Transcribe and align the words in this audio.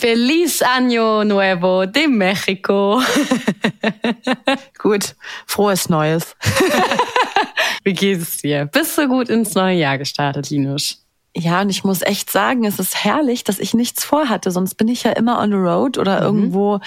Feliz 0.00 0.62
Año 0.62 1.24
Nuevo 1.24 1.84
de 1.84 2.06
Mexico. 2.06 3.02
gut, 4.78 5.16
frohes 5.44 5.88
Neues. 5.88 6.36
Wie 7.82 7.94
geht 7.94 8.22
es 8.22 8.36
dir? 8.36 8.66
Bist 8.66 8.96
du 8.96 9.08
gut 9.08 9.28
ins 9.28 9.56
neue 9.56 9.76
Jahr 9.76 9.98
gestartet, 9.98 10.50
Linus? 10.50 11.04
Ja, 11.36 11.62
und 11.62 11.70
ich 11.70 11.82
muss 11.82 12.02
echt 12.02 12.30
sagen, 12.30 12.64
es 12.64 12.78
ist 12.78 13.02
herrlich, 13.02 13.42
dass 13.42 13.58
ich 13.58 13.74
nichts 13.74 14.04
vorhatte. 14.04 14.52
Sonst 14.52 14.76
bin 14.76 14.86
ich 14.86 15.02
ja 15.02 15.10
immer 15.10 15.40
on 15.40 15.50
the 15.50 15.56
road 15.56 15.98
oder 15.98 16.20
mhm. 16.20 16.26
irgendwo 16.26 16.78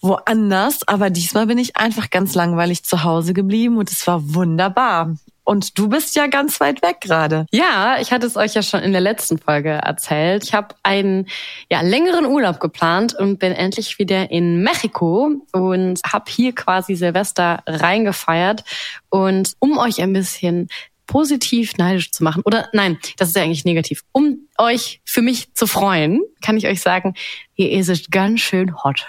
woanders. 0.00 0.86
Aber 0.86 1.10
diesmal 1.10 1.48
bin 1.48 1.58
ich 1.58 1.76
einfach 1.76 2.08
ganz 2.10 2.36
langweilig 2.36 2.84
zu 2.84 3.02
Hause 3.02 3.34
geblieben 3.34 3.78
und 3.78 3.90
es 3.90 4.06
war 4.06 4.32
wunderbar. 4.32 5.16
Und 5.44 5.78
du 5.78 5.88
bist 5.88 6.16
ja 6.16 6.26
ganz 6.26 6.58
weit 6.58 6.82
weg 6.82 7.02
gerade. 7.02 7.46
Ja, 7.52 7.98
ich 8.00 8.12
hatte 8.12 8.26
es 8.26 8.36
euch 8.36 8.54
ja 8.54 8.62
schon 8.62 8.80
in 8.80 8.92
der 8.92 9.02
letzten 9.02 9.38
Folge 9.38 9.70
erzählt. 9.70 10.42
Ich 10.42 10.54
habe 10.54 10.74
einen 10.82 11.28
ja, 11.70 11.82
längeren 11.82 12.24
Urlaub 12.24 12.60
geplant 12.60 13.14
und 13.14 13.38
bin 13.38 13.52
endlich 13.52 13.98
wieder 13.98 14.30
in 14.30 14.62
Mexiko 14.62 15.36
und 15.52 16.00
habe 16.06 16.30
hier 16.30 16.54
quasi 16.54 16.94
Silvester 16.94 17.62
reingefeiert. 17.66 18.64
Und 19.10 19.52
um 19.58 19.76
euch 19.76 20.00
ein 20.00 20.14
bisschen 20.14 20.68
positiv 21.06 21.76
neidisch 21.76 22.10
zu 22.12 22.24
machen, 22.24 22.42
oder 22.46 22.68
nein, 22.72 22.98
das 23.18 23.28
ist 23.28 23.36
ja 23.36 23.42
eigentlich 23.42 23.66
negativ, 23.66 24.02
um 24.12 24.48
euch 24.56 25.02
für 25.04 25.20
mich 25.20 25.52
zu 25.54 25.66
freuen, 25.66 26.22
kann 26.42 26.56
ich 26.56 26.66
euch 26.66 26.80
sagen, 26.80 27.14
hier 27.52 27.70
ist 27.72 27.88
es 27.88 28.10
ganz 28.10 28.40
schön 28.40 28.82
hot. 28.82 29.06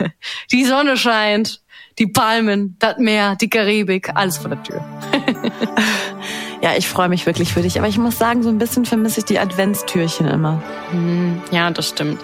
Die 0.52 0.64
Sonne 0.64 0.96
scheint, 0.96 1.60
die 1.98 2.06
Palmen, 2.06 2.76
das 2.78 2.98
Meer, 2.98 3.36
die 3.36 3.48
Karibik, 3.48 4.10
alles 4.14 4.38
vor 4.38 4.50
der 4.50 4.62
Tür. 4.62 4.84
ja, 6.62 6.72
ich 6.76 6.88
freue 6.88 7.08
mich 7.08 7.26
wirklich 7.26 7.52
für 7.52 7.62
dich. 7.62 7.78
Aber 7.78 7.88
ich 7.88 7.98
muss 7.98 8.18
sagen, 8.18 8.42
so 8.42 8.48
ein 8.48 8.58
bisschen 8.58 8.84
vermisse 8.84 9.20
ich 9.20 9.26
die 9.26 9.38
Adventstürchen 9.38 10.26
immer. 10.26 10.62
Hm, 10.90 11.40
ja, 11.50 11.70
das 11.70 11.88
stimmt. 11.88 12.20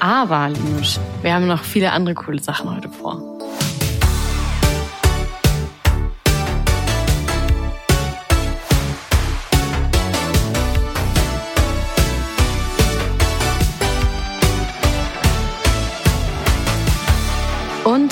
Aber, 0.00 0.48
Linus, 0.48 1.00
wir 1.22 1.34
haben 1.34 1.46
noch 1.46 1.62
viele 1.62 1.92
andere 1.92 2.14
coole 2.14 2.40
Sachen 2.40 2.74
heute 2.74 2.88
vor. 2.88 3.31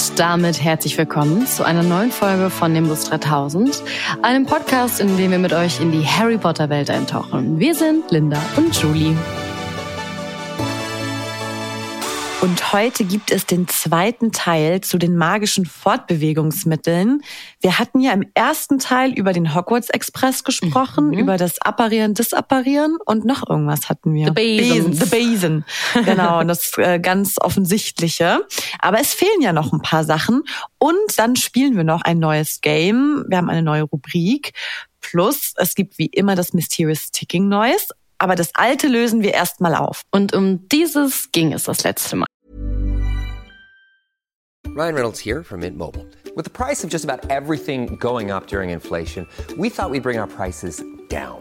Und 0.00 0.18
damit 0.18 0.62
herzlich 0.62 0.96
willkommen 0.96 1.46
zu 1.46 1.62
einer 1.62 1.82
neuen 1.82 2.10
Folge 2.10 2.48
von 2.48 2.72
Nimbus 2.72 3.04
3000, 3.04 3.82
einem 4.22 4.46
Podcast, 4.46 4.98
in 4.98 5.18
dem 5.18 5.30
wir 5.30 5.38
mit 5.38 5.52
euch 5.52 5.78
in 5.78 5.92
die 5.92 6.06
Harry 6.06 6.38
Potter 6.38 6.70
Welt 6.70 6.88
eintauchen. 6.88 7.58
Wir 7.58 7.74
sind 7.74 8.10
Linda 8.10 8.40
und 8.56 8.74
Julie. 8.80 9.14
Und 12.42 12.72
heute 12.72 13.04
gibt 13.04 13.30
es 13.30 13.44
den 13.44 13.68
zweiten 13.68 14.32
Teil 14.32 14.80
zu 14.80 14.96
den 14.96 15.14
magischen 15.14 15.66
Fortbewegungsmitteln. 15.66 17.20
Wir 17.60 17.78
hatten 17.78 18.00
ja 18.00 18.12
im 18.12 18.24
ersten 18.32 18.78
Teil 18.78 19.12
über 19.12 19.34
den 19.34 19.54
Hogwarts 19.54 19.90
Express 19.90 20.42
gesprochen, 20.42 21.08
mhm. 21.08 21.18
über 21.18 21.36
das 21.36 21.60
Apparieren, 21.60 22.14
Disapparieren 22.14 22.96
und 23.04 23.26
noch 23.26 23.46
irgendwas 23.46 23.90
hatten 23.90 24.14
wir. 24.14 24.28
The 24.28 24.32
Basin. 24.32 24.92
The 24.94 25.04
Basin. 25.04 25.64
Genau, 26.04 26.42
das 26.44 26.72
äh, 26.78 26.98
ganz 26.98 27.36
offensichtliche. 27.38 28.40
Aber 28.78 29.00
es 29.00 29.12
fehlen 29.12 29.42
ja 29.42 29.52
noch 29.52 29.74
ein 29.74 29.82
paar 29.82 30.04
Sachen. 30.04 30.42
Und 30.78 31.18
dann 31.18 31.36
spielen 31.36 31.76
wir 31.76 31.84
noch 31.84 32.00
ein 32.02 32.18
neues 32.18 32.62
Game. 32.62 33.24
Wir 33.28 33.36
haben 33.36 33.50
eine 33.50 33.62
neue 33.62 33.82
Rubrik. 33.82 34.54
Plus, 35.00 35.54
es 35.56 35.74
gibt 35.74 35.98
wie 35.98 36.06
immer 36.06 36.36
das 36.36 36.54
Mysterious 36.54 37.10
Ticking 37.10 37.48
Noise. 37.48 37.88
Aber 38.20 38.36
das 38.36 38.50
alte 38.54 38.86
lösen 38.86 39.22
wir 39.22 39.32
erstmal 39.32 39.74
auf. 39.74 40.02
Und 40.12 40.34
um 40.34 40.68
dieses 40.68 41.32
ging 41.32 41.52
es 41.54 41.64
das 41.64 41.82
letzte 41.84 42.16
Mal. 42.16 42.26
Ryan 44.66 44.94
Reynolds 44.94 45.18
here 45.18 45.42
from 45.42 45.60
Mint 45.60 45.76
Mobile. 45.76 46.06
With 46.36 46.44
the 46.44 46.50
price 46.50 46.84
of 46.84 46.90
just 46.90 47.04
about 47.04 47.28
everything 47.28 47.96
going 47.96 48.30
up 48.30 48.46
during 48.46 48.70
inflation, 48.70 49.26
we 49.58 49.68
thought 49.68 49.90
we'd 49.90 50.02
bring 50.02 50.18
our 50.18 50.28
prices 50.28 50.82
down. 51.08 51.40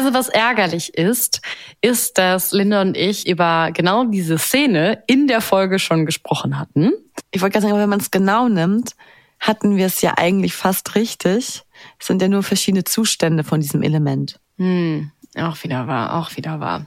Also 0.00 0.14
was 0.14 0.30
ärgerlich 0.30 0.94
ist, 0.94 1.42
ist, 1.82 2.16
dass 2.16 2.52
Linda 2.52 2.80
und 2.80 2.96
ich 2.96 3.28
über 3.28 3.70
genau 3.70 4.04
diese 4.04 4.38
Szene 4.38 5.02
in 5.06 5.26
der 5.26 5.42
Folge 5.42 5.78
schon 5.78 6.06
gesprochen 6.06 6.58
hatten. 6.58 6.92
Ich 7.32 7.42
wollte 7.42 7.52
gerade 7.52 7.66
sagen, 7.66 7.78
wenn 7.78 7.90
man 7.90 8.00
es 8.00 8.10
genau 8.10 8.48
nimmt, 8.48 8.96
hatten 9.40 9.76
wir 9.76 9.84
es 9.84 10.00
ja 10.00 10.14
eigentlich 10.16 10.54
fast 10.54 10.94
richtig. 10.94 11.64
Es 11.98 12.06
sind 12.06 12.22
ja 12.22 12.28
nur 12.28 12.42
verschiedene 12.42 12.84
Zustände 12.84 13.44
von 13.44 13.60
diesem 13.60 13.82
Element. 13.82 14.40
Hm, 14.56 15.10
auch 15.36 15.62
wieder 15.64 15.86
wahr, 15.86 16.14
auch 16.14 16.34
wieder 16.34 16.60
wahr. 16.60 16.86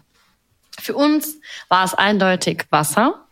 Für 0.80 0.96
uns 0.96 1.38
war 1.70 1.86
es 1.86 1.94
eindeutig 1.94 2.66
Wasser 2.72 3.23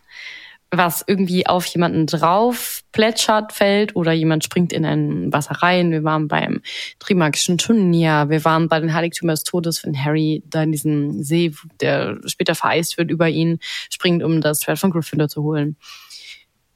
was 0.72 1.04
irgendwie 1.06 1.46
auf 1.48 1.66
jemanden 1.66 2.08
drauf 2.08 2.82
plätschert, 2.94 3.52
fällt 3.52 3.96
oder 3.96 4.14
jemand 4.14 4.46
springt 4.46 4.72
in 4.72 4.86
ein 4.86 5.32
Wasser 5.34 5.56
rein. 5.56 5.92
Wir 5.92 6.04
waren 6.06 6.30
beim 6.30 6.62
Trimagischen 7.00 7.58
Turnier, 7.58 8.28
wir 8.30 8.46
waren 8.46 8.70
bei 8.70 8.80
den 8.80 8.94
Heiligtümern 8.94 9.36
des 9.36 9.44
Todes, 9.44 9.84
wenn 9.84 10.02
Harry 10.02 10.44
da 10.46 10.64
in 10.64 10.72
diesen 10.72 11.24
See, 11.24 11.54
der 11.82 12.20
später 12.26 12.56
vereist 12.56 12.98
wird, 12.98 13.12
über 13.12 13.28
ihn 13.28 13.60
springt, 13.90 14.24
um 14.24 14.40
das 14.40 14.64
Schwert 14.64 14.80
von 14.80 14.92
Gryffindor 14.92 15.28
zu 15.28 15.44
holen. 15.44 15.76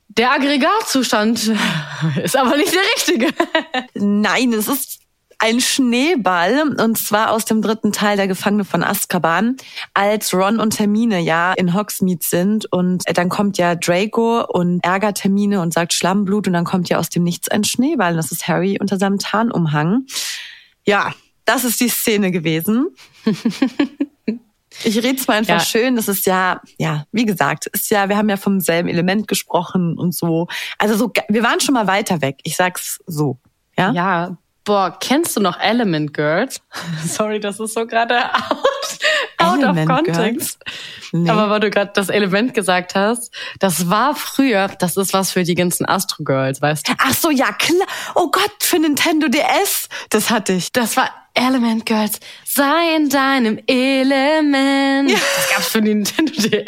Der 0.10 0.32
Aggregatzustand 0.32 1.52
ist 2.24 2.38
aber 2.38 2.58
nicht 2.58 2.74
der 2.74 2.82
richtige. 2.96 3.34
Nein, 3.94 4.54
es 4.54 4.68
ist 4.68 5.05
ein 5.46 5.62
Schneeball, 5.62 6.74
und 6.82 6.98
zwar 6.98 7.32
aus 7.32 7.46
dem 7.46 7.62
dritten 7.62 7.92
Teil 7.92 8.18
der 8.18 8.28
Gefangene 8.28 8.66
von 8.66 8.84
Azkaban, 8.84 9.58
als 9.94 10.34
Ron 10.34 10.60
und 10.60 10.80
Hermine 10.80 11.20
ja 11.20 11.54
in 11.54 11.76
Hogsmeade 11.76 12.26
sind 12.26 12.66
und 12.74 13.04
dann 13.14 13.30
kommt 13.30 13.60
ja 13.60 13.76
Draco 13.76 14.44
und 14.44 14.84
ärgert 14.84 15.24
Hermine 15.24 15.62
und 15.62 15.72
sagt 15.72 15.94
Schlammblut 15.94 16.48
und 16.48 16.54
dann 16.54 16.66
kommt 16.66 16.90
ja 16.90 16.98
aus 16.98 17.10
dem 17.10 17.22
Nichts 17.22 17.48
ein 17.48 17.64
Schneeball 17.64 18.14
und 18.14 18.18
das 18.18 18.32
ist 18.32 18.48
Harry 18.48 18.80
unter 18.82 18.98
seinem 18.98 19.20
Tarnumhang. 19.20 20.08
Ja, 20.84 21.14
das 21.46 21.64
ist 21.64 21.80
die 21.80 21.90
Szene 21.90 22.32
gewesen. 22.32 22.88
Ich 24.84 24.98
rede 24.98 25.16
zwar 25.16 25.36
einfach 25.36 25.60
ja. 25.60 25.60
schön, 25.62 25.96
das 25.96 26.10
ist 26.10 26.26
ja, 26.26 26.60
ja, 26.78 27.06
wie 27.14 27.24
gesagt, 27.24 27.68
ist 27.68 27.90
ja, 27.92 28.10
wir 28.10 28.18
haben 28.18 28.28
ja 28.28 28.36
vom 28.36 28.60
selben 28.60 28.90
Element 28.90 29.26
gesprochen 29.26 29.98
und 29.98 30.14
so. 30.14 30.48
Also 30.78 30.98
so, 30.98 31.14
wir 31.30 31.44
waren 31.44 31.62
schon 31.62 31.76
mal 31.76 31.88
weiter 31.88 32.22
weg. 32.22 32.40
Ich 32.44 32.58
sag's 32.58 33.00
so. 33.08 33.40
Ja, 33.78 33.94
ja 33.94 34.38
Boah, 34.66 34.98
kennst 35.00 35.38
du 35.38 35.42
noch 35.42 35.60
Element 35.60 36.14
Girls? 36.14 36.60
Sorry, 37.06 37.40
das 37.40 37.60
ist 37.60 37.76
so 37.76 37.86
gerade 37.86 38.34
out, 38.34 39.64
out 39.64 39.64
of 39.64 39.86
context. 39.86 40.60
Nee. 41.12 41.30
Aber 41.30 41.52
weil 41.52 41.60
du 41.60 41.70
gerade 41.70 41.92
das 41.94 42.10
Element 42.10 42.56
gesagt 42.56 42.96
hast, 42.96 43.32
das 43.60 43.90
war 43.90 44.16
früher, 44.16 44.68
das 44.80 44.98
ist 44.98 45.14
was 45.14 45.32
für 45.32 45.44
die 45.44 45.54
ganzen 45.54 45.88
Astro 45.88 46.24
Girls, 46.24 46.62
weißt 46.62 46.88
du? 46.88 46.94
Ach 46.98 47.14
so, 47.14 47.30
ja 47.30 47.52
klar. 47.54 47.88
Oh 48.16 48.32
Gott, 48.32 48.56
für 48.60 48.80
Nintendo 48.80 49.28
DS, 49.28 49.88
das 50.10 50.32
hatte 50.32 50.54
ich. 50.54 50.72
Das 50.72 50.98
war 50.98 51.10
Element 51.36 51.86
Girls. 51.86 52.20
Sei 52.44 52.96
in 52.96 53.10
deinem 53.10 53.60
Element. 53.68 55.12
Ja. 55.12 55.18
Das 55.36 55.50
gab's 55.54 55.68
für 55.68 55.82
Nintendo 55.82 56.34
DS? 56.34 56.66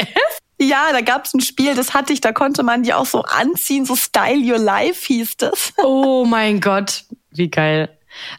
Ja, 0.60 0.88
da 0.92 1.02
gab's 1.02 1.34
ein 1.34 1.42
Spiel, 1.42 1.76
das 1.76 1.94
hatte 1.94 2.14
ich, 2.14 2.22
da 2.22 2.32
konnte 2.32 2.64
man 2.64 2.84
die 2.84 2.94
auch 2.94 3.06
so 3.06 3.22
anziehen, 3.22 3.86
so 3.86 3.96
Style 3.96 4.40
Your 4.40 4.58
Life 4.60 5.06
hieß 5.06 5.38
das. 5.38 5.74
Oh 5.84 6.26
mein 6.26 6.60
Gott. 6.60 7.04
Wie 7.32 7.50
geil. 7.50 7.90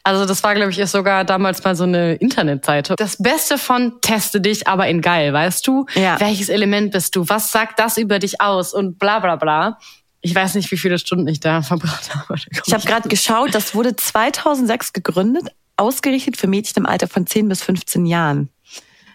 Also 0.03 0.27
das 0.27 0.43
war, 0.43 0.55
glaube 0.55 0.71
ich, 0.71 0.85
sogar 0.89 1.25
damals 1.25 1.63
mal 1.63 1.77
so 1.77 1.85
eine 1.85 2.15
Internetseite. 2.15 2.97
Das 2.97 3.17
Beste 3.19 3.59
von 3.59 4.01
teste 4.01 4.41
dich, 4.41 4.67
aber 4.67 4.89
in 4.89 5.01
geil, 5.01 5.33
weißt 5.33 5.67
du? 5.67 5.87
Ja. 5.95 6.19
Welches 6.19 6.49
Element 6.49 6.93
bist 6.93 7.15
du? 7.15 7.29
Was 7.29 7.53
sagt 7.53 7.79
das 7.79 7.97
über 7.97 8.19
dich 8.19 8.41
aus? 8.41 8.75
Und 8.75 8.99
bla 8.99 9.21
bla 9.21 9.37
bla. 9.37 9.79
Ich 10.21 10.35
weiß 10.35 10.55
nicht, 10.57 10.71
wie 10.73 10.77
viele 10.77 10.99
Stunden 10.99 11.29
ich 11.29 11.39
da 11.39 11.63
verbracht 11.63 12.15
habe. 12.15 12.35
Ich 12.67 12.75
habe 12.75 12.85
gerade 12.85 13.09
geschaut, 13.09 13.55
das 13.55 13.75
wurde 13.75 13.95
2006 13.95 14.93
gegründet, 14.93 15.49
ausgerichtet 15.77 16.37
für 16.37 16.49
Mädchen 16.49 16.83
im 16.83 16.87
Alter 16.87 17.07
von 17.07 17.27
10 17.27 17.49
bis 17.49 17.63
15 17.63 18.05
Jahren. 18.07 18.49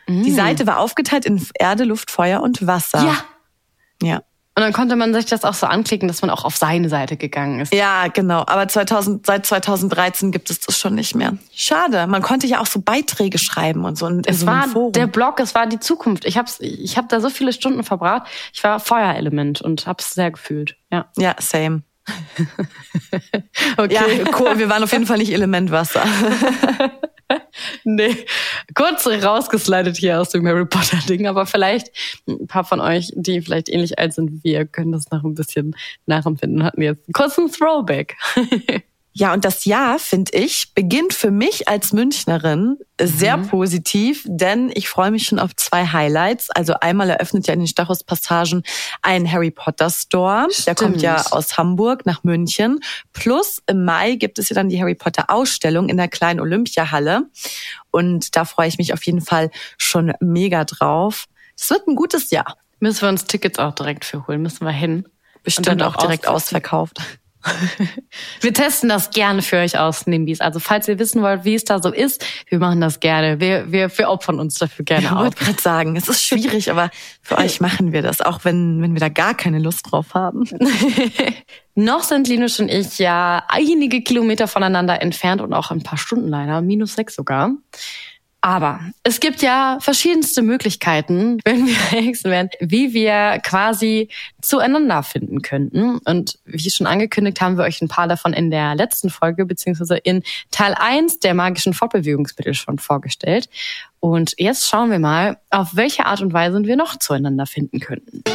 Die 0.07 0.31
Seite 0.31 0.67
war 0.67 0.79
aufgeteilt 0.79 1.25
in 1.25 1.45
Erde, 1.57 1.83
Luft, 1.85 2.11
Feuer 2.11 2.41
und 2.41 2.65
Wasser. 2.67 3.03
Ja. 3.03 3.15
Ja. 4.01 4.17
Und 4.55 4.61
dann 4.61 4.71
konnte 4.73 4.95
man 4.95 5.15
sich 5.15 5.25
das 5.25 5.45
auch 5.45 5.55
so 5.55 5.65
anklicken, 5.65 6.07
dass 6.07 6.21
man 6.21 6.29
auch 6.29 6.45
auf 6.45 6.57
seine 6.57 6.87
Seite 6.87 7.17
gegangen 7.17 7.61
ist. 7.61 7.73
Ja, 7.73 8.07
genau. 8.09 8.43
Aber 8.45 8.67
2000, 8.67 9.25
seit 9.25 9.47
2013 9.47 10.31
gibt 10.31 10.51
es 10.51 10.59
das 10.59 10.77
schon 10.77 10.93
nicht 10.93 11.15
mehr. 11.15 11.37
Schade. 11.55 12.05
Man 12.05 12.21
konnte 12.21 12.45
ja 12.45 12.59
auch 12.59 12.67
so 12.67 12.79
Beiträge 12.79 13.39
schreiben 13.39 13.83
und 13.83 13.97
so. 13.97 14.05
In, 14.05 14.21
Es 14.27 14.41
so 14.41 14.45
war 14.45 14.67
Forum. 14.67 14.91
der 14.91 15.07
Blog, 15.07 15.39
es 15.39 15.55
war 15.55 15.65
die 15.65 15.79
Zukunft. 15.79 16.25
Ich 16.25 16.37
hab's, 16.37 16.59
ich 16.59 16.97
habe 16.97 17.07
da 17.07 17.19
so 17.19 17.31
viele 17.31 17.51
Stunden 17.51 17.83
verbracht. 17.83 18.27
Ich 18.53 18.63
war 18.63 18.79
Feuerelement 18.79 19.61
und 19.61 19.87
hab's 19.87 20.13
sehr 20.13 20.29
gefühlt. 20.29 20.75
Ja. 20.91 21.05
ja, 21.17 21.35
same. 21.39 21.81
Okay. 23.77 23.93
Ja, 23.93 24.01
cool. 24.39 24.59
Wir 24.59 24.69
waren 24.69 24.83
auf 24.83 24.91
jeden 24.91 25.05
Fall 25.05 25.17
nicht 25.17 25.31
Element 25.33 25.71
Wasser. 25.71 26.03
Nee, 27.83 28.15
kurz 28.75 29.07
rausgeslidet 29.07 29.97
hier 29.97 30.19
aus 30.19 30.29
dem 30.29 30.47
Harry 30.47 30.65
Potter 30.65 30.97
Ding, 31.07 31.27
aber 31.27 31.45
vielleicht 31.45 31.91
ein 32.27 32.47
paar 32.47 32.63
von 32.63 32.79
euch, 32.79 33.11
die 33.15 33.41
vielleicht 33.41 33.69
ähnlich 33.69 33.99
alt 33.99 34.13
sind 34.13 34.31
wie 34.31 34.43
wir, 34.43 34.65
können 34.65 34.91
das 34.91 35.11
noch 35.11 35.23
ein 35.23 35.35
bisschen 35.35 35.75
nachempfinden 36.05 36.63
hatten 36.63 36.81
jetzt 36.81 37.07
einen 37.07 37.13
kurzen 37.13 37.51
Throwback. 37.51 38.15
Ja, 39.15 39.31
und 39.31 39.45
das 39.45 39.65
Jahr, 39.65 39.99
finde 39.99 40.31
ich, 40.33 40.73
beginnt 40.73 41.13
für 41.13 41.29
mich 41.29 41.67
als 41.67 41.93
Münchnerin 41.93 42.77
sehr 42.99 43.37
positiv, 43.37 44.23
denn 44.25 44.71
ich 44.73 44.89
freue 44.89 45.11
mich 45.11 45.27
schon 45.27 45.37
auf 45.37 45.55
zwei 45.55 45.85
Highlights. 45.85 46.49
Also 46.49 46.73
einmal 46.81 47.11
eröffnet 47.11 47.45
ja 47.45 47.53
in 47.53 47.59
den 47.59 47.67
Stachus-Passagen 47.67 48.63
ein 49.03 49.31
Harry 49.31 49.51
Potter 49.51 49.91
Store. 49.91 50.47
Der 50.65 50.73
kommt 50.73 51.03
ja 51.03 51.23
aus 51.29 51.57
Hamburg 51.57 52.07
nach 52.07 52.23
München. 52.23 52.79
Plus 53.13 53.61
im 53.67 53.85
Mai 53.85 54.15
gibt 54.15 54.39
es 54.39 54.49
ja 54.49 54.55
dann 54.55 54.69
die 54.69 54.81
Harry 54.81 54.95
Potter 54.95 55.29
Ausstellung 55.29 55.89
in 55.89 55.97
der 55.97 56.07
kleinen 56.07 56.39
Olympiahalle. 56.39 57.29
Und 57.91 58.35
da 58.35 58.45
freue 58.45 58.67
ich 58.67 58.79
mich 58.79 58.93
auf 58.93 59.03
jeden 59.03 59.21
Fall 59.21 59.51
schon 59.77 60.13
mega 60.21 60.65
drauf. 60.65 61.25
Es 61.55 61.69
wird 61.69 61.87
ein 61.87 61.95
gutes 61.95 62.31
Jahr. 62.31 62.57
Müssen 62.79 63.01
wir 63.03 63.09
uns 63.09 63.25
Tickets 63.25 63.59
auch 63.59 63.75
direkt 63.75 64.05
für 64.05 64.25
holen, 64.27 64.41
müssen 64.41 64.65
wir 64.65 64.71
hin. 64.71 65.07
Bestimmt 65.43 65.83
auch 65.83 65.97
direkt 65.97 66.27
ausverkauft. 66.27 66.99
Wir 68.41 68.53
testen 68.53 68.89
das 68.89 69.09
gerne 69.09 69.41
für 69.41 69.57
euch 69.57 69.77
aus, 69.77 70.07
Nimbis. 70.07 70.41
Also 70.41 70.59
falls 70.59 70.87
ihr 70.87 70.99
wissen 70.99 71.21
wollt, 71.21 71.43
wie 71.45 71.55
es 71.55 71.63
da 71.63 71.81
so 71.81 71.91
ist, 71.91 72.25
wir 72.47 72.59
machen 72.59 72.81
das 72.81 72.99
gerne. 72.99 73.39
Wir, 73.39 73.71
wir, 73.71 73.97
wir 73.97 74.09
opfern 74.09 74.39
uns 74.39 74.55
dafür 74.55 74.85
gerne 74.85 75.05
Ich 75.05 75.11
auf. 75.11 75.19
wollte 75.19 75.43
gerade 75.43 75.61
sagen, 75.61 75.95
es 75.95 76.07
ist 76.07 76.23
schwierig, 76.23 76.71
aber 76.71 76.89
für 77.21 77.37
euch 77.37 77.59
machen 77.61 77.91
wir 77.91 78.01
das, 78.01 78.21
auch 78.21 78.45
wenn, 78.45 78.81
wenn 78.81 78.93
wir 78.93 78.99
da 78.99 79.09
gar 79.09 79.35
keine 79.35 79.59
Lust 79.59 79.91
drauf 79.91 80.13
haben. 80.13 80.43
Noch 81.75 82.03
sind 82.03 82.27
Linus 82.27 82.59
und 82.59 82.69
ich 82.69 82.99
ja 82.99 83.43
einige 83.49 84.01
Kilometer 84.01 84.47
voneinander 84.47 85.01
entfernt 85.01 85.41
und 85.41 85.53
auch 85.53 85.71
ein 85.71 85.81
paar 85.81 85.97
Stunden 85.97 86.27
leider, 86.27 86.61
minus 86.61 86.93
sechs 86.93 87.15
sogar. 87.15 87.51
Aber 88.45 88.81
es 89.03 89.21
gibt 89.21 89.41
ja 89.41 89.77
verschiedenste 89.79 90.41
Möglichkeiten, 90.41 91.39
wenn 91.45 91.65
wir 91.65 91.75
Hexen 91.75 92.29
werden, 92.29 92.49
wie 92.59 92.93
wir 92.93 93.39
quasi 93.41 94.09
zueinander 94.41 95.01
finden 95.01 95.41
könnten. 95.41 95.99
Und 95.99 96.39
wie 96.43 96.69
schon 96.69 96.85
angekündigt, 96.85 97.39
haben 97.39 97.57
wir 97.57 97.63
euch 97.63 97.81
ein 97.81 97.87
paar 97.87 98.09
davon 98.09 98.33
in 98.33 98.51
der 98.51 98.75
letzten 98.75 99.09
Folge 99.09 99.45
beziehungsweise 99.45 99.95
in 99.95 100.23
Teil 100.51 100.75
1 100.77 101.19
der 101.19 101.35
magischen 101.35 101.73
Fortbewegungsmittel 101.73 102.53
schon 102.53 102.79
vorgestellt. 102.79 103.47
Und 104.01 104.33
jetzt 104.37 104.67
schauen 104.67 104.91
wir 104.91 104.99
mal, 104.99 105.37
auf 105.49 105.77
welche 105.77 106.05
Art 106.05 106.19
und 106.19 106.33
Weise 106.33 106.61
wir 106.65 106.75
noch 106.75 106.99
zueinander 106.99 107.45
finden 107.45 107.79
könnten. 107.79 108.25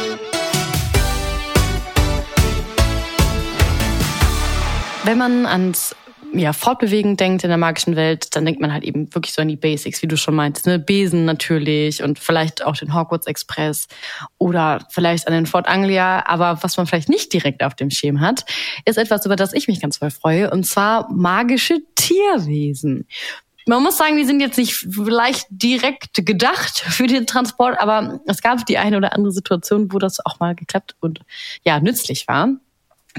Wenn 5.03 5.19
man 5.19 5.45
ans 5.45 5.95
ja, 6.33 6.53
Fortbewegen 6.53 7.17
denkt 7.17 7.43
in 7.43 7.49
der 7.49 7.57
magischen 7.57 7.95
Welt, 7.95 8.35
dann 8.35 8.45
denkt 8.45 8.61
man 8.61 8.71
halt 8.71 8.83
eben 8.83 9.13
wirklich 9.13 9.33
so 9.33 9.41
an 9.41 9.47
die 9.47 9.55
Basics, 9.55 10.01
wie 10.01 10.07
du 10.07 10.17
schon 10.17 10.35
meintest, 10.35 10.67
ne? 10.67 10.79
Besen 10.79 11.25
natürlich 11.25 12.03
und 12.03 12.19
vielleicht 12.19 12.63
auch 12.63 12.75
den 12.75 12.93
Hogwarts 12.93 13.27
Express 13.27 13.87
oder 14.37 14.85
vielleicht 14.89 15.27
an 15.27 15.33
den 15.33 15.45
Fort 15.45 15.67
Anglia. 15.67 16.25
Aber 16.27 16.59
was 16.61 16.77
man 16.77 16.87
vielleicht 16.87 17.09
nicht 17.09 17.33
direkt 17.33 17.63
auf 17.63 17.75
dem 17.75 17.89
Schirm 17.89 18.21
hat, 18.21 18.45
ist 18.85 18.97
etwas, 18.97 19.25
über 19.25 19.35
das 19.35 19.53
ich 19.53 19.67
mich 19.67 19.81
ganz 19.81 19.97
voll 19.97 20.11
freue, 20.11 20.51
und 20.51 20.65
zwar 20.65 21.11
magische 21.11 21.79
Tierwesen. 21.95 23.07
Man 23.65 23.83
muss 23.83 23.97
sagen, 23.97 24.17
die 24.17 24.25
sind 24.25 24.39
jetzt 24.39 24.57
nicht 24.57 24.73
vielleicht 24.73 25.45
direkt 25.49 26.25
gedacht 26.25 26.79
für 26.79 27.05
den 27.05 27.27
Transport, 27.27 27.79
aber 27.79 28.19
es 28.25 28.41
gab 28.41 28.65
die 28.65 28.79
eine 28.79 28.97
oder 28.97 29.13
andere 29.13 29.31
Situation, 29.31 29.93
wo 29.93 29.99
das 29.99 30.25
auch 30.25 30.39
mal 30.39 30.55
geklappt 30.55 30.95
und 30.99 31.19
ja, 31.63 31.79
nützlich 31.79 32.27
war. 32.27 32.49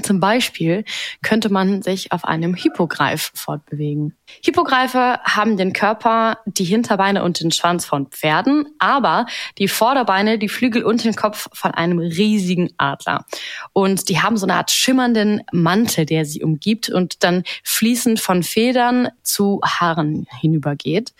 Zum 0.03 0.21
Beispiel 0.21 0.85
könnte 1.23 1.51
man 1.51 1.83
sich 1.83 2.13
auf 2.13 2.25
einem 2.25 2.55
Hippogreif 2.55 3.33
fortbewegen. 3.35 4.17
Hippogreife 4.43 5.19
haben 5.25 5.57
den 5.57 5.73
Körper, 5.73 6.39
die 6.47 6.65
Hinterbeine 6.65 7.25
und 7.25 7.41
den 7.41 7.51
Schwanz 7.51 7.85
von 7.85 8.07
Pferden, 8.07 8.67
aber 8.79 9.27
die 9.59 9.67
Vorderbeine, 9.67 10.39
die 10.39 10.49
Flügel 10.49 10.85
und 10.85 11.05
den 11.05 11.17
Kopf 11.17 11.49
von 11.53 11.73
einem 11.73 11.99
riesigen 11.99 12.71
Adler. 12.79 13.27
Und 13.73 14.09
die 14.09 14.21
haben 14.21 14.37
so 14.37 14.47
eine 14.47 14.55
Art 14.55 14.71
schimmernden 14.71 15.43
Mantel, 15.51 16.07
der 16.07 16.25
sie 16.25 16.45
umgibt 16.45 16.89
und 16.89 17.25
dann 17.25 17.43
fließend 17.65 18.21
von 18.21 18.45
Federn 18.45 19.09
zu 19.25 19.61
Haaren 19.65 20.27
hinübergeht. 20.41 21.13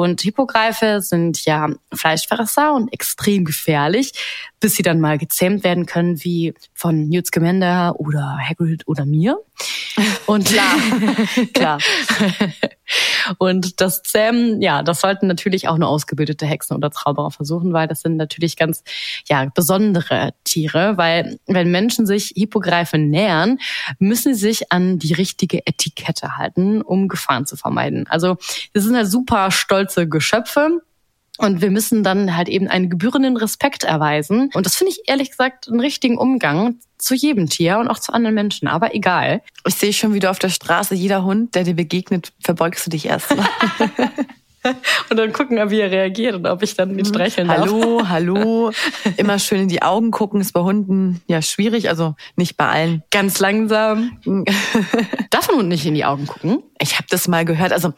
Und 0.00 0.20
Hippogreife 0.20 1.00
sind 1.00 1.44
ja 1.44 1.68
Fleischfresser 1.92 2.74
und 2.74 2.92
extrem 2.92 3.44
gefährlich, 3.44 4.12
bis 4.60 4.76
sie 4.76 4.82
dann 4.82 5.00
mal 5.00 5.18
gezähmt 5.18 5.64
werden 5.64 5.86
können, 5.86 6.22
wie 6.24 6.54
von 6.74 7.08
Newt 7.08 7.26
Scamander 7.26 7.98
oder 7.98 8.38
Hagrid 8.38 8.86
oder 8.86 9.04
mir. 9.04 9.38
Und 10.26 10.46
klar, 10.46 10.76
Klar. 11.54 11.78
und 13.38 13.80
das 13.80 14.02
Zähmen, 14.02 14.60
ja, 14.62 14.82
das 14.82 15.00
sollten 15.00 15.26
natürlich 15.26 15.68
auch 15.68 15.78
nur 15.78 15.88
ausgebildete 15.88 16.46
Hexen 16.46 16.76
oder 16.76 16.90
Zauberer 16.90 17.30
versuchen, 17.30 17.72
weil 17.72 17.88
das 17.88 18.02
sind 18.02 18.16
natürlich 18.16 18.56
ganz, 18.56 18.84
ja, 19.28 19.46
besondere 19.54 20.32
Tiere, 20.44 20.96
weil 20.96 21.38
wenn 21.46 21.70
Menschen 21.70 22.06
sich 22.06 22.32
Hippogreifen 22.36 23.10
nähern, 23.10 23.58
müssen 23.98 24.34
sie 24.34 24.48
sich 24.48 24.70
an 24.72 24.98
die 24.98 25.14
richtige 25.14 25.66
Etikette 25.66 26.36
halten, 26.36 26.82
um 26.82 27.08
Gefahren 27.08 27.46
zu 27.46 27.56
vermeiden. 27.56 28.06
Also, 28.08 28.36
das 28.72 28.84
sind 28.84 28.96
halt 28.96 29.10
super 29.10 29.50
stolze 29.50 30.08
Geschöpfe. 30.08 30.80
Und 31.38 31.60
wir 31.60 31.70
müssen 31.70 32.02
dann 32.02 32.36
halt 32.36 32.48
eben 32.48 32.68
einen 32.68 32.90
gebührenden 32.90 33.36
Respekt 33.36 33.84
erweisen. 33.84 34.50
Und 34.54 34.66
das 34.66 34.76
finde 34.76 34.92
ich 34.92 35.08
ehrlich 35.08 35.30
gesagt 35.30 35.68
einen 35.68 35.80
richtigen 35.80 36.18
Umgang 36.18 36.76
zu 36.98 37.14
jedem 37.14 37.48
Tier 37.48 37.78
und 37.78 37.88
auch 37.88 37.98
zu 37.98 38.12
anderen 38.12 38.34
Menschen. 38.34 38.68
Aber 38.68 38.94
egal. 38.94 39.42
Ich 39.66 39.76
sehe 39.76 39.92
schon 39.92 40.14
wieder 40.14 40.30
auf 40.30 40.38
der 40.38 40.48
Straße, 40.48 40.94
jeder 40.94 41.24
Hund, 41.24 41.54
der 41.54 41.64
dir 41.64 41.74
begegnet, 41.74 42.32
verbeugst 42.40 42.86
du 42.86 42.90
dich 42.90 43.06
erstmal. 43.06 43.48
Und 45.10 45.16
dann 45.16 45.32
gucken, 45.32 45.58
wie 45.70 45.80
er 45.80 45.90
reagiert 45.90 46.34
und 46.34 46.46
ob 46.46 46.62
ich 46.62 46.74
dann 46.74 46.98
ihn 46.98 47.04
streicheln 47.04 47.48
darf. 47.48 47.60
hallo, 47.60 48.02
hallo. 48.08 48.72
Immer 49.16 49.38
schön 49.38 49.62
in 49.62 49.68
die 49.68 49.82
Augen 49.82 50.10
gucken, 50.10 50.40
ist 50.40 50.52
bei 50.52 50.60
Hunden 50.60 51.22
ja 51.26 51.42
schwierig, 51.42 51.88
also 51.88 52.14
nicht 52.36 52.56
bei 52.56 52.66
allen. 52.66 53.02
Ganz 53.10 53.38
langsam. 53.38 54.18
Darf 55.30 55.48
ein 55.48 55.56
Hund 55.56 55.68
nicht 55.68 55.86
in 55.86 55.94
die 55.94 56.04
Augen 56.04 56.26
gucken? 56.26 56.62
Ich 56.80 56.96
habe 56.96 57.06
das 57.08 57.28
mal 57.28 57.44
gehört, 57.44 57.72
also 57.72 57.92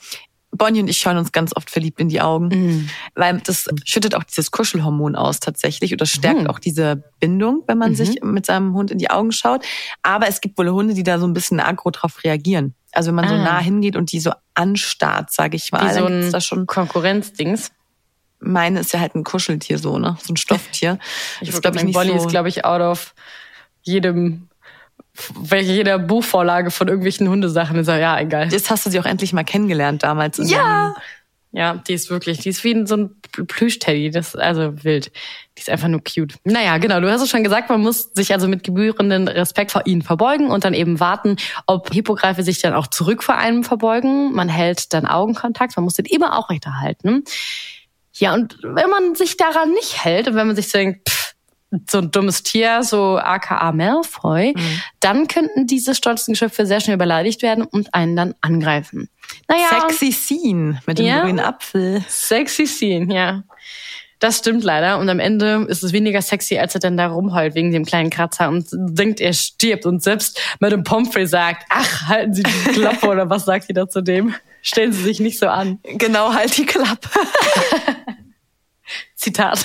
Bonnie 0.52 0.80
und 0.80 0.88
ich 0.88 0.99
schauen 0.99 1.16
uns 1.16 1.30
ganz 1.33 1.54
oft 1.57 1.71
verliebt 1.71 2.00
in 2.00 2.09
die 2.09 2.21
Augen, 2.21 2.90
weil 3.14 3.38
das 3.40 3.69
schüttet 3.85 4.14
auch 4.16 4.25
dieses 4.25 4.50
Kuschelhormon 4.50 5.14
aus 5.14 5.38
tatsächlich 5.40 5.92
oder 5.92 6.07
stärkt 6.07 6.49
auch 6.49 6.59
diese 6.59 7.04
Bindung, 7.21 7.62
wenn 7.69 7.78
man 7.78 7.95
sich 7.95 8.21
mit 8.23 8.47
seinem 8.47 8.75
Hund 8.75 8.90
in 8.90 8.99
die 8.99 9.11
Augen 9.11 9.30
schaut. 9.33 9.64
Aber 10.02 10.26
es 10.28 10.40
gibt 10.40 10.59
wohl 10.59 10.69
Hunde, 10.71 10.95
die 10.95 11.04
da 11.04 11.19
so 11.21 11.26
ein 11.26 11.33
bisschen 11.33 11.61
aggro 11.61 11.90
drauf 11.90 12.25
reagieren. 12.25 12.75
Also 12.92 13.09
wenn 13.09 13.14
man 13.14 13.28
so 13.28 13.35
Ah. 13.35 13.45
nah 13.45 13.59
hingeht 13.61 13.95
und 13.95 14.11
die 14.11 14.19
so 14.19 14.33
anstarrt, 14.54 15.30
sage 15.30 15.57
ich 15.57 15.71
mal, 15.71 15.88
Wie 15.88 15.95
so 15.95 16.00
dann 16.00 16.09
gibt's 16.09 16.26
ein 16.26 16.33
da 16.33 16.40
schon. 16.40 16.66
Konkurrenzdings. 16.66 17.71
Meine 18.40 18.80
ist 18.80 18.92
ja 18.92 18.99
halt 19.00 19.14
ein 19.14 19.23
Kuscheltier 19.23 19.78
so, 19.78 19.99
ne, 19.99 20.16
so 20.21 20.33
ein 20.33 20.37
Stofftier. 20.37 20.99
Ich 21.40 21.49
Das 21.49 21.57
würde 21.57 21.61
glaub 21.71 21.75
sagen, 21.76 21.92
Bonnie 21.92 22.12
ist, 22.16 22.28
glaube 22.28 22.49
ich, 22.49 22.64
out 22.64 22.80
of 22.80 23.14
jedem, 23.83 24.49
welche 25.42 25.73
jeder 25.73 25.99
Buchvorlage 25.99 26.71
von 26.71 26.88
irgendwelchen 26.88 27.28
Hundesachen. 27.28 27.76
Ist 27.78 27.88
ja, 27.88 28.19
egal. 28.21 28.52
Jetzt 28.52 28.71
hast 28.71 28.87
du 28.87 28.90
sie 28.90 29.00
auch 29.00 29.07
endlich 29.07 29.33
mal 29.33 29.45
kennengelernt 29.45 30.02
damals. 30.02 30.38
in 30.38 30.49
Ja. 30.49 30.95
Ja, 31.52 31.75
die 31.75 31.95
ist 31.95 32.11
wirklich, 32.11 32.38
die 32.38 32.50
ist 32.50 32.62
wie 32.62 32.87
so 32.87 32.97
ein 32.97 33.11
Plüschteddy. 33.33 34.11
Das 34.11 34.28
ist 34.28 34.37
also 34.37 34.85
wild. 34.85 35.11
Die 35.57 35.61
ist 35.61 35.69
einfach 35.69 35.88
nur 35.88 36.00
cute. 36.00 36.37
Naja, 36.45 36.78
genau, 36.78 37.00
du 37.00 37.11
hast 37.11 37.23
es 37.23 37.30
schon 37.30 37.42
gesagt, 37.42 37.71
man 37.71 37.80
muss 37.80 38.12
sich 38.14 38.33
also 38.33 38.47
mit 38.47 38.62
gebührenden 38.62 39.26
Respekt 39.26 39.73
vor 39.73 39.83
ihnen 39.85 40.02
verbeugen 40.02 40.50
und 40.50 40.64
dann 40.64 40.75
eben 40.75 41.00
warten, 41.00 41.37
ob 41.66 41.92
Hippogreife 41.92 42.45
sich 42.45 42.61
dann 42.61 42.73
auch 42.73 42.87
zurück 42.87 43.25
vor 43.25 43.37
einem 43.37 43.64
verbeugen. 43.64 44.33
Man 44.33 44.49
hält 44.49 44.92
dann 44.92 45.07
Augenkontakt, 45.07 45.75
man 45.76 45.85
muss 45.85 45.95
den 45.95 46.07
immer 46.07 46.38
aufrechterhalten. 46.38 47.25
Ja, 48.14 48.35
und 48.35 48.59
wenn 48.62 48.90
man 48.90 49.14
sich 49.16 49.37
daran 49.37 49.73
nicht 49.73 50.04
hält 50.04 50.28
und 50.28 50.37
wenn 50.37 50.47
man 50.47 50.57
sich 50.57 50.69
so 50.69 50.78
denkt, 50.78 51.09
pff, 51.09 51.19
so 51.88 51.98
ein 51.98 52.10
dummes 52.10 52.42
Tier, 52.42 52.82
so 52.82 53.18
aka 53.18 53.70
Malfoy, 53.72 54.54
dann 54.98 55.28
könnten 55.28 55.66
diese 55.66 55.94
stolzen 55.94 56.34
Geschöpfe 56.34 56.66
sehr 56.66 56.80
schnell 56.80 56.96
beleidigt 56.96 57.42
werden 57.42 57.64
und 57.64 57.94
einen 57.94 58.16
dann 58.16 58.34
angreifen. 58.40 59.08
Naja, 59.48 59.68
Sexy 59.88 60.12
Scene 60.12 60.80
mit 60.86 60.98
dem 60.98 61.06
Ja. 61.06 61.22
grünen 61.22 61.40
Apfel. 61.40 62.02
Sexy 62.08 62.66
Scene, 62.66 63.14
ja. 63.14 63.44
Das 64.18 64.38
stimmt 64.38 64.64
leider. 64.64 64.98
Und 64.98 65.08
am 65.08 65.18
Ende 65.18 65.64
ist 65.68 65.82
es 65.82 65.94
weniger 65.94 66.20
sexy, 66.20 66.58
als 66.58 66.74
er 66.74 66.80
dann 66.80 66.98
da 66.98 67.06
rumheult 67.06 67.54
wegen 67.54 67.70
dem 67.72 67.86
kleinen 67.86 68.10
Kratzer 68.10 68.50
und 68.50 68.66
denkt, 68.70 69.18
er 69.20 69.32
stirbt. 69.32 69.86
Und 69.86 70.02
selbst 70.02 70.38
Madame 70.58 70.82
Pomfrey 70.82 71.26
sagt, 71.26 71.64
ach, 71.70 72.08
halten 72.08 72.34
Sie 72.34 72.42
die 72.42 72.72
Klappe 72.72 73.06
oder 73.08 73.30
was 73.30 73.46
sagt 73.46 73.66
sie 73.68 73.72
da 73.72 73.88
zu 73.88 74.02
dem? 74.02 74.34
Stellen 74.60 74.92
Sie 74.92 75.02
sich 75.04 75.20
nicht 75.20 75.38
so 75.38 75.48
an. 75.48 75.78
Genau, 75.84 76.34
halt 76.34 76.54
die 76.58 76.66
Klappe. 76.66 77.08
Zitat. 79.14 79.64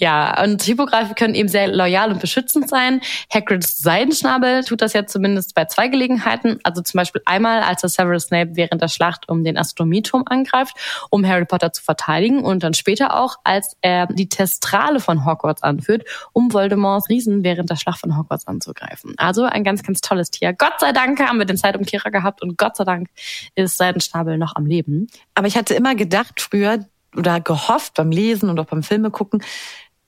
Ja, 0.00 0.42
und 0.42 0.62
Hippogreife 0.62 1.14
können 1.14 1.34
eben 1.34 1.50
sehr 1.50 1.68
loyal 1.68 2.10
und 2.10 2.22
beschützend 2.22 2.70
sein. 2.70 3.02
Hagrids 3.30 3.82
Seidenschnabel 3.82 4.64
tut 4.64 4.80
das 4.80 4.94
ja 4.94 5.04
zumindest 5.04 5.54
bei 5.54 5.66
zwei 5.66 5.88
Gelegenheiten. 5.88 6.58
Also 6.62 6.80
zum 6.80 6.96
Beispiel 6.96 7.20
einmal, 7.26 7.60
als 7.60 7.82
er 7.82 7.90
Severus 7.90 8.24
Snape 8.24 8.52
während 8.54 8.80
der 8.80 8.88
Schlacht 8.88 9.28
um 9.28 9.44
den 9.44 9.58
Astronomieturm 9.58 10.22
angreift, 10.24 10.74
um 11.10 11.26
Harry 11.26 11.44
Potter 11.44 11.70
zu 11.74 11.82
verteidigen. 11.82 12.42
Und 12.42 12.62
dann 12.62 12.72
später 12.72 13.20
auch, 13.20 13.36
als 13.44 13.76
er 13.82 14.06
die 14.06 14.30
Testrale 14.30 15.00
von 15.00 15.26
Hogwarts 15.26 15.62
anführt, 15.62 16.04
um 16.32 16.50
Voldemorts 16.50 17.10
Riesen 17.10 17.44
während 17.44 17.68
der 17.68 17.76
Schlacht 17.76 18.00
von 18.00 18.16
Hogwarts 18.16 18.46
anzugreifen. 18.46 19.12
Also 19.18 19.44
ein 19.44 19.64
ganz, 19.64 19.82
ganz 19.82 20.00
tolles 20.00 20.30
Tier. 20.30 20.54
Gott 20.54 20.80
sei 20.80 20.92
Dank 20.92 21.20
haben 21.20 21.38
wir 21.38 21.44
den 21.44 21.58
Zeitumkehrer 21.58 22.10
gehabt 22.10 22.40
und 22.40 22.56
Gott 22.56 22.74
sei 22.74 22.84
Dank 22.84 23.08
ist 23.54 23.76
Seidenschnabel 23.76 24.38
noch 24.38 24.56
am 24.56 24.64
Leben. 24.64 25.08
Aber 25.34 25.46
ich 25.46 25.58
hatte 25.58 25.74
immer 25.74 25.94
gedacht 25.94 26.40
früher 26.40 26.86
oder 27.16 27.40
gehofft 27.40 27.94
beim 27.94 28.10
Lesen 28.10 28.48
und 28.48 28.58
auch 28.58 28.66
beim 28.66 28.82
Filme 28.82 29.10
gucken, 29.10 29.42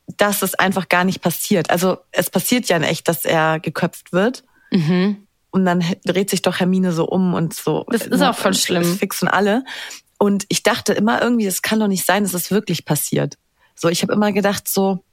dass 0.06 0.42
es 0.42 0.54
einfach 0.54 0.88
gar 0.88 1.04
nicht 1.04 1.22
passiert. 1.22 1.70
Also 1.70 1.98
es 2.10 2.30
passiert 2.30 2.68
ja 2.68 2.76
in 2.76 2.82
echt, 2.82 3.08
dass 3.08 3.24
er 3.24 3.60
geköpft 3.60 4.12
wird. 4.12 4.44
Mhm. 4.70 5.26
Und 5.50 5.66
dann 5.66 5.84
dreht 6.04 6.30
sich 6.30 6.42
doch 6.42 6.60
Hermine 6.60 6.92
so 6.92 7.06
um 7.06 7.34
und 7.34 7.54
so. 7.54 7.84
Das 7.88 8.06
ist 8.06 8.22
auch 8.22 8.36
voll 8.36 8.54
schlimm. 8.54 8.82
Das 8.82 8.96
fixen 8.96 9.28
alle. 9.28 9.64
Und 10.18 10.46
ich 10.48 10.62
dachte 10.62 10.92
immer 10.92 11.20
irgendwie, 11.20 11.46
es 11.46 11.62
kann 11.62 11.80
doch 11.80 11.88
nicht 11.88 12.06
sein, 12.06 12.22
dass 12.22 12.32
es 12.34 12.50
wirklich 12.50 12.84
passiert. 12.84 13.36
So, 13.74 13.88
ich 13.88 14.02
habe 14.02 14.12
immer 14.12 14.32
gedacht 14.32 14.68
so, 14.68 15.04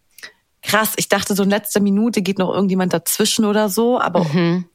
krass, 0.62 0.94
ich 0.98 1.10
dachte 1.10 1.36
so 1.36 1.44
in 1.44 1.50
letzter 1.50 1.80
Minute 1.80 2.22
geht 2.22 2.38
noch 2.38 2.54
irgendjemand 2.54 2.94
dazwischen 2.94 3.46
oder 3.46 3.70
so, 3.70 4.00
aber 4.00 4.24
Mhm. 4.26 4.66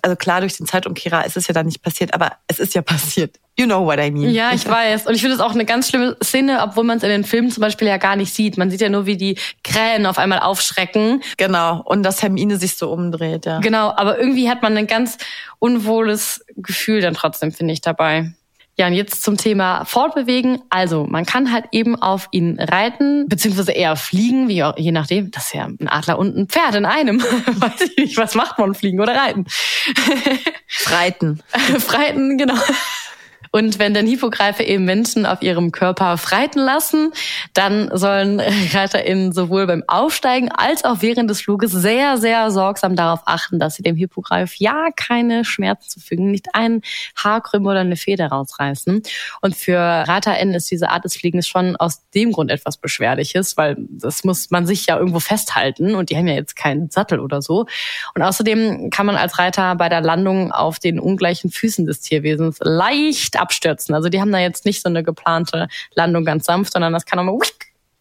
Also 0.00 0.16
klar, 0.16 0.40
durch 0.40 0.56
den 0.56 0.66
Zeitumkehrer 0.66 1.24
ist 1.26 1.36
es 1.36 1.46
ja 1.46 1.54
dann 1.54 1.66
nicht 1.66 1.82
passiert, 1.82 2.14
aber 2.14 2.32
es 2.48 2.58
ist 2.58 2.74
ja 2.74 2.82
passiert. 2.82 3.38
You 3.58 3.66
know 3.66 3.84
what 3.84 3.98
I 3.98 4.10
mean. 4.10 4.30
Ja, 4.30 4.52
ich 4.54 4.66
weiß. 4.66 5.06
Und 5.06 5.14
ich 5.14 5.20
finde 5.20 5.36
es 5.36 5.40
auch 5.40 5.52
eine 5.52 5.66
ganz 5.66 5.90
schlimme 5.90 6.16
Szene, 6.22 6.62
obwohl 6.62 6.84
man 6.84 6.96
es 6.96 7.02
in 7.02 7.10
den 7.10 7.24
Filmen 7.24 7.50
zum 7.50 7.60
Beispiel 7.60 7.86
ja 7.86 7.98
gar 7.98 8.16
nicht 8.16 8.32
sieht. 8.32 8.56
Man 8.56 8.70
sieht 8.70 8.80
ja 8.80 8.88
nur, 8.88 9.04
wie 9.04 9.18
die 9.18 9.38
Krähen 9.62 10.06
auf 10.06 10.16
einmal 10.16 10.38
aufschrecken. 10.38 11.22
Genau. 11.36 11.82
Und 11.84 12.02
dass 12.02 12.22
Hermine 12.22 12.56
sich 12.56 12.76
so 12.76 12.90
umdreht, 12.90 13.44
ja. 13.44 13.60
Genau, 13.60 13.90
aber 13.94 14.18
irgendwie 14.18 14.48
hat 14.48 14.62
man 14.62 14.76
ein 14.76 14.86
ganz 14.86 15.18
unwohles 15.58 16.44
Gefühl 16.56 17.02
dann 17.02 17.14
trotzdem, 17.14 17.52
finde 17.52 17.74
ich, 17.74 17.82
dabei. 17.82 18.32
Ja, 18.78 18.86
und 18.86 18.94
jetzt 18.94 19.22
zum 19.22 19.36
Thema 19.36 19.84
Fortbewegen. 19.84 20.62
Also, 20.70 21.04
man 21.04 21.26
kann 21.26 21.52
halt 21.52 21.66
eben 21.72 21.94
auf 21.94 22.28
ihn 22.30 22.58
reiten, 22.58 23.28
beziehungsweise 23.28 23.72
eher 23.72 23.96
fliegen, 23.96 24.48
wie 24.48 24.64
auch, 24.64 24.78
je 24.78 24.92
nachdem. 24.92 25.30
Das 25.30 25.46
ist 25.46 25.54
ja 25.54 25.66
ein 25.66 25.88
Adler 25.88 26.18
und 26.18 26.36
ein 26.36 26.48
Pferd 26.48 26.74
in 26.74 26.86
einem. 26.86 27.20
Weiß 27.46 27.80
ich 27.82 27.96
nicht, 27.96 28.16
was 28.16 28.34
macht 28.34 28.58
man, 28.58 28.74
fliegen 28.74 29.00
oder 29.00 29.14
reiten? 29.14 29.44
Reiten. 30.86 31.40
Freiten, 31.78 32.38
genau. 32.38 32.54
Und 33.52 33.78
wenn 33.78 33.92
dann 33.92 34.06
Hippogreife 34.06 34.62
eben 34.62 34.86
Menschen 34.86 35.26
auf 35.26 35.42
ihrem 35.42 35.72
Körper 35.72 36.16
freiten 36.16 36.58
lassen, 36.58 37.12
dann 37.52 37.90
sollen 37.92 38.40
ReiterInnen 38.40 39.32
sowohl 39.32 39.66
beim 39.66 39.84
Aufsteigen 39.86 40.50
als 40.50 40.84
auch 40.84 40.96
während 41.00 41.28
des 41.28 41.42
Fluges 41.42 41.70
sehr, 41.70 42.16
sehr 42.16 42.50
sorgsam 42.50 42.96
darauf 42.96 43.20
achten, 43.26 43.58
dass 43.58 43.74
sie 43.74 43.82
dem 43.82 43.94
Hippogreif 43.94 44.54
ja 44.56 44.88
keine 44.96 45.44
Schmerzen 45.44 45.90
zufügen, 45.90 46.30
nicht 46.30 46.54
einen 46.54 46.80
Haarkrümmer 47.14 47.72
oder 47.72 47.80
eine 47.80 47.96
Feder 47.96 48.28
rausreißen. 48.28 49.02
Und 49.42 49.56
für 49.56 49.78
ReiterInnen 49.78 50.54
ist 50.54 50.70
diese 50.70 50.88
Art 50.88 51.04
des 51.04 51.16
Fliegens 51.16 51.46
schon 51.46 51.76
aus 51.76 52.08
dem 52.14 52.32
Grund 52.32 52.50
etwas 52.50 52.78
Beschwerliches, 52.78 53.58
weil 53.58 53.76
das 53.78 54.24
muss 54.24 54.50
man 54.50 54.66
sich 54.66 54.86
ja 54.86 54.96
irgendwo 54.98 55.20
festhalten 55.20 55.94
und 55.94 56.08
die 56.08 56.16
haben 56.16 56.26
ja 56.26 56.34
jetzt 56.34 56.56
keinen 56.56 56.88
Sattel 56.88 57.20
oder 57.20 57.42
so. 57.42 57.66
Und 58.14 58.22
außerdem 58.22 58.88
kann 58.88 59.04
man 59.04 59.16
als 59.16 59.38
Reiter 59.38 59.74
bei 59.76 59.90
der 59.90 60.00
Landung 60.00 60.52
auf 60.52 60.78
den 60.78 60.98
ungleichen 60.98 61.50
Füßen 61.50 61.84
des 61.84 62.00
Tierwesens 62.00 62.58
leicht 62.60 63.41
abstürzen. 63.42 63.94
Also 63.94 64.08
die 64.08 64.20
haben 64.20 64.32
da 64.32 64.38
jetzt 64.38 64.64
nicht 64.64 64.82
so 64.82 64.88
eine 64.88 65.02
geplante 65.02 65.68
Landung 65.94 66.24
ganz 66.24 66.46
sanft, 66.46 66.72
sondern 66.72 66.92
das 66.92 67.04
kann 67.04 67.18
auch 67.18 67.24
mal 67.24 67.38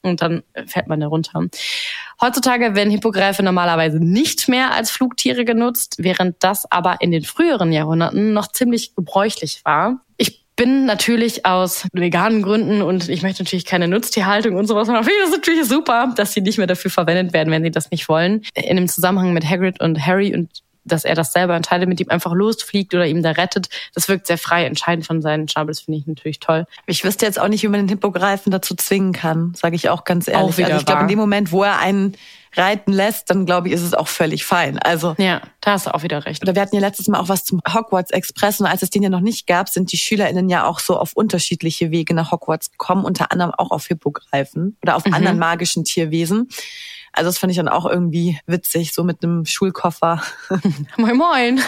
und 0.04 0.22
dann 0.22 0.44
fällt 0.66 0.88
man 0.88 1.00
da 1.00 1.08
runter. 1.08 1.44
Heutzutage 2.20 2.76
werden 2.76 2.92
Hippogreife 2.92 3.44
normalerweise 3.44 4.00
nicht 4.00 4.48
mehr 4.48 4.74
als 4.74 4.92
Flugtiere 4.92 5.46
genutzt, 5.46 5.96
während 6.00 6.44
das 6.44 6.72
aber 6.72 6.98
in 7.02 7.12
den 7.12 7.24
früheren 7.24 7.72
Jahrhunderten 7.72 8.34
noch 8.34 8.52
ziemlich 8.52 8.96
gebräuchlich 8.96 9.62
war. 9.64 10.02
Ich 10.18 10.46
bin 10.56 10.86
natürlich 10.86 11.46
aus 11.46 11.88
veganen 11.94 12.44
Gründen 12.44 12.82
und 12.82 13.10
ich 13.10 13.24
möchte 13.24 13.44
natürlich 13.44 13.66
keine 13.66 13.88
Nutztierhaltung 13.88 14.56
und 14.56 14.68
sowas 14.68 14.88
machen. 14.88 15.02
Ich 15.02 15.08
finde 15.08 15.24
das 15.24 15.32
natürlich 15.32 15.68
super, 15.68 16.14
dass 16.16 16.34
sie 16.34 16.42
nicht 16.42 16.58
mehr 16.58 16.68
dafür 16.68 16.92
verwendet 16.92 17.34
werden, 17.34 17.52
wenn 17.52 17.64
sie 17.64 17.72
das 17.72 17.90
nicht 17.90 18.10
wollen. 18.10 18.44
In 18.54 18.78
dem 18.78 18.88
Zusammenhang 18.88 19.34
mit 19.34 19.48
Hagrid 19.48 19.80
und 19.82 20.06
Harry 20.06 20.36
und 20.36 20.50
dass 20.84 21.04
er 21.06 21.16
das 21.16 21.34
selber 21.34 21.56
entscheidet, 21.56 21.88
mit 21.88 22.00
ihm 22.00 22.10
einfach 22.10 22.34
losfliegt 22.34 22.94
oder 22.94 23.06
ihm 23.06 23.22
da 23.22 23.32
rettet. 23.32 23.70
Das 23.94 24.08
wirkt 24.08 24.28
sehr 24.28 24.38
frei 24.38 24.66
entscheidend 24.66 25.06
von 25.06 25.22
seinen 25.22 25.48
Schnabel. 25.48 25.74
Das 25.74 25.82
finde 25.82 26.00
ich 26.00 26.08
natürlich 26.08 26.40
toll. 26.40 26.66
Ich 26.88 27.04
wüsste 27.04 27.26
jetzt 27.26 27.40
auch 27.40 27.48
nicht, 27.48 27.64
wie 27.64 27.68
man 27.68 27.82
den 27.82 27.90
Hippogreifen 27.90 28.52
dazu 28.52 28.76
zwingen 28.76 29.14
kann, 29.14 29.54
sage 29.56 29.76
ich 29.76 29.90
auch 29.90 30.04
ganz 30.04 30.28
ehrlich. 30.28 30.54
Auch 30.54 30.58
wieder 30.58 30.68
also 30.68 30.80
ich 30.80 30.86
glaube, 30.86 31.02
in 31.02 31.08
dem 31.08 31.20
Moment, 31.20 31.52
wo 31.52 31.64
er 31.64 31.80
einen 31.80 32.16
reiten 32.56 32.92
lässt, 32.92 33.30
dann 33.30 33.46
glaube 33.46 33.68
ich, 33.68 33.74
ist 33.74 33.82
es 33.82 33.94
auch 33.94 34.08
völlig 34.08 34.44
fein. 34.46 34.78
Also 34.80 35.16
Ja, 35.18 35.42
da 35.62 35.74
hast 35.74 35.86
du 35.88 35.94
auch 35.94 36.04
wieder 36.04 36.26
recht. 36.26 36.44
oder 36.44 36.56
wir 36.56 36.62
hatten 36.62 36.76
ja 36.76 36.82
letztes 36.82 37.08
Mal 37.08 37.20
auch 37.20 37.30
was 37.30 37.46
zum 37.46 37.62
Hogwarts 37.74 38.12
Express 38.12 38.60
und 38.60 38.66
als 38.66 38.82
es 38.82 38.90
den 38.90 39.04
ja 39.04 39.10
noch 39.10 39.22
nicht 39.22 39.48
gab, 39.48 39.70
sind 39.70 39.92
die 39.92 39.98
SchülerInnen 39.98 40.50
ja 40.50 40.66
auch 40.66 40.80
so 40.80 40.98
auf 40.98 41.14
unterschiedliche 41.14 41.92
Wege 41.92 42.14
nach 42.14 42.32
Hogwarts 42.32 42.72
gekommen, 42.72 43.06
unter 43.06 43.32
anderem 43.32 43.52
auch 43.52 43.72
auf 43.72 43.88
Hippogreifen 43.88 44.78
oder 44.82 44.96
auf 44.96 45.06
anderen 45.06 45.40
magischen 45.40 45.86
Tierwesen. 45.86 46.50
Also 47.14 47.28
das 47.28 47.38
fand 47.38 47.52
ich 47.52 47.58
dann 47.58 47.68
auch 47.68 47.86
irgendwie 47.86 48.40
witzig, 48.48 48.94
so 48.94 49.04
mit 49.04 49.24
einem 49.24 49.46
Schulkoffer. 49.46 50.22
Moin, 50.98 51.18
moin. 51.18 51.62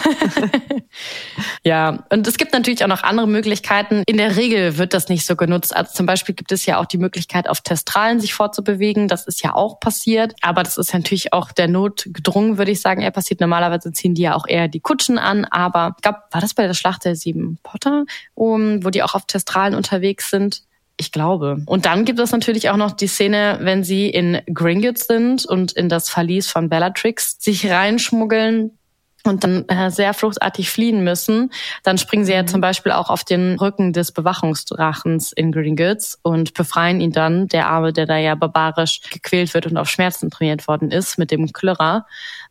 ja, 1.64 2.04
und 2.10 2.26
es 2.26 2.36
gibt 2.38 2.52
natürlich 2.52 2.82
auch 2.82 2.88
noch 2.88 3.02
andere 3.02 3.28
Möglichkeiten. 3.28 4.02
In 4.06 4.16
der 4.16 4.36
Regel 4.36 4.78
wird 4.78 4.94
das 4.94 5.08
nicht 5.08 5.26
so 5.26 5.36
genutzt. 5.36 5.76
Also 5.76 5.92
zum 5.92 6.06
Beispiel 6.06 6.34
gibt 6.34 6.52
es 6.52 6.64
ja 6.66 6.78
auch 6.78 6.86
die 6.86 6.98
Möglichkeit, 6.98 7.48
auf 7.48 7.60
Testralen 7.60 8.20
sich 8.20 8.34
fortzubewegen. 8.34 9.08
Das 9.08 9.26
ist 9.26 9.42
ja 9.42 9.54
auch 9.54 9.80
passiert. 9.80 10.34
Aber 10.40 10.62
das 10.62 10.78
ist 10.78 10.94
natürlich 10.94 11.32
auch 11.32 11.52
der 11.52 11.68
Not 11.68 12.08
gedrungen, 12.10 12.58
würde 12.58 12.70
ich 12.70 12.80
sagen. 12.80 13.02
Er 13.02 13.10
passiert 13.10 13.40
normalerweise 13.40 13.92
ziehen 13.92 14.14
die 14.14 14.22
ja 14.22 14.34
auch 14.34 14.46
eher 14.46 14.68
die 14.68 14.80
Kutschen 14.80 15.18
an. 15.18 15.44
Aber 15.44 15.94
ich 15.96 16.02
glaube, 16.02 16.18
war 16.30 16.40
das 16.40 16.54
bei 16.54 16.66
der 16.66 16.74
Schlacht 16.74 17.04
der 17.04 17.16
sieben 17.16 17.58
Potter, 17.62 18.04
um, 18.34 18.84
wo 18.84 18.90
die 18.90 19.02
auch 19.02 19.14
auf 19.14 19.26
Testralen 19.26 19.74
unterwegs 19.74 20.30
sind? 20.30 20.62
Ich 20.96 21.10
glaube. 21.10 21.62
Und 21.66 21.86
dann 21.86 22.04
gibt 22.04 22.20
es 22.20 22.30
natürlich 22.30 22.70
auch 22.70 22.76
noch 22.76 22.92
die 22.92 23.08
Szene, 23.08 23.58
wenn 23.62 23.82
sie 23.82 24.08
in 24.08 24.40
Gringotts 24.52 25.06
sind 25.06 25.44
und 25.44 25.72
in 25.72 25.88
das 25.88 26.08
Verlies 26.08 26.48
von 26.48 26.68
Bellatrix 26.68 27.36
sich 27.40 27.68
reinschmuggeln 27.68 28.78
und 29.24 29.42
dann 29.42 29.66
äh, 29.68 29.90
sehr 29.90 30.14
fluchtartig 30.14 30.70
fliehen 30.70 31.02
müssen, 31.02 31.50
dann 31.82 31.98
springen 31.98 32.24
sie 32.24 32.32
ja 32.32 32.46
zum 32.46 32.60
Beispiel 32.60 32.92
auch 32.92 33.10
auf 33.10 33.24
den 33.24 33.58
Rücken 33.58 33.92
des 33.92 34.12
Bewachungsdrachens 34.12 35.32
in 35.32 35.50
Gringotts 35.50 36.18
und 36.22 36.54
befreien 36.54 37.00
ihn 37.00 37.12
dann, 37.12 37.48
der 37.48 37.68
Arme, 37.68 37.92
der 37.92 38.06
da 38.06 38.18
ja 38.18 38.34
barbarisch 38.34 39.00
gequält 39.10 39.54
wird 39.54 39.66
und 39.66 39.76
auf 39.76 39.88
Schmerzen 39.88 40.30
trainiert 40.30 40.68
worden 40.68 40.90
ist, 40.90 41.18
mit 41.18 41.30
dem 41.30 41.52
Klirrer 41.52 42.06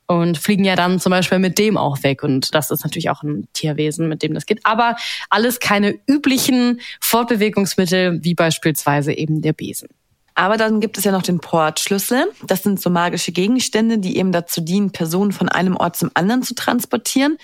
und 0.08 0.38
fliegen 0.38 0.66
ja 0.66 0.76
dann 0.76 1.00
zum 1.00 1.12
Beispiel 1.12 1.40
mit 1.40 1.58
dem 1.60 1.78
auch 1.78 2.02
weg. 2.04 2.24
Und 2.24 2.54
das 2.56 2.72
ist 2.72 2.84
natürlich 2.84 3.10
auch 3.10 3.24
ein 3.24 3.48
Tierwesen, 3.54 4.10
mit 4.10 4.24
dem 4.24 4.34
das 4.34 4.46
geht. 4.46 4.66
Aber 4.66 4.96
alles 5.30 5.60
keine 5.60 5.96
üblichen 6.08 6.82
Fortbewegungsmittel, 7.00 8.24
wie 8.24 8.34
beispielsweise 8.34 9.14
eben 9.14 9.42
der 9.42 9.54
Besen. 9.54 9.90
Aber 10.36 10.58
dann 10.58 10.80
gibt 10.80 10.98
es 10.98 11.04
ja 11.04 11.12
noch 11.12 11.22
den 11.22 11.40
Portschlüssel. 11.40 12.26
Das 12.46 12.64
sind 12.64 12.82
so 12.82 12.90
magische 12.90 13.32
Gegenstände, 13.32 14.00
die 14.00 14.18
eben 14.18 14.32
dazu 14.32 14.62
dienen, 14.62 14.92
Personen 14.92 15.32
von 15.32 15.50
einem 15.50 15.76
Ort 15.76 15.96
zum 15.96 16.12
anderen 16.14 16.44
zu 16.44 16.56
transportieren. 16.56 17.38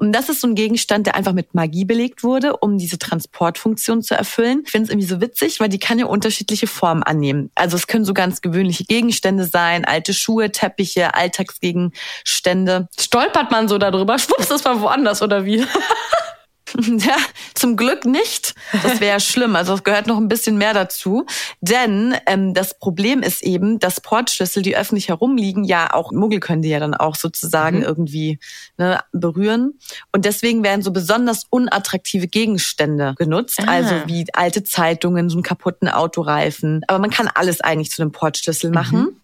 Und 0.00 0.12
das 0.12 0.30
ist 0.30 0.40
so 0.40 0.48
ein 0.48 0.54
Gegenstand, 0.54 1.06
der 1.06 1.14
einfach 1.14 1.34
mit 1.34 1.52
Magie 1.52 1.84
belegt 1.84 2.22
wurde, 2.22 2.56
um 2.56 2.78
diese 2.78 2.98
Transportfunktion 2.98 4.00
zu 4.00 4.14
erfüllen. 4.14 4.62
Ich 4.64 4.70
finde 4.70 4.84
es 4.84 4.90
irgendwie 4.90 5.06
so 5.06 5.20
witzig, 5.20 5.60
weil 5.60 5.68
die 5.68 5.78
kann 5.78 5.98
ja 5.98 6.06
unterschiedliche 6.06 6.66
Formen 6.66 7.02
annehmen. 7.02 7.50
Also 7.54 7.76
es 7.76 7.86
können 7.86 8.06
so 8.06 8.14
ganz 8.14 8.40
gewöhnliche 8.40 8.84
Gegenstände 8.84 9.44
sein, 9.44 9.84
alte 9.84 10.14
Schuhe, 10.14 10.52
Teppiche, 10.52 11.14
Alltagsgegenstände. 11.14 12.88
Stolpert 12.98 13.50
man 13.50 13.68
so 13.68 13.76
darüber, 13.76 14.18
schwupps, 14.18 14.50
ist 14.50 14.64
man 14.64 14.80
woanders 14.80 15.20
oder 15.20 15.44
wie? 15.44 15.66
Ja, 17.00 17.16
zum 17.54 17.76
Glück 17.76 18.04
nicht. 18.04 18.54
Das 18.82 19.00
wäre 19.00 19.12
ja 19.12 19.20
schlimm. 19.20 19.56
Also 19.56 19.74
es 19.74 19.84
gehört 19.84 20.06
noch 20.06 20.18
ein 20.18 20.28
bisschen 20.28 20.58
mehr 20.58 20.74
dazu. 20.74 21.24
Denn 21.60 22.14
ähm, 22.26 22.54
das 22.54 22.78
Problem 22.78 23.22
ist 23.22 23.42
eben, 23.42 23.78
dass 23.78 24.00
Portschlüssel, 24.00 24.62
die 24.62 24.76
öffentlich 24.76 25.08
herumliegen, 25.08 25.64
ja 25.64 25.92
auch 25.92 26.12
Muggel 26.12 26.40
können 26.40 26.62
die 26.62 26.68
ja 26.68 26.80
dann 26.80 26.94
auch 26.94 27.14
sozusagen 27.14 27.82
irgendwie 27.82 28.38
ne, 28.76 29.00
berühren. 29.12 29.78
Und 30.12 30.24
deswegen 30.24 30.62
werden 30.62 30.82
so 30.82 30.92
besonders 30.92 31.44
unattraktive 31.50 32.28
Gegenstände 32.28 33.14
genutzt. 33.16 33.60
Ah. 33.60 33.70
Also 33.70 33.94
wie 34.06 34.26
alte 34.32 34.64
Zeitungen, 34.64 35.30
so 35.30 35.36
einen 35.36 35.42
kaputten 35.42 35.88
Autoreifen. 35.88 36.82
Aber 36.86 36.98
man 36.98 37.10
kann 37.10 37.28
alles 37.32 37.60
eigentlich 37.60 37.90
zu 37.90 38.02
einem 38.02 38.12
Portschlüssel 38.12 38.70
machen. 38.70 39.19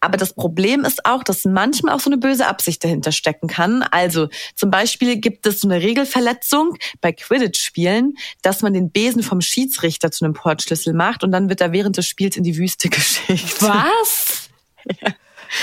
Aber 0.00 0.16
das 0.16 0.34
Problem 0.34 0.84
ist 0.84 1.04
auch, 1.04 1.24
dass 1.24 1.44
manchmal 1.44 1.94
auch 1.94 2.00
so 2.00 2.10
eine 2.10 2.18
böse 2.18 2.46
Absicht 2.46 2.84
dahinter 2.84 3.12
stecken 3.12 3.48
kann. 3.48 3.82
Also 3.82 4.28
zum 4.54 4.70
Beispiel 4.70 5.16
gibt 5.16 5.46
es 5.46 5.60
so 5.60 5.68
eine 5.68 5.82
Regelverletzung 5.82 6.76
bei 7.00 7.12
Quidditch-Spielen, 7.12 8.14
dass 8.42 8.62
man 8.62 8.74
den 8.74 8.90
Besen 8.90 9.22
vom 9.22 9.40
Schiedsrichter 9.40 10.10
zu 10.10 10.24
einem 10.24 10.34
Portschlüssel 10.34 10.94
macht 10.94 11.24
und 11.24 11.32
dann 11.32 11.48
wird 11.48 11.60
er 11.60 11.72
während 11.72 11.96
des 11.96 12.06
Spiels 12.06 12.36
in 12.36 12.44
die 12.44 12.56
Wüste 12.56 12.88
geschickt. 12.90 13.60
Was? 13.62 14.50
ja. 15.02 15.14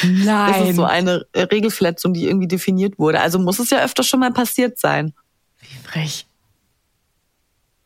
Nein. 0.04 0.54
Das 0.54 0.70
ist 0.70 0.76
so 0.76 0.84
eine 0.84 1.26
Regelverletzung, 1.36 2.14
die 2.14 2.26
irgendwie 2.26 2.48
definiert 2.48 2.98
wurde. 2.98 3.22
Also 3.22 3.40
muss 3.40 3.60
es 3.60 3.70
ja 3.70 3.84
öfter 3.84 4.04
schon 4.04 4.20
mal 4.20 4.34
passiert 4.34 4.80
sein. 4.80 5.14
Wie 5.60 5.88
frech. 5.88 6.26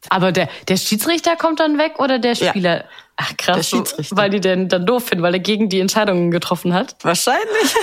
Aber 0.09 0.31
der, 0.31 0.49
der 0.67 0.77
Schiedsrichter 0.77 1.35
kommt 1.35 1.59
dann 1.59 1.77
weg 1.77 1.99
oder 1.99 2.19
der 2.19 2.35
Spieler? 2.35 2.77
Ja. 2.77 2.83
Ach 3.17 3.35
krass, 3.37 3.57
Der 3.57 3.63
Schiedsrichter. 3.63 4.15
weil 4.15 4.29
die 4.29 4.39
den 4.39 4.69
dann 4.69 4.85
doof 4.85 5.07
finden, 5.07 5.23
weil 5.23 5.33
er 5.33 5.41
gegen 5.41 5.67
die 5.67 5.81
Entscheidungen 5.81 6.31
getroffen 6.31 6.73
hat. 6.73 6.95
Wahrscheinlich. 7.03 7.45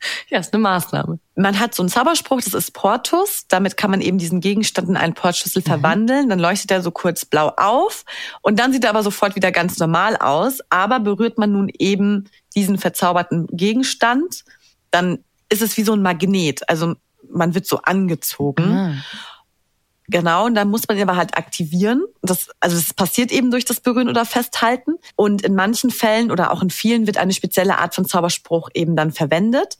Ja, 0.28 0.38
ist 0.38 0.52
eine 0.52 0.62
Maßnahme. 0.62 1.18
Man 1.34 1.58
hat 1.58 1.74
so 1.74 1.82
einen 1.82 1.90
Zauberspruch, 1.90 2.40
das 2.42 2.54
ist 2.54 2.72
Portus. 2.72 3.46
Damit 3.48 3.76
kann 3.76 3.90
man 3.90 4.00
eben 4.00 4.18
diesen 4.18 4.40
Gegenstand 4.40 4.88
in 4.88 4.96
einen 4.96 5.14
Portschlüssel 5.14 5.62
verwandeln. 5.62 6.28
Dann 6.28 6.38
leuchtet 6.38 6.70
er 6.70 6.82
so 6.82 6.90
kurz 6.90 7.24
blau 7.24 7.52
auf 7.56 8.04
und 8.42 8.58
dann 8.58 8.72
sieht 8.72 8.84
er 8.84 8.90
aber 8.90 9.02
sofort 9.02 9.36
wieder 9.36 9.52
ganz 9.52 9.78
normal 9.78 10.16
aus. 10.16 10.58
Aber 10.70 11.00
berührt 11.00 11.38
man 11.38 11.52
nun 11.52 11.70
eben 11.78 12.28
diesen 12.54 12.78
verzauberten 12.78 13.46
Gegenstand, 13.48 14.44
dann 14.90 15.18
ist 15.48 15.62
es 15.62 15.76
wie 15.76 15.84
so 15.84 15.92
ein 15.92 16.02
Magnet. 16.02 16.68
Also 16.68 16.94
man 17.28 17.54
wird 17.54 17.66
so 17.66 17.78
angezogen. 17.82 19.02
Genau, 20.08 20.46
und 20.46 20.54
dann 20.54 20.68
muss 20.68 20.86
man 20.88 20.96
ihn 20.96 21.02
aber 21.02 21.16
halt 21.16 21.36
aktivieren. 21.36 22.04
Das, 22.22 22.48
also 22.60 22.76
das 22.76 22.94
passiert 22.94 23.32
eben 23.32 23.50
durch 23.50 23.64
das 23.64 23.80
Berühren 23.80 24.08
oder 24.08 24.24
Festhalten. 24.24 24.94
Und 25.16 25.42
in 25.42 25.54
manchen 25.54 25.90
Fällen 25.90 26.30
oder 26.30 26.52
auch 26.52 26.62
in 26.62 26.70
vielen 26.70 27.06
wird 27.06 27.16
eine 27.16 27.32
spezielle 27.32 27.78
Art 27.78 27.94
von 27.94 28.04
Zauberspruch 28.04 28.70
eben 28.74 28.96
dann 28.96 29.12
verwendet. 29.12 29.78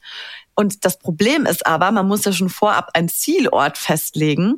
Und 0.55 0.85
das 0.85 0.99
Problem 0.99 1.45
ist 1.45 1.67
aber, 1.67 1.91
man 1.93 2.09
muss 2.09 2.25
ja 2.25 2.33
schon 2.33 2.49
vorab 2.49 2.91
einen 2.95 3.09
Zielort 3.09 3.77
festlegen. 3.79 4.55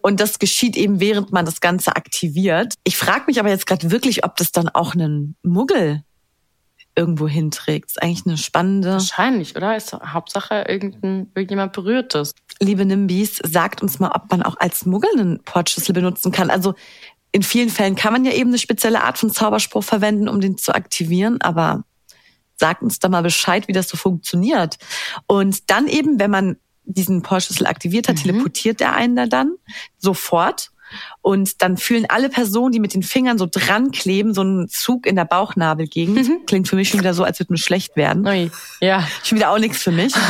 Und 0.00 0.20
das 0.20 0.38
geschieht 0.38 0.76
eben, 0.76 1.00
während 1.00 1.32
man 1.32 1.44
das 1.44 1.60
Ganze 1.60 1.96
aktiviert. 1.96 2.74
Ich 2.84 2.96
frage 2.96 3.24
mich 3.26 3.40
aber 3.40 3.48
jetzt 3.48 3.66
gerade 3.66 3.90
wirklich, 3.90 4.24
ob 4.24 4.36
das 4.36 4.52
dann 4.52 4.68
auch 4.68 4.94
einen 4.94 5.36
Muggel 5.42 6.04
irgendwo 6.96 7.26
hinträgt. 7.28 7.90
ist 7.90 8.02
eigentlich 8.02 8.26
eine 8.26 8.38
spannende. 8.38 8.92
Wahrscheinlich, 8.92 9.56
oder? 9.56 9.76
Ist 9.76 9.92
Hauptsache 9.92 10.64
irgendein, 10.68 11.30
irgendjemand 11.34 11.72
berührt 11.72 12.14
das. 12.14 12.32
liebe 12.60 12.84
Nimbys, 12.84 13.36
sagt 13.36 13.82
uns 13.82 13.98
mal, 13.98 14.12
ob 14.14 14.30
man 14.30 14.42
auch 14.42 14.56
als 14.58 14.86
Muggel 14.86 15.10
einen 15.12 15.42
Portschlüssel 15.42 15.92
benutzen 15.92 16.32
kann. 16.32 16.50
Also 16.50 16.74
in 17.32 17.42
vielen 17.42 17.68
Fällen 17.68 17.96
kann 17.96 18.12
man 18.12 18.24
ja 18.24 18.32
eben 18.32 18.50
eine 18.50 18.58
spezielle 18.58 19.02
Art 19.02 19.18
von 19.18 19.30
Zauberspruch 19.30 19.82
verwenden, 19.82 20.28
um 20.28 20.40
den 20.40 20.56
zu 20.56 20.72
aktivieren, 20.72 21.40
aber 21.40 21.84
sagt 22.56 22.82
uns 22.82 23.00
da 23.00 23.08
mal 23.08 23.22
Bescheid, 23.22 23.66
wie 23.66 23.72
das 23.72 23.88
so 23.88 23.96
funktioniert. 23.96 24.78
Und 25.26 25.70
dann 25.70 25.88
eben, 25.88 26.20
wenn 26.20 26.30
man 26.30 26.56
diesen 26.84 27.22
Portschlüssel 27.22 27.66
aktiviert 27.66 28.08
hat, 28.08 28.16
teleportiert 28.16 28.80
er 28.80 28.94
einen 28.94 29.16
da 29.16 29.26
dann 29.26 29.56
sofort. 29.98 30.70
Und 31.22 31.62
dann 31.62 31.76
fühlen 31.76 32.06
alle 32.08 32.28
Personen, 32.28 32.72
die 32.72 32.80
mit 32.80 32.94
den 32.94 33.02
Fingern 33.02 33.38
so 33.38 33.46
dran 33.50 33.90
kleben, 33.90 34.34
so 34.34 34.42
einen 34.42 34.68
Zug 34.68 35.06
in 35.06 35.16
der 35.16 35.24
Bauchnabelgegend. 35.24 36.46
Klingt 36.46 36.68
für 36.68 36.76
mich 36.76 36.88
schon 36.88 37.00
wieder 37.00 37.14
so, 37.14 37.24
als 37.24 37.38
würde 37.40 37.52
mir 37.52 37.58
schlecht 37.58 37.96
werden. 37.96 38.26
Ui. 38.26 38.50
Ja. 38.80 39.06
Schon 39.22 39.38
wieder 39.38 39.50
auch 39.50 39.58
nichts 39.58 39.82
für 39.82 39.92
mich. 39.92 40.14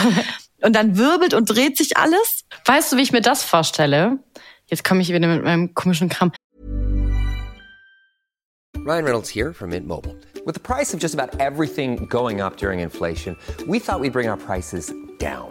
Und 0.62 0.75
dann 0.75 0.97
wirbelt 0.97 1.35
und 1.35 1.50
dreht 1.50 1.76
sich 1.76 1.99
alles. 1.99 2.47
Weißt 2.64 2.90
du, 2.90 2.97
wie 2.97 3.02
ich 3.02 3.12
mir 3.12 3.21
das 3.21 3.42
vorstelle? 3.42 4.18
Jetzt 4.66 4.83
komme 4.83 5.02
ich 5.02 5.11
wieder 5.12 5.28
mit 5.28 5.44
meinem 5.44 5.75
komischen 5.75 6.09
Kram. 6.09 6.33
Ryan 8.87 9.04
Reynolds 9.04 9.28
here 9.28 9.52
from 9.52 9.71
Mint 9.71 9.87
Mobile. 9.87 10.14
With 10.47 10.54
the 10.54 10.61
price 10.61 10.94
of 10.94 11.00
just 11.00 11.14
about 11.14 11.38
everything 11.40 12.06
going 12.09 12.40
up 12.40 12.56
during 12.56 12.80
inflation, 12.80 13.37
we 13.66 13.78
thought 13.78 14.00
we'd 14.00 14.12
bring 14.12 14.28
our 14.28 14.37
prices 14.37 14.92
down. 15.18 15.50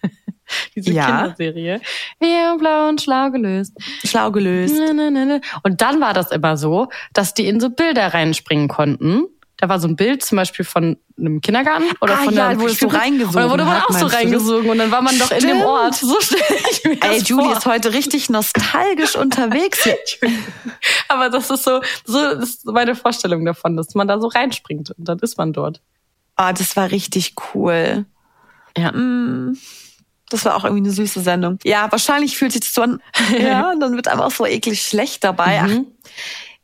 Diese 0.75 0.91
Ja. 0.91 1.05
Kinderserie. 1.05 1.81
Haben 2.21 2.57
blau 2.59 2.89
und 2.89 3.01
schlau 3.01 3.29
gelöst. 3.31 3.73
Schlau 4.05 4.31
gelöst. 4.31 4.75
Und 5.63 5.81
dann 5.81 6.01
war 6.01 6.13
das 6.13 6.31
immer 6.31 6.57
so, 6.57 6.89
dass 7.13 7.33
die 7.33 7.47
in 7.47 7.59
so 7.59 7.69
Bilder 7.69 8.13
reinspringen 8.13 8.67
konnten. 8.67 9.23
Da 9.57 9.69
war 9.69 9.79
so 9.79 9.87
ein 9.87 9.95
Bild 9.95 10.23
zum 10.25 10.37
Beispiel 10.37 10.65
von 10.65 10.97
einem 11.19 11.39
Kindergarten 11.39 11.83
oder 12.01 12.15
Ah, 12.15 12.23
von 12.23 12.33
ja, 12.33 12.51
es 12.51 12.79
so 12.79 12.87
reingesogen 12.87 13.35
dann 13.41 13.49
wurde 13.51 13.63
man 13.63 13.75
hat, 13.79 13.89
auch 13.91 13.93
so 13.93 14.07
reingesogen 14.07 14.71
und 14.71 14.79
dann 14.79 14.89
war 14.89 15.03
man 15.03 15.19
doch 15.19 15.29
in 15.29 15.39
dem 15.39 15.49
Stimmt. 15.49 15.65
Ort. 15.65 15.93
So 15.93 16.19
stelle 16.19 16.43
ich 16.71 16.83
mir 16.83 16.91
Ey, 16.93 17.19
das 17.19 17.27
Julie 17.29 17.45
vor. 17.45 17.57
ist 17.57 17.65
heute 17.67 17.93
richtig 17.93 18.31
nostalgisch 18.31 19.15
unterwegs. 19.15 19.87
Aber 21.09 21.29
das 21.29 21.51
ist 21.51 21.63
so, 21.63 21.79
so 22.05 22.19
ist 22.29 22.65
meine 22.65 22.95
Vorstellung 22.95 23.45
davon, 23.45 23.77
dass 23.77 23.93
man 23.93 24.07
da 24.07 24.19
so 24.19 24.27
reinspringt 24.29 24.91
und 24.97 25.07
dann 25.07 25.19
ist 25.19 25.37
man 25.37 25.53
dort. 25.53 25.79
Ah, 26.37 26.53
das 26.53 26.75
war 26.75 26.89
richtig 26.89 27.35
cool. 27.53 28.05
Ja. 28.75 28.91
Das 30.31 30.45
war 30.45 30.55
auch 30.55 30.63
irgendwie 30.63 30.83
eine 30.83 30.91
süße 30.91 31.21
Sendung. 31.21 31.59
Ja, 31.63 31.91
wahrscheinlich 31.91 32.37
fühlt 32.37 32.53
sich 32.53 32.61
das 32.61 32.73
so 32.73 32.81
an. 32.81 33.01
Ja, 33.39 33.71
und 33.71 33.79
dann 33.79 33.95
wird 33.95 34.07
aber 34.07 34.25
auch 34.25 34.31
so 34.31 34.45
eklig 34.45 34.81
schlecht 34.81 35.23
dabei. 35.23 35.61
Ach, 35.63 35.69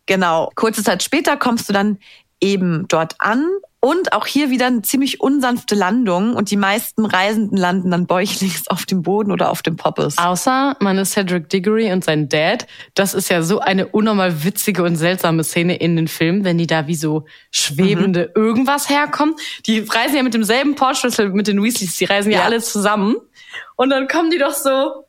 genau. 0.05 0.51
Kurze 0.55 0.83
Zeit 0.83 1.03
später 1.03 1.37
kommst 1.37 1.69
du 1.69 1.73
dann 1.73 1.99
eben 2.39 2.87
dort 2.87 3.15
an. 3.19 3.45
Und 3.79 4.11
auch 4.11 4.25
hier 4.25 4.49
wieder 4.49 4.65
eine 4.65 4.81
ziemlich 4.81 5.21
unsanfte 5.21 5.75
Landung. 5.75 6.33
Und 6.35 6.49
die 6.49 6.57
meisten 6.57 7.05
Reisenden 7.05 7.57
landen 7.57 7.91
dann 7.91 8.07
bäuchlings 8.07 8.67
auf 8.67 8.85
dem 8.85 9.03
Boden 9.03 9.31
oder 9.31 9.51
auf 9.51 9.61
dem 9.61 9.75
Poppes. 9.75 10.17
Außer 10.17 10.75
man 10.79 10.97
ist 10.97 11.11
Cedric 11.11 11.49
Diggory 11.49 11.91
und 11.91 12.03
sein 12.03 12.27
Dad. 12.27 12.65
Das 12.95 13.13
ist 13.13 13.29
ja 13.29 13.43
so 13.43 13.59
eine 13.59 13.87
unnormal 13.87 14.43
witzige 14.43 14.83
und 14.83 14.95
seltsame 14.95 15.43
Szene 15.43 15.77
in 15.77 15.95
den 15.95 16.07
Filmen, 16.07 16.43
wenn 16.43 16.57
die 16.57 16.67
da 16.67 16.87
wie 16.87 16.95
so 16.95 17.25
schwebende 17.51 18.31
irgendwas 18.35 18.89
herkommen. 18.89 19.35
Die 19.67 19.79
reisen 19.79 20.15
ja 20.15 20.23
mit 20.23 20.33
demselben 20.33 20.75
Portschlüssel 20.75 21.29
mit 21.29 21.47
den 21.47 21.61
Weasleys, 21.63 21.95
die 21.97 22.05
reisen 22.05 22.31
ja, 22.31 22.39
Ja. 22.39 22.45
alle 22.45 22.61
zusammen. 22.61 23.15
Und 23.75 23.91
dann 23.91 24.07
kommen 24.07 24.31
die 24.31 24.39
doch 24.39 24.53
so 24.53 25.06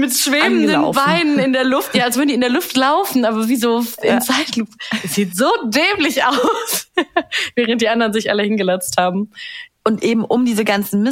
mit 0.00 0.12
schwebenden 0.16 0.70
Angelaufen. 0.70 1.02
Beinen 1.04 1.38
in 1.38 1.52
der 1.52 1.64
Luft, 1.64 1.94
ja, 1.94 2.04
als 2.04 2.16
würden 2.16 2.28
die 2.28 2.34
in 2.34 2.40
der 2.40 2.50
Luft 2.50 2.76
laufen, 2.76 3.24
aber 3.24 3.48
wie 3.48 3.56
so 3.56 3.80
in 4.02 4.08
Ja. 4.08 4.20
Zeitlupe. 4.20 4.72
Es 5.04 5.14
sieht 5.14 5.36
so 5.36 5.50
dämlich 5.64 6.24
aus, 6.24 6.90
während 7.54 7.80
die 7.82 7.88
anderen 7.88 8.12
sich 8.12 8.30
alle 8.30 8.42
hingelatzt 8.42 8.96
haben. 8.98 9.30
Und 9.84 10.02
eben 10.02 10.24
um 10.24 10.44
diese 10.44 10.64
ganzen 10.64 11.02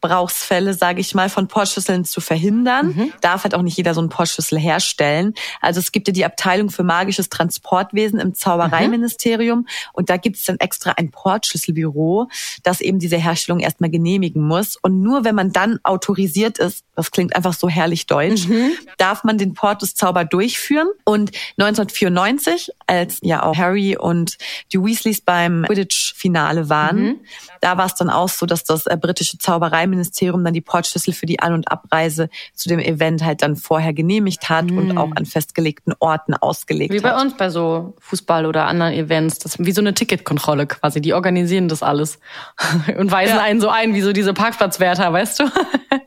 Missbrauchsfälle, 0.00 0.74
sage 0.74 1.00
ich 1.00 1.14
mal, 1.14 1.28
von 1.28 1.48
Portschlüsseln 1.48 2.04
zu 2.04 2.20
verhindern, 2.20 3.12
darf 3.20 3.44
halt 3.44 3.54
auch 3.54 3.62
nicht 3.62 3.76
jeder 3.76 3.94
so 3.94 4.00
einen 4.00 4.08
Portschlüssel 4.08 4.58
herstellen. 4.58 5.34
Also 5.60 5.80
es 5.80 5.92
gibt 5.92 6.06
ja 6.08 6.12
die 6.12 6.24
Abteilung 6.24 6.70
für 6.70 6.84
magisches 6.84 7.28
Transportwesen 7.28 8.20
im 8.20 8.34
Zaubereiministerium 8.34 9.66
und 9.92 10.10
da 10.10 10.16
gibt 10.16 10.36
es 10.36 10.44
dann 10.44 10.58
extra 10.58 10.92
ein 10.92 11.10
Portschlüsselbüro, 11.10 12.28
das 12.62 12.80
eben 12.80 12.98
diese 12.98 13.16
Herstellung 13.16 13.60
erstmal 13.60 13.90
genehmigen 13.90 14.42
muss. 14.42 14.76
Und 14.76 15.02
nur 15.02 15.24
wenn 15.24 15.34
man 15.34 15.52
dann 15.52 15.80
autorisiert 15.82 16.58
ist, 16.58 16.84
das 16.94 17.10
klingt 17.10 17.34
einfach 17.34 17.54
so 17.54 17.68
herrlich 17.68 18.06
deutsch, 18.06 18.46
darf 18.98 19.24
man 19.24 19.38
den 19.38 19.54
Portus-Zauber 19.54 20.24
durchführen. 20.24 20.88
Und 21.04 21.30
1994, 21.58 22.70
als 22.86 23.18
ja 23.22 23.42
auch 23.42 23.56
Harry 23.56 23.96
und 23.96 24.36
die 24.72 24.82
Weasleys 24.82 25.20
beim 25.20 25.64
Quidditch-Finale 25.66 26.68
waren, 26.68 27.20
da 27.60 27.76
war 27.76 27.86
es 27.86 27.94
dann 27.94 28.10
auch 28.10 28.28
so, 28.28 28.46
dass 28.46 28.64
das 28.64 28.86
äh, 28.86 28.96
britische 28.96 29.38
Zaubereiministerium 29.88 30.44
dann 30.44 30.54
die 30.54 30.60
Portschlüssel 30.60 31.12
für 31.14 31.26
die 31.26 31.40
An- 31.40 31.52
und 31.52 31.70
Abreise 31.70 32.28
zu 32.54 32.68
dem 32.68 32.78
Event 32.78 33.24
halt 33.24 33.42
dann 33.42 33.56
vorher 33.56 33.92
genehmigt 33.92 34.48
hat 34.48 34.70
und 34.70 34.96
auch 34.96 35.10
an 35.16 35.26
festgelegten 35.26 35.94
Orten 35.98 36.34
ausgelegt 36.34 36.92
Wie 36.92 37.00
bei 37.00 37.10
hat. 37.10 37.22
uns 37.22 37.36
bei 37.36 37.50
so 37.50 37.94
Fußball 38.00 38.46
oder 38.46 38.66
anderen 38.66 38.92
Events. 38.92 39.38
Das 39.38 39.54
ist 39.56 39.64
wie 39.66 39.72
so 39.72 39.80
eine 39.80 39.94
Ticketkontrolle 39.94 40.66
quasi. 40.66 41.00
Die 41.00 41.14
organisieren 41.14 41.68
das 41.68 41.82
alles 41.82 42.18
und 42.98 43.10
weisen 43.10 43.36
Ja. 43.36 43.42
einen 43.42 43.60
so 43.60 43.68
ein, 43.68 43.94
wie 43.94 44.00
so 44.02 44.12
diese 44.12 44.34
Parkplatzwärter, 44.34 45.12
weißt 45.12 45.40
du? 45.40 45.44
Das 45.44 46.00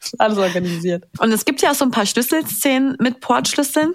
ist 0.12 0.20
alles 0.20 0.38
organisiert. 0.38 1.04
Und 1.18 1.32
es 1.32 1.44
gibt 1.44 1.62
ja 1.62 1.70
auch 1.70 1.74
so 1.74 1.84
ein 1.84 1.90
paar 1.90 2.06
Schlüsselszenen 2.06 2.96
mit 3.00 3.20
Portschlüsseln. 3.20 3.94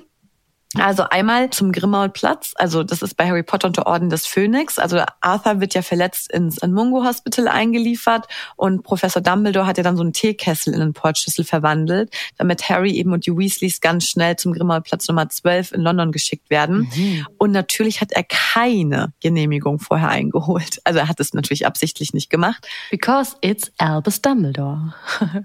Also 0.76 1.04
einmal 1.04 1.50
zum 1.50 1.72
Grimmauld-Platz, 1.72 2.54
also 2.56 2.84
das 2.84 3.02
ist 3.02 3.18
bei 3.18 3.28
Harry 3.28 3.44
Potter 3.44 3.68
und 3.68 3.78
der 3.78 3.88
Orden 3.88 4.10
des 4.10 4.26
Phönix. 4.26 4.80
Also 4.80 5.04
Arthur 5.20 5.60
wird 5.60 5.74
ja 5.74 5.82
verletzt 5.82 6.32
ins 6.32 6.62
Mungo 6.62 7.04
Hospital 7.04 7.50
eingeliefert 7.50 8.28
und 8.56 8.84
Professor 8.84 9.22
Dumbledore 9.22 9.68
hat 9.68 9.78
ja 9.78 9.84
dann 9.84 9.98
so 9.98 10.04
einen 10.04 10.14
Teekessel 10.14 10.74
in 10.74 10.82
einen 10.82 10.94
Portschlüssel 10.94 11.44
verwandelt, 11.44 12.14
damit 12.38 12.70
Harry 12.70 12.92
eben 12.92 13.12
und 13.12 13.26
die 13.26 13.36
Weasleys 13.36 13.82
ganz 13.82 14.08
schnell 14.08 14.38
zum 14.38 14.54
Grimmauld-Platz 14.54 15.08
Nummer 15.10 15.28
12 15.28 15.74
in 15.74 15.82
London 15.82 16.12
geschickt 16.12 16.50
werden. 16.50 16.90
Mhm. 16.96 17.28
Und 17.38 17.52
natürlich 17.52 18.00
hat 18.00 18.14
er 18.14 18.24
keine 18.24 19.14
Genehmigung 19.20 19.80
vorher 19.80 20.10
eingeholt. 20.10 20.80
Also 20.86 21.00
er 21.00 21.10
hat 21.10 21.20
es 21.20 21.34
natürlich 21.34 21.66
absichtlich 21.66 22.14
nicht 22.14 22.30
gemacht. 22.30 22.68
Because 22.90 23.36
it's 23.42 23.72
Albus 23.78 24.22
Dumbledore. 24.22 24.94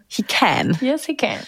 he 0.07 0.23
can. 0.23 0.77
Yes, 0.81 1.07
he 1.07 1.17
can. 1.17 1.41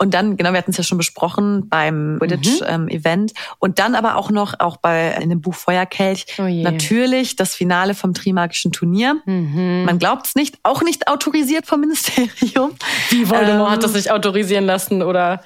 Und 0.00 0.14
dann, 0.14 0.36
genau, 0.36 0.52
wir 0.52 0.58
hatten 0.58 0.70
es 0.70 0.76
ja 0.76 0.84
schon 0.84 0.96
besprochen 0.96 1.68
beim 1.68 2.18
Quidditch-Event. 2.20 3.32
Mhm. 3.32 3.36
Ähm, 3.36 3.54
und 3.58 3.78
dann 3.80 3.96
aber 3.96 4.14
auch 4.16 4.30
noch, 4.30 4.54
auch 4.60 4.76
bei 4.76 5.12
in 5.20 5.28
dem 5.28 5.40
Buch 5.40 5.54
Feuerkelch, 5.54 6.26
oh 6.38 6.42
natürlich 6.42 7.34
das 7.34 7.56
Finale 7.56 7.94
vom 7.94 8.14
Trimagischen 8.14 8.70
Turnier. 8.70 9.20
Mhm. 9.26 9.84
Man 9.84 9.98
glaubt 9.98 10.28
es 10.28 10.34
nicht, 10.36 10.58
auch 10.62 10.82
nicht 10.82 11.08
autorisiert 11.08 11.66
vom 11.66 11.80
Ministerium. 11.80 12.76
Wie 13.10 13.28
Voldemort 13.28 13.68
ähm, 13.68 13.72
hat 13.72 13.82
das 13.82 13.94
nicht 13.94 14.12
autorisieren 14.12 14.66
lassen 14.66 15.02
oder 15.02 15.42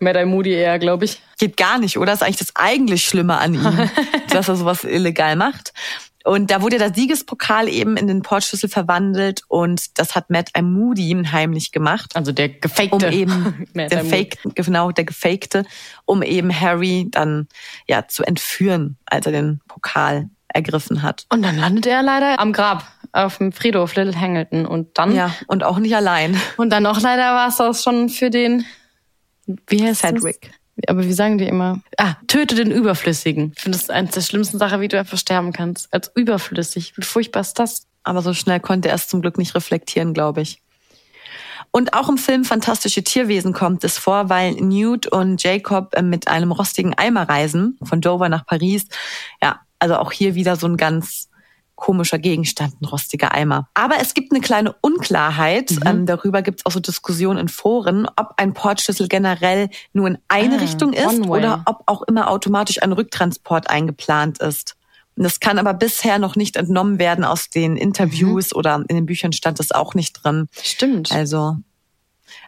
Mad 0.00 0.22
Moody 0.26 0.52
eher, 0.52 0.78
glaube 0.78 1.06
ich. 1.06 1.20
Geht 1.38 1.56
gar 1.56 1.78
nicht, 1.78 1.96
oder? 1.96 2.12
Das 2.12 2.20
ist 2.20 2.22
eigentlich 2.22 2.36
das 2.36 2.56
eigentlich 2.56 3.04
Schlimme 3.06 3.38
an 3.38 3.54
ihm, 3.54 3.90
dass 4.28 4.48
er 4.48 4.56
sowas 4.56 4.84
illegal 4.84 5.34
macht. 5.36 5.72
Und 6.24 6.50
da 6.50 6.62
wurde 6.62 6.78
der 6.78 6.94
Siegespokal 6.94 7.68
eben 7.68 7.98
in 7.98 8.06
den 8.06 8.22
Portschlüssel 8.22 8.70
verwandelt 8.70 9.42
und 9.48 9.98
das 9.98 10.14
hat 10.14 10.30
Matt 10.30 10.50
Moody 10.60 11.22
heimlich 11.30 11.70
gemacht. 11.70 12.16
Also 12.16 12.32
der 12.32 12.48
gefakte. 12.48 12.94
Um 12.94 13.12
eben, 13.12 13.66
der 13.74 14.04
Fake, 14.06 14.38
genau, 14.54 14.90
der 14.90 15.04
gefakte, 15.04 15.66
um 16.06 16.22
eben 16.22 16.58
Harry 16.58 17.08
dann, 17.10 17.46
ja, 17.86 18.08
zu 18.08 18.24
entführen, 18.24 18.96
als 19.04 19.26
er 19.26 19.32
den 19.32 19.60
Pokal 19.68 20.30
ergriffen 20.48 21.02
hat. 21.02 21.26
Und 21.28 21.42
dann 21.42 21.58
landet 21.58 21.86
er 21.86 22.02
leider 22.02 22.40
am 22.40 22.54
Grab 22.54 22.86
auf 23.12 23.38
dem 23.38 23.52
Friedhof 23.52 23.94
Little 23.94 24.18
Hangleton 24.18 24.64
und 24.66 24.96
dann. 24.96 25.14
Ja, 25.14 25.34
und 25.46 25.62
auch 25.62 25.78
nicht 25.78 25.94
allein. 25.94 26.40
Und 26.56 26.70
dann 26.70 26.86
auch 26.86 27.00
leider 27.00 27.34
war 27.34 27.48
es 27.48 27.60
auch 27.60 27.74
schon 27.74 28.08
für 28.08 28.30
den, 28.30 28.64
wie 29.66 29.84
heißt 29.84 30.00
Cedric. 30.00 30.40
Das? 30.40 30.50
Aber 30.88 31.04
wie 31.04 31.12
sagen 31.12 31.38
die 31.38 31.46
immer? 31.46 31.80
Ah, 31.96 32.16
töte 32.26 32.54
den 32.54 32.70
Überflüssigen. 32.70 33.52
Ich 33.56 33.62
finde 33.62 33.78
das 33.78 33.90
eines 33.90 34.12
der 34.12 34.22
schlimmsten 34.22 34.58
Sachen, 34.58 34.80
wie 34.80 34.88
du 34.88 34.98
einfach 34.98 35.18
sterben 35.18 35.52
kannst. 35.52 35.92
Als 35.92 36.10
überflüssig. 36.14 36.96
Wie 36.96 37.04
furchtbar 37.04 37.40
ist 37.40 37.58
das? 37.58 37.86
Aber 38.02 38.22
so 38.22 38.34
schnell 38.34 38.60
konnte 38.60 38.88
er 38.88 38.96
es 38.96 39.08
zum 39.08 39.22
Glück 39.22 39.38
nicht 39.38 39.54
reflektieren, 39.54 40.12
glaube 40.12 40.42
ich. 40.42 40.60
Und 41.70 41.94
auch 41.94 42.08
im 42.08 42.18
Film 42.18 42.44
Fantastische 42.44 43.02
Tierwesen 43.02 43.52
kommt 43.52 43.82
es 43.82 43.98
vor, 43.98 44.28
weil 44.28 44.52
Newt 44.54 45.06
und 45.08 45.42
Jacob 45.42 45.94
äh, 45.96 46.02
mit 46.02 46.28
einem 46.28 46.52
rostigen 46.52 46.94
Eimer 46.94 47.28
reisen, 47.28 47.78
von 47.82 48.00
Dover 48.00 48.28
nach 48.28 48.46
Paris. 48.46 48.86
Ja, 49.42 49.60
also 49.80 49.96
auch 49.96 50.12
hier 50.12 50.34
wieder 50.34 50.54
so 50.54 50.68
ein 50.68 50.76
ganz 50.76 51.28
komischer 51.76 52.18
Gegenstand, 52.18 52.80
ein 52.80 52.84
rostiger 52.84 53.32
Eimer. 53.32 53.68
Aber 53.74 53.96
es 54.00 54.14
gibt 54.14 54.32
eine 54.32 54.40
kleine 54.40 54.74
Unklarheit. 54.80 55.72
Mhm. 55.72 55.82
Ähm, 55.84 56.06
darüber 56.06 56.42
gibt 56.42 56.60
es 56.60 56.66
auch 56.66 56.70
so 56.70 56.80
Diskussionen 56.80 57.38
in 57.38 57.48
Foren, 57.48 58.06
ob 58.16 58.34
ein 58.36 58.54
Portschlüssel 58.54 59.08
generell 59.08 59.70
nur 59.92 60.08
in 60.08 60.18
eine 60.28 60.56
ah, 60.56 60.60
Richtung 60.60 60.92
ist 60.92 61.20
oder 61.20 61.62
ob 61.66 61.82
auch 61.86 62.02
immer 62.02 62.30
automatisch 62.30 62.82
ein 62.82 62.92
Rücktransport 62.92 63.68
eingeplant 63.70 64.38
ist. 64.38 64.76
Und 65.16 65.24
das 65.24 65.40
kann 65.40 65.58
aber 65.58 65.74
bisher 65.74 66.18
noch 66.18 66.36
nicht 66.36 66.56
entnommen 66.56 66.98
werden 66.98 67.24
aus 67.24 67.50
den 67.50 67.76
Interviews 67.76 68.52
mhm. 68.52 68.58
oder 68.58 68.84
in 68.88 68.96
den 68.96 69.06
Büchern 69.06 69.32
stand 69.32 69.58
das 69.58 69.70
auch 69.70 69.94
nicht 69.94 70.12
drin. 70.22 70.48
Stimmt. 70.62 71.12
Also, 71.12 71.56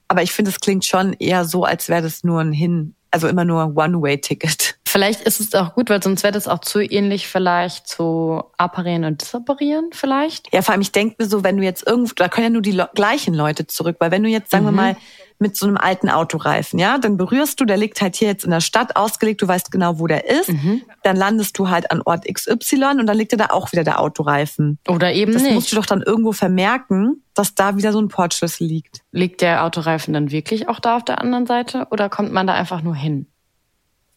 aber 0.09 0.23
ich 0.23 0.33
finde, 0.33 0.51
es 0.51 0.61
klingt 0.61 0.85
schon 0.85 1.13
eher 1.15 1.45
so, 1.45 1.65
als 1.65 1.89
wäre 1.89 2.03
das 2.03 2.25
nur 2.25 2.41
ein 2.41 2.53
Hin, 2.53 2.95
also 3.11 3.29
immer 3.29 3.45
nur 3.45 3.77
One-Way-Ticket. 3.77 4.79
Vielleicht 4.97 5.21
ist 5.21 5.41
es 5.41 5.55
auch 5.55 5.75
gut, 5.75 5.91
weil 5.91 6.03
sonst 6.03 6.23
wäre 6.23 6.33
das 6.33 6.49
auch 6.49 6.61
zu 6.61 6.81
ähnlich 6.81 7.29
vielleicht 7.29 7.87
zu 7.87 8.43
apparieren 8.57 9.05
und 9.05 9.21
disapparieren 9.21 9.91
vielleicht. 9.93 10.51
Ja, 10.55 10.63
vor 10.63 10.73
allem 10.73 10.81
ich 10.81 10.91
denke 10.91 11.17
mir 11.19 11.29
so, 11.29 11.45
wenn 11.45 11.59
du 11.59 11.63
jetzt 11.63 11.87
irgendwo, 11.87 12.15
da 12.17 12.29
können 12.29 12.45
ja 12.47 12.51
nur 12.51 12.63
die 12.63 12.73
Le 12.73 12.89
gleichen 12.95 13.35
Leute 13.35 13.67
zurück, 13.67 13.97
weil 13.99 14.11
wenn 14.11 14.23
du 14.23 14.31
jetzt, 14.31 14.51
sagen 14.51 14.65
mhm. 14.65 14.69
wir 14.69 14.73
mal, 14.73 14.97
mit 15.39 15.55
so 15.55 15.67
einem 15.67 15.77
alten 15.77 16.09
Autoreifen, 16.09 16.79
ja, 16.79 16.97
dann 16.97 17.19
berührst 17.19 17.61
du, 17.61 17.67
der 17.67 17.77
liegt 17.77 18.01
halt 18.01 18.17
hier 18.17 18.29
jetzt 18.29 18.47
in 18.47 18.51
der 18.51 18.63
Stadt 18.63 18.97
ausgelegt, 18.97 19.43
du 19.43 19.49
weißt 19.49 19.71
genau, 19.71 19.99
wo 19.99 20.07
der 20.07 20.31
ist, 20.31 20.49
mhm. 20.49 20.81
dann 21.03 21.17
landest 21.17 21.59
du 21.59 21.69
halt 21.69 21.91
an 21.91 22.01
Ort 22.07 22.25
XY 22.25 22.85
und 22.99 23.07
dann 23.07 23.19
liegt 23.19 23.33
dir 23.33 23.37
da 23.37 23.49
auch 23.51 23.73
wieder 23.73 23.85
der 23.85 24.01
Autoreifen. 24.01 24.79
Oder 24.89 25.13
eben 25.13 25.35
das 25.35 25.43
nicht. 25.43 25.51
Das 25.51 25.57
musst 25.57 25.73
du 25.73 25.77
doch 25.77 25.85
dann 25.85 26.01
irgendwo 26.01 26.33
vermerken, 26.33 27.23
dass 27.35 27.55
da 27.55 27.77
wieder 27.77 27.93
so 27.93 28.01
ein 28.01 28.09
Portschlüssel 28.09 28.67
liegt. 28.67 29.03
Liegt 29.13 29.43
der 29.43 29.63
Autoreifen 29.63 30.15
dann 30.15 30.31
wirklich 30.31 30.71
auch 30.71 30.81
da 30.81 30.97
auf 30.97 31.05
der 31.05 31.21
anderen 31.21 31.45
Seite 31.45 31.87
oder 31.91 32.09
kommt 32.09 32.33
man 32.33 32.47
da 32.47 32.55
einfach 32.55 32.81
nur 32.81 32.95
hin? 32.95 33.27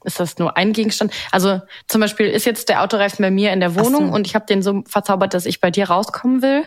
Ist 0.03 0.19
das 0.19 0.37
nur 0.37 0.55
ein 0.55 0.73
Gegenstand? 0.73 1.11
Also 1.31 1.61
zum 1.87 2.01
Beispiel 2.01 2.27
ist 2.27 2.45
jetzt 2.45 2.69
der 2.69 2.83
Autoreifen 2.83 3.21
bei 3.23 3.31
mir 3.31 3.51
in 3.51 3.59
der 3.59 3.75
Wohnung 3.75 4.09
so. 4.09 4.13
und 4.13 4.25
ich 4.25 4.35
habe 4.35 4.45
den 4.45 4.61
so 4.61 4.83
verzaubert, 4.85 5.33
dass 5.33 5.45
ich 5.45 5.59
bei 5.59 5.71
dir 5.71 5.89
rauskommen 5.89 6.41
will. 6.41 6.65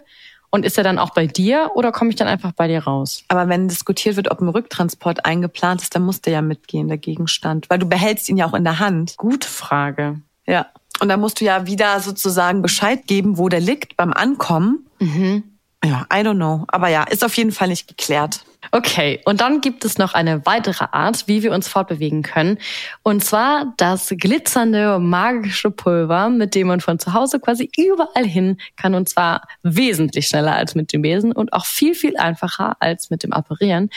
Und 0.55 0.66
ist 0.66 0.77
er 0.77 0.85
dann 0.85 0.99
auch 0.99 1.14
bei 1.14 1.27
dir 1.27 1.71
oder 1.75 1.92
komme 1.92 2.11
ich 2.11 2.16
dann 2.16 2.29
einfach 2.29 2.53
bei 2.53 2.68
dir 2.68 2.85
raus? 2.85 3.25
Aber 3.29 3.49
wenn 3.49 3.68
diskutiert 3.68 4.16
wird, 4.16 4.31
ob 4.31 4.42
ein 4.42 4.51
Rücktransport 4.51 5.25
eingeplant 5.25 5.81
ist, 5.81 5.95
dann 5.95 6.03
muss 6.03 6.21
der 6.21 6.35
ja 6.35 6.42
mitgehen, 6.42 6.88
der 6.88 6.99
Gegenstand. 6.99 7.71
Weil 7.71 7.79
du 7.79 7.87
behältst 7.87 8.29
ihn 8.29 8.37
ja 8.37 8.47
auch 8.47 8.53
in 8.53 8.64
der 8.64 8.79
Hand. 8.79 9.14
Gute 9.16 9.49
Frage. 9.49 10.21
Ja. 10.47 10.66
Und 11.01 11.09
dann 11.09 11.21
musst 11.21 11.40
du 11.40 11.47
ja 11.47 11.66
wieder 11.66 11.99
sozusagen 12.01 12.61
Bescheid 12.61 13.07
geben, 13.07 13.38
wo 13.38 13.49
der 13.49 13.61
liegt 13.61 13.97
beim 13.97 14.12
Ankommen. 14.12 14.87
Mhm. 15.01 15.45
Ja, 15.85 16.07
I 16.12 16.18
don't 16.18 16.37
know. 16.37 16.64
Aber 16.68 16.88
ja, 16.88 17.03
ist 17.05 17.25
auf 17.25 17.37
jeden 17.37 17.51
Fall 17.51 17.68
nicht 17.68 17.88
geklärt. 17.88 18.45
Okay, 18.71 19.21
und 19.25 19.40
dann 19.40 19.61
gibt 19.61 19.85
es 19.85 19.99
noch 19.99 20.14
eine 20.14 20.47
weitere 20.47 20.87
Art, 20.92 21.27
wie 21.27 21.42
wir 21.42 21.51
uns 21.51 21.66
fortbewegen 21.66 22.23
können. 22.23 22.59
Und 23.03 23.25
zwar 23.25 23.75
das 23.77 24.09
glitzernde 24.16 25.01
magische 25.01 25.73
Pulver, 25.73 26.29
mit 26.29 26.55
dem 26.55 26.68
man 26.68 26.81
von 26.81 27.01
zu 27.01 27.12
Hause 27.12 27.40
quasi 27.40 27.68
überall 27.77 28.25
hin 28.25 28.59
kann. 28.77 28.95
Und 28.95 29.09
zwar 29.09 29.42
wesentlich 29.64 30.29
schneller 30.29 30.55
als 30.55 30.77
mit 30.77 30.92
dem 30.92 31.03
Besen 31.03 31.33
und 31.33 31.53
auch 31.53 31.66
viel, 31.66 31.97
viel 31.97 32.16
einfacher 32.16 32.77
als 32.79 33.11
mit 33.11 33.25
dem 33.25 33.33
Apparieren. 33.33 33.90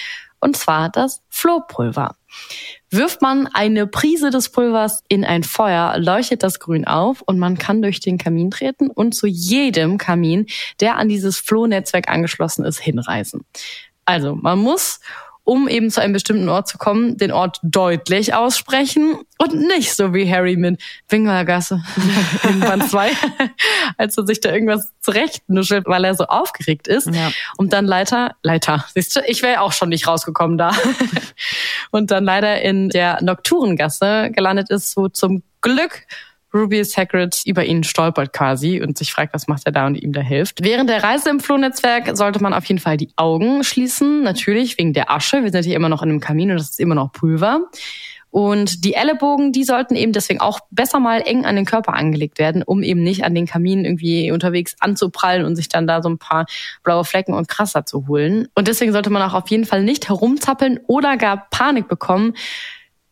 Und 0.46 0.56
zwar 0.56 0.90
das 0.90 1.24
Flohpulver. 1.28 2.18
Wirft 2.92 3.20
man 3.24 3.48
eine 3.48 3.88
Prise 3.88 4.30
des 4.30 4.50
Pulvers 4.50 5.02
in 5.08 5.26
ein 5.26 5.42
Feuer, 5.42 5.98
leuchtet 5.98 6.44
das 6.44 6.60
grün 6.60 6.86
auf 6.86 7.24
und 7.24 7.40
man 7.40 7.58
kann 7.58 7.82
durch 7.82 8.00
den 8.00 8.20
Kamin 8.20 8.52
treten 8.52 8.92
und 8.92 9.16
zu 9.16 9.26
jedem 9.26 9.98
Kamin, 9.98 10.46
der 10.82 10.98
an 10.98 11.10
dieses 11.10 11.40
Flohnetzwerk 11.40 12.10
angeschlossen 12.10 12.64
ist, 12.64 12.78
hinreisen. 12.78 13.44
Also 14.06 14.36
man 14.36 14.60
muss, 14.60 15.00
um 15.46 15.68
eben 15.70 15.92
zu 15.92 16.02
einem 16.02 16.12
bestimmten 16.12 16.50
Ort 16.50 16.68
zu 16.68 16.78
kommen, 16.78 17.18
den 17.18 17.32
Ort 17.32 17.60
deutlich 17.62 18.34
aussprechen 18.34 19.20
und 19.38 19.54
nicht 19.54 19.96
so 19.96 20.14
wie 20.14 20.30
Harry 20.30 20.58
mit 20.58 20.82
Wingergasse 21.08 21.84
in 22.50 22.60
Band 22.60 22.90
2, 22.90 23.12
als 23.98 24.18
er 24.18 24.26
sich 24.26 24.42
da 24.42 24.52
irgendwas 24.52 24.92
zurechtnuschelt, 25.02 25.86
weil 25.86 26.04
er 26.04 26.16
so 26.16 26.26
aufgeregt 26.26 26.88
ist. 26.88 27.08
Ja. 27.08 27.32
Und 27.58 27.74
dann 27.74 27.86
Leiter, 27.86 28.36
Leiter, 28.42 28.86
siehst 28.94 29.16
du, 29.16 29.22
ich 29.28 29.44
wäre 29.44 29.62
auch 29.62 29.72
schon 29.72 29.90
nicht 29.90 30.08
rausgekommen 30.08 30.58
da. 30.58 30.72
und 31.92 32.10
dann 32.10 32.26
leider 32.26 32.62
in 32.62 32.90
der 32.90 33.22
Nocturengasse 33.22 34.32
gelandet 34.32 34.72
ist, 34.72 34.98
wo 34.98 35.10
zum 35.10 35.44
Glück 35.62 36.08
Rubius 36.56 36.98
Hagrid 36.98 37.42
über 37.46 37.66
ihn 37.66 37.84
stolpert 37.84 38.34
quasi 38.34 38.82
und 38.82 38.98
sich 38.98 39.12
fragt, 39.12 39.34
was 39.34 39.48
macht 39.48 39.64
er 39.66 39.72
da 39.72 39.86
und 39.86 39.96
ihm 39.96 40.14
da 40.14 40.22
hilft. 40.22 40.64
Während 40.64 40.90
der 40.90 41.04
Reise 41.04 41.30
im 41.30 41.40
Flohnetzwerk 41.40 42.16
sollte 42.16 42.42
man 42.42 42.54
auf 42.54 42.66
jeden 42.66 42.80
Fall 42.80 42.98
die 42.98 43.10
Augen 43.18 43.64
schließen, 43.64 44.24
natürlich 44.24 44.78
wegen 44.78 44.94
der 44.94 45.12
Asche. 45.12 45.44
Wir 45.44 45.52
sind 45.52 45.66
hier 45.66 45.76
immer 45.76 45.90
noch 45.90 46.02
in 46.02 46.10
einem 46.10 46.20
Kamin 46.20 46.52
und 46.52 46.58
das 46.58 46.72
ist 46.72 46.80
immer 46.80 46.96
noch 46.96 47.12
Pulver. 47.12 47.62
Und 48.36 48.84
die 48.84 48.96
Ellenbogen, 48.96 49.54
die 49.54 49.64
sollten 49.64 49.96
eben 49.96 50.12
deswegen 50.12 50.42
auch 50.42 50.60
besser 50.70 51.00
mal 51.00 51.22
eng 51.22 51.46
an 51.46 51.56
den 51.56 51.64
Körper 51.64 51.94
angelegt 51.94 52.38
werden, 52.38 52.64
um 52.64 52.84
eben 52.84 53.02
nicht 53.02 53.24
an 53.24 53.34
den 53.34 53.46
Kamin 53.46 53.86
irgendwie 53.86 54.30
unterwegs 54.30 54.76
anzuprallen 54.82 55.46
und 55.46 55.56
sich 55.56 55.70
dann 55.70 55.88
da 55.88 56.02
so 56.02 56.10
ein 56.10 56.18
paar 56.18 56.46
blaue 56.84 57.06
Flecken 57.06 57.34
und 57.34 57.48
Krasser 57.48 57.86
zu 57.86 58.08
holen. 58.08 58.50
Und 58.54 58.68
deswegen 58.68 58.92
sollte 58.92 59.10
man 59.10 59.22
auch 59.22 59.34
auf 59.34 59.50
jeden 59.50 59.64
Fall 59.64 59.84
nicht 59.84 60.10
herumzappeln 60.10 60.82
oder 60.86 61.16
gar 61.16 61.48
Panik 61.50 61.88
bekommen, 61.88 62.34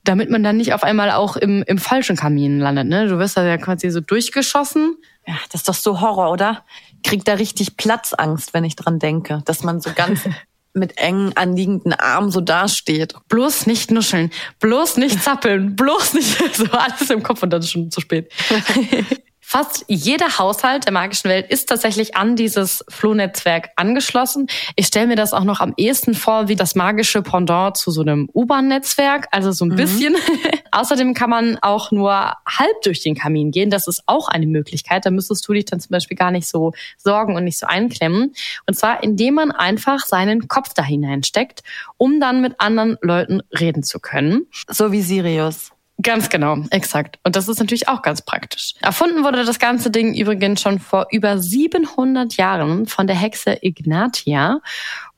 damit 0.04 0.30
man 0.30 0.44
dann 0.44 0.58
nicht 0.58 0.74
auf 0.74 0.84
einmal 0.84 1.12
auch 1.12 1.36
im, 1.38 1.64
im 1.64 1.78
falschen 1.78 2.16
Kamin 2.16 2.60
landet. 2.60 2.88
Ne? 2.88 3.08
Du 3.08 3.20
wirst 3.20 3.38
da 3.38 3.46
ja 3.46 3.58
quasi 3.58 3.90
so 3.90 4.02
durchgeschossen. 4.02 4.98
Ja, 5.26 5.36
das 5.52 5.62
ist 5.62 5.70
doch 5.70 5.74
so 5.74 6.02
Horror, 6.02 6.32
oder? 6.32 6.64
Kriegt 7.04 7.28
da 7.28 7.34
richtig 7.34 7.78
Platzangst, 7.78 8.54
wenn 8.54 8.66
ich 8.66 8.76
dran 8.76 9.00
denke, 9.00 9.42
dass 9.46 9.64
man 9.64 9.80
so 9.80 9.92
ganz 9.96 10.22
mit 10.74 10.98
eng 10.98 11.32
anliegenden 11.36 11.94
Armen 11.94 12.32
so 12.32 12.42
dasteht. 12.42 13.14
Bloß 13.30 13.68
nicht 13.68 13.92
nuscheln, 13.92 14.32
bloß 14.60 14.98
nicht 14.98 15.22
zappeln, 15.24 15.76
bloß 15.76 16.16
nicht 16.16 16.56
so 16.56 16.66
alles 16.72 17.10
im 17.10 17.24
Kopf 17.24 17.44
und 17.44 17.52
dann 17.52 17.62
ist 17.62 17.72
schon 17.72 17.92
zu 17.92 18.02
spät. 18.02 18.32
Fast 19.54 19.86
jeder 19.88 20.40
Haushalt 20.40 20.86
der 20.86 20.94
magischen 20.94 21.30
Welt 21.30 21.48
ist 21.52 21.70
tatsächlich 21.70 22.16
an 22.16 22.36
dieses 22.36 22.84
Flohnetzwerk 22.90 23.70
angeschlossen. 23.76 24.48
Ich 24.76 24.88
stelle 24.88 25.06
mir 25.06 25.16
das 25.16 25.32
auch 25.32 25.44
noch 25.44 25.60
am 25.60 25.76
ehesten 25.78 26.16
vor 26.16 26.48
wie 26.48 26.56
das 26.56 26.74
magische 26.74 27.22
Pendant 27.22 27.78
zu 27.78 27.92
so 27.92 28.02
einem 28.02 28.28
U-Bahn-Netzwerk, 28.34 29.28
also 29.30 29.52
so 29.52 29.66
ein 29.66 29.68
mhm. 29.68 29.76
bisschen. 29.76 30.16
Außerdem 30.72 31.14
kann 31.14 31.30
man 31.30 31.60
auch 31.62 31.92
nur 31.92 32.34
halb 32.48 32.82
durch 32.84 33.04
den 33.04 33.14
Kamin 33.14 33.52
gehen. 33.52 33.70
Das 33.70 33.88
ist 33.88 34.02
auch 34.08 34.28
eine 34.28 34.48
Möglichkeit. 34.48 35.06
Da 35.06 35.12
müsstest 35.12 35.48
du 35.48 35.54
dich 35.54 35.66
dann 35.66 35.80
zum 35.80 35.92
Beispiel 35.92 36.18
gar 36.18 36.32
nicht 36.32 36.48
so 36.48 36.74
sorgen 36.98 37.36
und 37.36 37.44
nicht 37.44 37.60
so 37.60 37.68
einklemmen. 37.68 38.34
Und 38.66 38.74
zwar, 38.74 39.04
indem 39.04 39.36
man 39.36 39.52
einfach 39.52 40.00
seinen 40.08 40.48
Kopf 40.48 40.74
da 40.74 40.82
hineinsteckt, 40.82 41.62
um 41.98 42.20
dann 42.20 42.42
mit 42.42 42.60
anderen 42.60 42.98
Leuten 43.02 43.44
reden 43.52 43.84
zu 43.84 44.00
können. 44.00 44.48
So 44.68 44.92
wie 44.92 45.04
Sirius. 45.04 45.73
Ganz 46.02 46.30
genau, 46.30 46.58
exakt. 46.72 47.20
Und 47.24 47.36
das 47.36 47.48
ist 47.48 47.60
natürlich 47.60 47.88
auch 47.88 48.02
ganz 48.02 48.24
praktisch. 48.24 48.74
Erfunden 48.82 49.24
wurde 49.24 49.46
das 49.46 49.60
ganze 49.60 49.92
Ding 49.92 50.16
übrigens 50.16 50.62
schon 50.62 50.80
vor 50.80 51.08
über 51.12 51.38
700 51.38 52.36
Jahren 52.36 52.88
von 52.88 53.06
der 53.06 53.16
Hexe 53.16 53.60
Ignatia. 53.62 54.60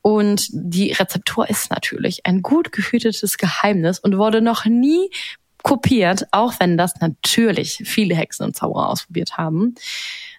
Und 0.02 0.46
die 0.50 0.92
Rezeptur 0.92 1.48
ist 1.48 1.70
natürlich 1.70 2.26
ein 2.26 2.42
gut 2.42 2.72
gehütetes 2.72 3.38
Geheimnis 3.38 3.98
und 3.98 4.18
wurde 4.18 4.42
noch 4.42 4.66
nie 4.66 5.10
kopiert, 5.62 6.26
auch 6.30 6.54
wenn 6.60 6.76
das 6.76 7.00
natürlich 7.00 7.82
viele 7.84 8.14
Hexen 8.14 8.46
und 8.46 8.54
Zauberer 8.54 8.90
ausprobiert 8.90 9.36
haben. 9.36 9.74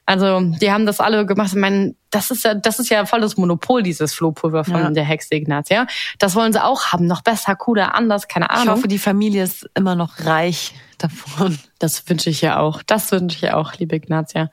Also 0.07 0.39
die 0.39 0.71
haben 0.71 0.85
das 0.85 1.01
alle 1.01 1.25
gemacht. 1.25 1.49
Ich 1.49 1.59
meine, 1.59 1.93
das 2.11 2.31
ist 2.31 2.45
ja, 2.45 2.53
das 2.53 2.79
ist 2.79 2.89
ja 2.89 3.05
voll 3.05 3.19
das 3.19 3.35
Monopol, 3.35 3.83
dieses 3.83 4.13
Flohpulver 4.13 4.63
von 4.63 4.79
ja. 4.79 4.89
der 4.89 5.03
Hexe 5.03 5.35
Ignatia. 5.35 5.85
Das 6.17 6.33
wollen 6.33 6.53
sie 6.53 6.63
auch 6.63 6.93
haben, 6.93 7.07
noch 7.07 7.21
besser, 7.21 7.57
cooler, 7.57 7.93
anders, 7.93 8.29
keine 8.29 8.49
Ahnung. 8.49 8.63
Ich 8.63 8.71
hoffe, 8.71 8.87
die 8.87 8.99
Familie 8.99 9.43
ist 9.43 9.69
immer 9.75 9.95
noch 9.95 10.25
reich 10.25 10.73
davon. 10.97 11.59
Das 11.77 12.07
wünsche 12.09 12.29
ich 12.29 12.39
ja 12.39 12.57
auch. 12.57 12.83
Das 12.83 13.11
wünsche 13.11 13.35
ich 13.35 13.41
ja 13.41 13.55
auch, 13.55 13.73
liebe 13.75 13.97
Ignatia. 13.97 14.49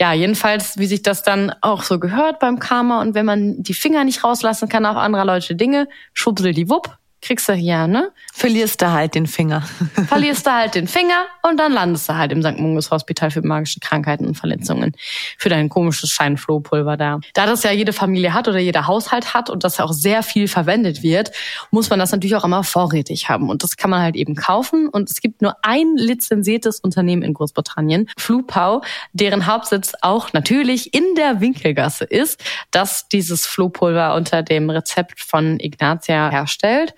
Ja, 0.00 0.12
jedenfalls, 0.12 0.78
wie 0.78 0.86
sich 0.86 1.02
das 1.02 1.22
dann 1.22 1.54
auch 1.60 1.84
so 1.84 2.00
gehört 2.00 2.40
beim 2.40 2.58
Karma 2.58 3.00
und 3.00 3.14
wenn 3.14 3.24
man 3.24 3.62
die 3.62 3.74
Finger 3.74 4.02
nicht 4.02 4.24
rauslassen 4.24 4.68
kann 4.68 4.84
auf 4.84 4.96
anderer 4.96 5.24
Leute 5.24 5.54
Dinge, 5.54 5.86
schubsel 6.12 6.52
die 6.52 6.68
Wupp, 6.68 6.98
kriegst 7.20 7.48
du 7.48 7.52
hier, 7.52 7.86
ne? 7.86 8.12
Verlierst 8.32 8.80
du 8.80 8.92
halt 8.92 9.14
den 9.14 9.26
Finger. 9.26 9.62
Verlierst 10.08 10.46
du 10.46 10.52
halt 10.52 10.74
den 10.74 10.86
Finger 10.86 11.26
und 11.42 11.58
dann 11.58 11.72
landest 11.72 12.08
du 12.08 12.14
halt 12.14 12.30
im 12.32 12.42
St. 12.42 12.58
Mungus 12.58 12.90
Hospital 12.90 13.30
für 13.30 13.42
magische 13.42 13.80
Krankheiten 13.80 14.26
und 14.26 14.36
Verletzungen. 14.36 14.92
Für 15.38 15.48
dein 15.48 15.68
komisches 15.68 16.10
Scheinflohpulver 16.10 16.96
da. 16.96 17.20
Da 17.34 17.46
das 17.46 17.64
ja 17.64 17.72
jede 17.72 17.92
Familie 17.92 18.34
hat 18.34 18.46
oder 18.46 18.58
jeder 18.58 18.86
Haushalt 18.86 19.34
hat 19.34 19.50
und 19.50 19.64
das 19.64 19.78
ja 19.78 19.84
auch 19.84 19.92
sehr 19.92 20.22
viel 20.22 20.46
verwendet 20.46 21.02
wird, 21.02 21.32
muss 21.70 21.90
man 21.90 21.98
das 21.98 22.12
natürlich 22.12 22.36
auch 22.36 22.44
immer 22.44 22.62
vorrätig 22.62 23.28
haben. 23.28 23.50
Und 23.50 23.62
das 23.62 23.76
kann 23.76 23.90
man 23.90 24.02
halt 24.02 24.14
eben 24.14 24.36
kaufen. 24.36 24.88
Und 24.88 25.10
es 25.10 25.20
gibt 25.20 25.42
nur 25.42 25.56
ein 25.62 25.96
lizenziertes 25.96 26.80
Unternehmen 26.80 27.22
in 27.22 27.34
Großbritannien, 27.34 28.08
Flupau, 28.16 28.82
deren 29.12 29.46
Hauptsitz 29.46 29.92
auch 30.02 30.32
natürlich 30.32 30.94
in 30.94 31.14
der 31.16 31.40
Winkelgasse 31.40 32.04
ist, 32.04 32.42
das 32.70 33.08
dieses 33.08 33.46
Flohpulver 33.46 34.14
unter 34.14 34.42
dem 34.42 34.70
Rezept 34.70 35.20
von 35.20 35.58
Ignatia 35.58 36.30
herstellt. 36.30 36.94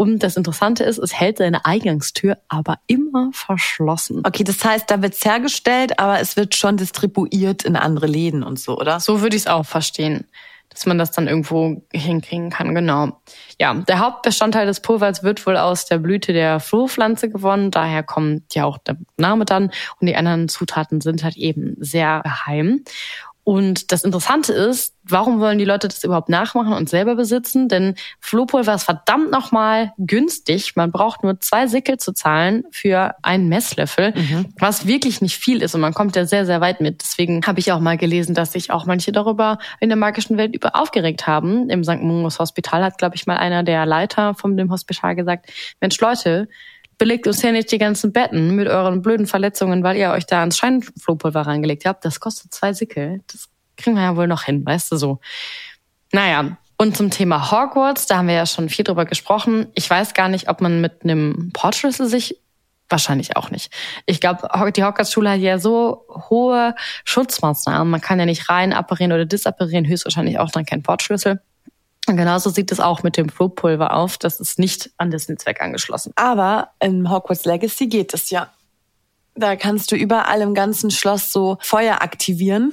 Und 0.00 0.22
das 0.22 0.38
Interessante 0.38 0.82
ist, 0.82 0.96
es 0.96 1.12
hält 1.12 1.36
seine 1.36 1.66
Eingangstür 1.66 2.38
aber 2.48 2.78
immer 2.86 3.28
verschlossen. 3.34 4.22
Okay, 4.24 4.44
das 4.44 4.64
heißt, 4.64 4.90
da 4.90 5.02
wird's 5.02 5.22
hergestellt, 5.26 5.98
aber 5.98 6.20
es 6.20 6.38
wird 6.38 6.54
schon 6.54 6.78
distribuiert 6.78 7.64
in 7.64 7.76
andere 7.76 8.06
Läden 8.06 8.42
und 8.42 8.58
so, 8.58 8.78
oder? 8.78 8.98
So 8.98 9.20
würde 9.20 9.36
ich 9.36 9.42
es 9.42 9.46
auch 9.46 9.66
verstehen 9.66 10.24
dass 10.72 10.86
man 10.86 10.98
das 10.98 11.10
dann 11.10 11.26
irgendwo 11.26 11.82
hinkriegen 11.92 12.48
kann, 12.48 12.76
genau. 12.76 13.20
Ja, 13.58 13.74
der 13.74 13.98
Hauptbestandteil 13.98 14.66
des 14.66 14.80
Pulvers 14.80 15.24
wird 15.24 15.44
wohl 15.44 15.56
aus 15.56 15.84
der 15.84 15.98
Blüte 15.98 16.32
der 16.32 16.60
Flohpflanze 16.60 17.28
gewonnen, 17.28 17.72
daher 17.72 18.04
kommt 18.04 18.54
ja 18.54 18.66
auch 18.66 18.78
der 18.78 18.96
Name 19.16 19.44
dann 19.44 19.72
und 20.00 20.06
die 20.06 20.14
anderen 20.14 20.48
Zutaten 20.48 21.00
sind 21.00 21.24
halt 21.24 21.36
eben 21.36 21.74
sehr 21.80 22.20
geheim. 22.22 22.84
Und 23.42 23.90
das 23.90 24.04
Interessante 24.04 24.52
ist, 24.52 24.94
warum 25.02 25.40
wollen 25.40 25.58
die 25.58 25.64
Leute 25.64 25.88
das 25.88 26.04
überhaupt 26.04 26.28
nachmachen 26.28 26.72
und 26.72 26.88
selber 26.88 27.14
besitzen? 27.16 27.68
Denn 27.68 27.94
Flohpulver 28.20 28.74
ist 28.74 28.84
verdammt 28.84 29.30
nochmal 29.30 29.92
günstig. 29.98 30.76
Man 30.76 30.92
braucht 30.92 31.22
nur 31.22 31.40
zwei 31.40 31.66
Sickel 31.66 31.98
zu 31.98 32.12
zahlen 32.12 32.64
für 32.70 33.14
einen 33.22 33.48
Messlöffel, 33.48 34.12
mhm. 34.14 34.54
was 34.58 34.86
wirklich 34.86 35.20
nicht 35.22 35.36
viel 35.36 35.62
ist. 35.62 35.74
Und 35.74 35.80
man 35.80 35.94
kommt 35.94 36.16
ja 36.16 36.26
sehr, 36.26 36.44
sehr 36.44 36.60
weit 36.60 36.80
mit. 36.80 37.02
Deswegen 37.02 37.42
habe 37.46 37.60
ich 37.60 37.72
auch 37.72 37.80
mal 37.80 37.96
gelesen, 37.96 38.34
dass 38.34 38.52
sich 38.52 38.70
auch 38.70 38.84
manche 38.84 39.10
darüber 39.10 39.58
in 39.80 39.88
der 39.88 39.96
magischen 39.96 40.36
Welt 40.36 40.54
über 40.54 40.76
aufgeregt 40.76 41.26
haben. 41.26 41.70
Im 41.70 41.82
St. 41.82 42.02
Mungus 42.02 42.38
Hospital 42.38 42.84
hat, 42.84 42.98
glaube 42.98 43.16
ich, 43.16 43.26
mal 43.26 43.38
einer 43.38 43.62
der 43.62 43.86
Leiter 43.86 44.34
von 44.34 44.56
dem 44.56 44.70
Hospital 44.70 45.16
gesagt, 45.16 45.50
Mensch 45.80 45.98
Leute, 46.00 46.48
belegt 47.00 47.26
uns 47.26 47.40
ja 47.40 47.50
nicht 47.50 47.72
die 47.72 47.78
ganzen 47.78 48.12
Betten 48.12 48.54
mit 48.54 48.68
euren 48.68 49.00
blöden 49.00 49.26
Verletzungen, 49.26 49.82
weil 49.82 49.96
ihr 49.96 50.10
euch 50.10 50.26
da 50.26 50.40
ans 50.40 50.58
Scheinflohpulver 50.58 51.40
reingelegt 51.40 51.86
habt. 51.86 52.04
Das 52.04 52.20
kostet 52.20 52.52
zwei 52.52 52.74
Sickel. 52.74 53.22
Das 53.32 53.48
kriegen 53.78 53.96
wir 53.96 54.02
ja 54.02 54.16
wohl 54.16 54.28
noch 54.28 54.42
hin, 54.42 54.66
weißt 54.66 54.92
du 54.92 54.96
so. 54.96 55.18
Naja, 56.12 56.58
und 56.76 56.98
zum 56.98 57.10
Thema 57.10 57.50
Hogwarts, 57.50 58.06
da 58.06 58.18
haben 58.18 58.28
wir 58.28 58.34
ja 58.34 58.44
schon 58.44 58.68
viel 58.68 58.84
drüber 58.84 59.06
gesprochen. 59.06 59.68
Ich 59.74 59.88
weiß 59.88 60.12
gar 60.12 60.28
nicht, 60.28 60.50
ob 60.50 60.60
man 60.60 60.82
mit 60.82 61.02
einem 61.02 61.50
Portschlüssel 61.52 62.06
sich 62.06 62.36
Wahrscheinlich 62.92 63.36
auch 63.36 63.52
nicht. 63.52 63.72
Ich 64.04 64.20
glaube, 64.20 64.48
die 64.72 64.82
Hogwarts-Schule 64.82 65.30
hat 65.30 65.38
ja 65.38 65.60
so 65.60 66.06
hohe 66.28 66.74
Schutzmaßnahmen. 67.04 67.88
Man 67.88 68.00
kann 68.00 68.18
ja 68.18 68.26
nicht 68.26 68.48
rein 68.48 68.72
apparieren 68.72 69.12
oder 69.12 69.26
disapparieren, 69.26 69.86
höchstwahrscheinlich 69.86 70.40
auch 70.40 70.50
dann 70.50 70.66
kein 70.66 70.82
Portschlüssel. 70.82 71.40
Und 72.10 72.16
genauso 72.16 72.50
sieht 72.50 72.72
es 72.72 72.80
auch 72.80 73.04
mit 73.04 73.16
dem 73.16 73.28
Flohpulver 73.28 73.94
auf. 73.94 74.18
Das 74.18 74.40
ist 74.40 74.58
nicht 74.58 74.90
an 74.96 75.12
dessen 75.12 75.38
Zweck 75.38 75.62
angeschlossen. 75.62 76.12
Aber 76.16 76.70
in 76.80 77.08
Hogwarts 77.08 77.44
Legacy 77.44 77.86
geht 77.86 78.12
es 78.12 78.30
ja. 78.30 78.50
Da 79.36 79.54
kannst 79.54 79.92
du 79.92 79.96
überall 79.96 80.40
im 80.40 80.52
ganzen 80.52 80.90
Schloss 80.90 81.30
so 81.30 81.56
Feuer 81.60 82.02
aktivieren. 82.02 82.72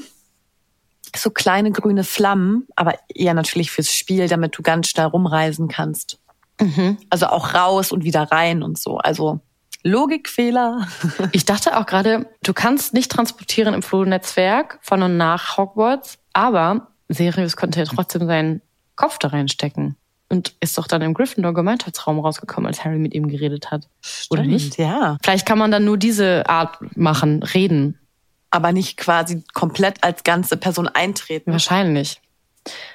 So 1.16 1.30
kleine 1.30 1.72
grüne 1.72 2.04
Flammen, 2.04 2.68
aber 2.76 2.96
eher 3.14 3.36
natürlich 3.36 3.70
fürs 3.70 3.94
Spiel, 3.94 4.28
damit 4.28 4.58
du 4.58 4.64
ganz 4.64 4.90
schnell 4.90 5.06
rumreisen 5.06 5.68
kannst. 5.68 6.18
Mhm. 6.60 6.98
Also 7.12 7.28
auch 7.28 7.54
raus 7.54 7.92
und 7.92 8.04
wieder 8.04 8.24
rein 8.24 8.64
und 8.64 8.80
so. 8.80 8.98
Also 8.98 9.40
Logikfehler. 9.84 10.88
Ich 11.32 11.46
dachte 11.46 11.78
auch 11.78 11.86
gerade, 11.86 12.28
du 12.42 12.54
kannst 12.54 12.96
nicht 12.96 13.12
transportieren 13.12 13.76
im 13.76 13.84
Flohnetzwerk 13.84 14.80
von 14.82 15.04
und 15.04 15.16
nach 15.16 15.58
Hogwarts, 15.58 16.18
aber 16.34 16.88
Sirius 17.08 17.56
könnte 17.56 17.80
ja 17.80 17.86
trotzdem 17.86 18.26
sein 18.26 18.62
Kopf 18.98 19.18
da 19.18 19.30
reinstecken. 19.30 19.96
Und 20.30 20.54
ist 20.60 20.78
doch 20.78 20.88
dann 20.88 21.02
im 21.02 21.14
Gryffindor-Gemeinschaftsraum 21.14 22.20
rausgekommen, 22.20 22.68
als 22.68 22.84
Harry 22.84 23.00
mit 23.00 23.14
ihm 23.14 23.30
geredet 23.30 23.72
hat. 23.72 23.88
Stimmt, 24.02 24.42
Oder 24.42 24.44
nicht? 24.44 24.78
Ja. 24.78 25.18
Vielleicht 25.24 25.46
kann 25.46 25.58
man 25.58 25.72
dann 25.72 25.86
nur 25.86 25.98
diese 25.98 26.50
Art 26.50 26.80
machen, 26.98 27.44
reden. 27.44 27.98
Aber 28.52 28.74
nicht 28.74 28.98
quasi 28.98 29.44
komplett 29.54 30.04
als 30.04 30.24
ganze 30.24 30.58
Person 30.58 30.90
eintreten. 30.90 31.54
Wahrscheinlich. 31.54 32.20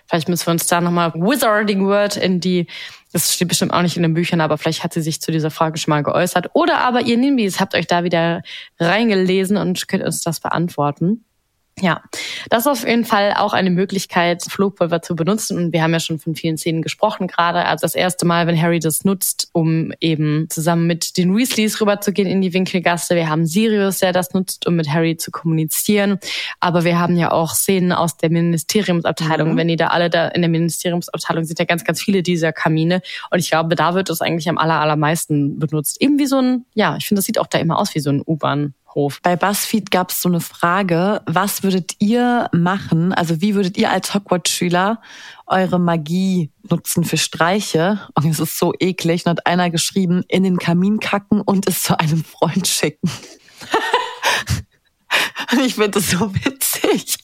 Vielleicht 0.07 0.29
müssen 0.29 0.47
wir 0.47 0.53
uns 0.53 0.67
da 0.67 0.83
nochmal 0.83 1.15
Wizarding 1.15 1.87
Word 1.87 2.19
in 2.19 2.41
die, 2.41 2.67
das 3.13 3.33
steht 3.35 3.49
bestimmt 3.49 3.73
auch 3.73 3.81
nicht 3.81 3.97
in 3.97 4.03
den 4.03 4.13
Büchern, 4.13 4.43
aber 4.43 4.59
vielleicht 4.59 4.85
hat 4.85 4.93
sie 4.93 5.01
sich 5.01 5.23
zu 5.23 5.33
dieser 5.33 5.51
Frage 5.51 5.79
schon 5.79 5.93
mal 5.93 6.03
geäußert. 6.03 6.51
Oder 6.53 6.81
aber 6.81 7.03
ihr 7.03 7.17
Nimbis 7.17 7.61
habt 7.61 7.75
euch 7.75 7.87
da 7.87 8.05
wieder 8.05 8.43
reingelesen 8.79 9.57
und 9.57 9.89
könnt 9.89 10.05
uns 10.05 10.21
das 10.21 10.41
beantworten. 10.41 11.25
Ja, 11.81 12.03
das 12.51 12.61
ist 12.61 12.67
auf 12.67 12.87
jeden 12.87 13.07
Fall 13.07 13.33
auch 13.37 13.55
eine 13.55 13.71
Möglichkeit, 13.71 14.43
Flohpulver 14.43 15.01
zu 15.01 15.17
benutzen. 15.17 15.57
Und 15.57 15.73
wir 15.73 15.83
haben 15.83 15.93
ja 15.93 16.01
schon 16.01 16.19
von 16.19 16.35
vielen 16.35 16.59
Szenen 16.59 16.83
gesprochen 16.83 17.29
gerade. 17.29 17.65
Also 17.65 17.83
das 17.83 17.95
erste 17.95 18.27
Mal, 18.27 18.47
wenn 18.47 18.61
Harry 18.61 18.79
das 18.79 19.05
nutzt, 19.05 19.49
um 19.53 19.93
eben 19.99 20.49
zusammen 20.51 20.87
mit 20.87 21.17
den 21.17 21.35
Weasleys 21.35 21.81
rüberzugehen 21.81 22.29
in 22.29 22.43
die 22.43 22.53
Winkelgasse. 22.53 23.15
Wir 23.15 23.31
haben 23.31 23.47
Sirius, 23.47 23.99
der 23.99 24.13
das 24.13 24.35
nutzt, 24.35 24.67
um 24.67 24.77
mit 24.77 24.91
Harry 24.91 25.17
zu 25.17 25.31
kommunizieren. 25.31 26.19
Aber 26.61 26.85
wir 26.85 26.99
haben 26.99 27.17
ja 27.17 27.33
auch 27.33 27.55
Szenen 27.55 27.93
aus 27.93 28.19
der 28.19 28.31
Ministeriumsabteilung. 28.31 29.53
Mhm. 29.53 29.57
Wenn 29.57 29.69
die 29.69 29.77
da 29.77 29.89
alle 29.89 30.11
da 30.11 30.29
in 30.29 30.43
der 30.43 30.51
Ministeriumsabteilung 30.51 31.45
sind 31.45 31.59
ja 31.59 31.65
ganz, 31.65 31.85
ganz 31.85 32.03
viele 32.03 32.23
dieser 32.23 32.53
Kamine. 32.53 33.01
Und 33.31 33.39
ich 33.39 33.49
glaube, 33.49 33.75
da 33.77 33.95
wird 33.95 34.11
es 34.11 34.21
eigentlich 34.21 34.49
am 34.51 34.59
aller, 34.59 34.79
allermeisten 34.79 35.59
benutzt. 35.59 36.03
Eben 36.03 36.19
wie 36.19 36.27
so 36.27 36.39
ein, 36.39 36.67
ja, 36.75 36.97
ich 36.99 37.07
finde, 37.07 37.21
das 37.21 37.25
sieht 37.25 37.39
auch 37.39 37.47
da 37.47 37.59
immer 37.59 37.79
aus 37.79 37.95
wie 37.95 38.01
so 38.01 38.11
ein 38.11 38.23
U-Bahn. 38.25 38.75
Hof. 38.95 39.21
Bei 39.23 39.37
BuzzFeed 39.37 39.91
gab 39.91 40.11
es 40.11 40.23
so 40.23 40.29
eine 40.29 40.41
Frage, 40.41 41.23
was 41.27 41.63
würdet 41.63 41.93
ihr 41.99 42.49
machen, 42.53 43.13
also 43.13 43.41
wie 43.41 43.55
würdet 43.55 43.77
ihr 43.77 43.91
als 43.91 44.15
Hogwarts-Schüler 44.15 45.01
eure 45.47 45.79
Magie 45.79 46.51
nutzen 46.69 47.05
für 47.05 47.17
Streiche? 47.17 48.01
Und 48.15 48.27
es 48.27 48.41
ist 48.41 48.59
so 48.59 48.73
eklig. 48.79 49.25
Und 49.25 49.31
hat 49.31 49.47
einer 49.47 49.71
geschrieben, 49.71 50.25
in 50.29 50.43
den 50.43 50.59
Kamin 50.59 51.01
kacken 51.01 51.41
und 51.41 51.69
es 51.69 51.83
zu 51.83 51.99
einem 51.99 52.25
Freund 52.25 52.67
schicken. 52.67 53.11
ich 55.65 55.75
finde 55.75 55.91
das 55.91 56.11
so 56.11 56.35
witzig. 56.35 57.19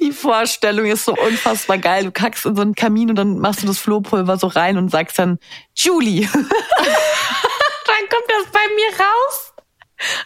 Die 0.00 0.12
Vorstellung 0.12 0.86
ist 0.86 1.04
so 1.04 1.14
unfassbar 1.14 1.78
geil. 1.78 2.04
Du 2.04 2.10
kackst 2.10 2.46
in 2.46 2.56
so 2.56 2.62
einen 2.62 2.74
Kamin 2.74 3.10
und 3.10 3.16
dann 3.16 3.38
machst 3.38 3.62
du 3.62 3.66
das 3.66 3.78
Flohpulver 3.78 4.36
so 4.38 4.46
rein 4.46 4.78
und 4.78 4.90
sagst 4.90 5.18
dann, 5.18 5.38
Julie. 5.74 6.22
dann 6.32 6.42
kommt 8.08 8.28
das 8.28 8.52
bei 8.52 8.66
mir 8.74 8.88
raus. 8.98 9.45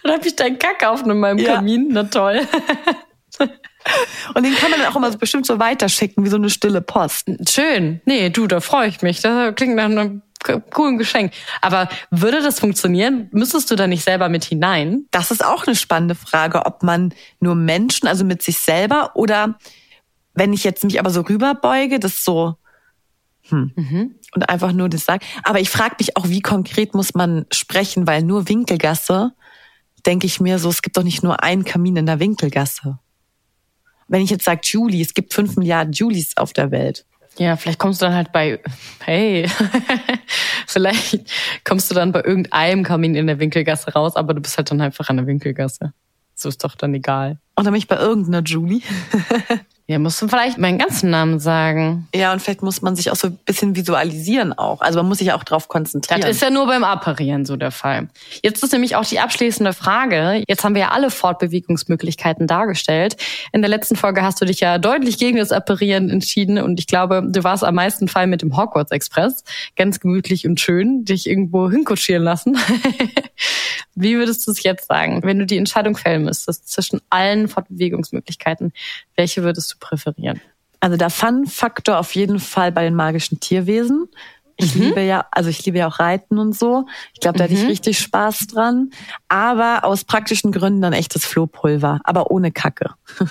Dann 0.02 0.12
habe 0.12 0.26
ich 0.26 0.36
deinen 0.36 0.58
Kack 0.58 0.84
auf 0.84 1.04
in 1.04 1.18
meinem 1.18 1.38
ja. 1.38 1.56
Kamin. 1.56 1.88
Na 1.90 2.04
toll. 2.04 2.40
Und 4.34 4.44
den 4.44 4.54
kann 4.56 4.70
man 4.70 4.80
dann 4.80 4.92
auch 4.92 4.96
immer 4.96 5.10
bestimmt 5.16 5.46
so 5.46 5.58
weiterschicken, 5.58 6.24
wie 6.24 6.28
so 6.28 6.36
eine 6.36 6.50
stille 6.50 6.82
Post. 6.82 7.30
Schön. 7.48 8.00
Nee, 8.04 8.30
du, 8.30 8.46
da 8.46 8.60
freue 8.60 8.88
ich 8.88 9.02
mich. 9.02 9.20
Das 9.20 9.54
klingt 9.54 9.74
nach 9.74 9.84
einem 9.84 10.22
coolen 10.70 10.98
Geschenk. 10.98 11.32
Aber 11.60 11.88
würde 12.10 12.42
das 12.42 12.60
funktionieren? 12.60 13.28
Müsstest 13.32 13.70
du 13.70 13.76
da 13.76 13.86
nicht 13.86 14.04
selber 14.04 14.28
mit 14.28 14.44
hinein? 14.44 15.06
Das 15.10 15.30
ist 15.30 15.44
auch 15.44 15.66
eine 15.66 15.76
spannende 15.76 16.14
Frage, 16.14 16.66
ob 16.66 16.82
man 16.82 17.14
nur 17.40 17.54
Menschen, 17.54 18.08
also 18.08 18.24
mit 18.24 18.42
sich 18.42 18.58
selber 18.58 19.12
oder 19.14 19.58
wenn 20.34 20.52
ich 20.52 20.64
jetzt 20.64 20.84
mich 20.84 20.98
aber 20.98 21.10
so 21.10 21.22
rüberbeuge, 21.22 21.98
das 21.98 22.24
so 22.24 22.56
hm. 23.48 23.72
Mhm. 23.74 24.14
und 24.34 24.48
einfach 24.48 24.72
nur 24.72 24.88
das 24.88 25.04
sagen. 25.04 25.24
Aber 25.42 25.60
ich 25.60 25.70
frage 25.70 25.96
mich 25.98 26.16
auch, 26.16 26.28
wie 26.28 26.40
konkret 26.40 26.94
muss 26.94 27.14
man 27.14 27.46
sprechen, 27.52 28.06
weil 28.06 28.22
nur 28.22 28.48
Winkelgasse 28.48 29.32
denke 30.06 30.26
ich 30.26 30.40
mir 30.40 30.58
so, 30.58 30.68
es 30.68 30.82
gibt 30.82 30.96
doch 30.96 31.02
nicht 31.02 31.22
nur 31.22 31.42
einen 31.42 31.64
Kamin 31.64 31.96
in 31.96 32.06
der 32.06 32.20
Winkelgasse. 32.20 32.98
Wenn 34.08 34.22
ich 34.22 34.30
jetzt 34.30 34.44
sage 34.44 34.60
Julie, 34.64 35.02
es 35.02 35.14
gibt 35.14 35.32
fünf 35.34 35.56
Milliarden 35.56 35.92
Julies 35.92 36.36
auf 36.36 36.52
der 36.52 36.70
Welt. 36.70 37.06
Ja, 37.38 37.56
vielleicht 37.56 37.78
kommst 37.78 38.02
du 38.02 38.06
dann 38.06 38.14
halt 38.14 38.32
bei, 38.32 38.60
hey, 39.04 39.48
Vielleicht 40.70 41.18
kommst 41.64 41.90
du 41.90 41.96
dann 41.96 42.12
bei 42.12 42.22
irgendeinem 42.22 42.84
Kamin 42.84 43.16
in 43.16 43.26
der 43.26 43.40
Winkelgasse 43.40 43.92
raus, 43.92 44.14
aber 44.14 44.34
du 44.34 44.40
bist 44.40 44.56
halt 44.56 44.70
dann 44.70 44.80
einfach 44.80 45.08
an 45.08 45.16
der 45.16 45.26
Winkelgasse. 45.26 45.92
So 46.34 46.48
ist 46.48 46.62
doch 46.62 46.76
dann 46.76 46.94
egal. 46.94 47.40
Oder 47.58 47.72
mich 47.72 47.88
bei 47.88 47.96
irgendeiner 47.96 48.42
Julie. 48.42 48.80
Ja, 49.90 49.98
musst 49.98 50.22
du 50.22 50.28
vielleicht 50.28 50.56
meinen 50.56 50.78
ganzen 50.78 51.10
Namen 51.10 51.40
sagen. 51.40 52.06
Ja, 52.14 52.32
und 52.32 52.40
vielleicht 52.40 52.62
muss 52.62 52.80
man 52.80 52.94
sich 52.94 53.10
auch 53.10 53.16
so 53.16 53.26
ein 53.26 53.38
bisschen 53.44 53.74
visualisieren 53.74 54.52
auch. 54.52 54.82
Also 54.82 55.00
man 55.00 55.08
muss 55.08 55.18
sich 55.18 55.32
auch 55.32 55.42
drauf 55.42 55.66
konzentrieren. 55.66 56.20
Das 56.20 56.30
ist 56.30 56.42
ja 56.42 56.50
nur 56.50 56.68
beim 56.68 56.84
Apparieren 56.84 57.44
so 57.44 57.56
der 57.56 57.72
Fall. 57.72 58.08
Jetzt 58.40 58.62
ist 58.62 58.72
nämlich 58.72 58.94
auch 58.94 59.04
die 59.04 59.18
abschließende 59.18 59.72
Frage. 59.72 60.44
Jetzt 60.46 60.62
haben 60.62 60.76
wir 60.76 60.82
ja 60.82 60.88
alle 60.92 61.10
Fortbewegungsmöglichkeiten 61.10 62.46
dargestellt. 62.46 63.16
In 63.52 63.62
der 63.62 63.68
letzten 63.68 63.96
Folge 63.96 64.22
hast 64.22 64.40
du 64.40 64.44
dich 64.44 64.60
ja 64.60 64.78
deutlich 64.78 65.18
gegen 65.18 65.38
das 65.38 65.50
Apparieren 65.50 66.08
entschieden 66.08 66.58
und 66.58 66.78
ich 66.78 66.86
glaube, 66.86 67.24
du 67.28 67.42
warst 67.42 67.64
am 67.64 67.74
meisten 67.74 68.06
Fall 68.06 68.28
mit 68.28 68.42
dem 68.42 68.56
Hogwarts 68.56 68.92
Express. 68.92 69.42
Ganz 69.74 69.98
gemütlich 69.98 70.46
und 70.46 70.60
schön, 70.60 71.04
dich 71.04 71.26
irgendwo 71.26 71.68
hinkutschieren 71.68 72.22
lassen. 72.22 72.56
Wie 73.96 74.16
würdest 74.16 74.46
du 74.46 74.52
es 74.52 74.62
jetzt 74.62 74.86
sagen, 74.86 75.24
wenn 75.24 75.40
du 75.40 75.46
die 75.46 75.58
Entscheidung 75.58 75.96
fällen 75.96 76.24
müsstest 76.24 76.70
zwischen 76.70 77.00
allen 77.10 77.48
Fortbewegungsmöglichkeiten? 77.48 78.72
Welche 79.20 79.42
würdest 79.42 79.74
du 79.74 79.76
präferieren? 79.78 80.40
Also 80.80 80.96
der 80.96 81.10
Fun-Faktor 81.10 81.98
auf 81.98 82.14
jeden 82.14 82.40
Fall 82.40 82.72
bei 82.72 82.84
den 82.84 82.94
magischen 82.94 83.38
Tierwesen. 83.38 84.08
Ich 84.56 84.74
mhm. 84.74 84.80
liebe 84.80 85.02
ja, 85.02 85.26
also 85.30 85.50
ich 85.50 85.62
liebe 85.66 85.76
ja 85.76 85.88
auch 85.88 86.00
Reiten 86.00 86.38
und 86.38 86.56
so. 86.56 86.86
Ich 87.12 87.20
glaube, 87.20 87.36
da 87.36 87.44
mhm. 87.44 87.50
hätte 87.50 87.62
ich 87.62 87.68
richtig 87.68 87.98
Spaß 87.98 88.46
dran. 88.46 88.92
Aber 89.28 89.84
aus 89.84 90.04
praktischen 90.04 90.52
Gründen 90.52 90.80
dann 90.80 90.94
echtes 90.94 91.26
Flohpulver, 91.26 92.00
aber 92.02 92.30
ohne 92.30 92.50
Kacke. 92.50 92.94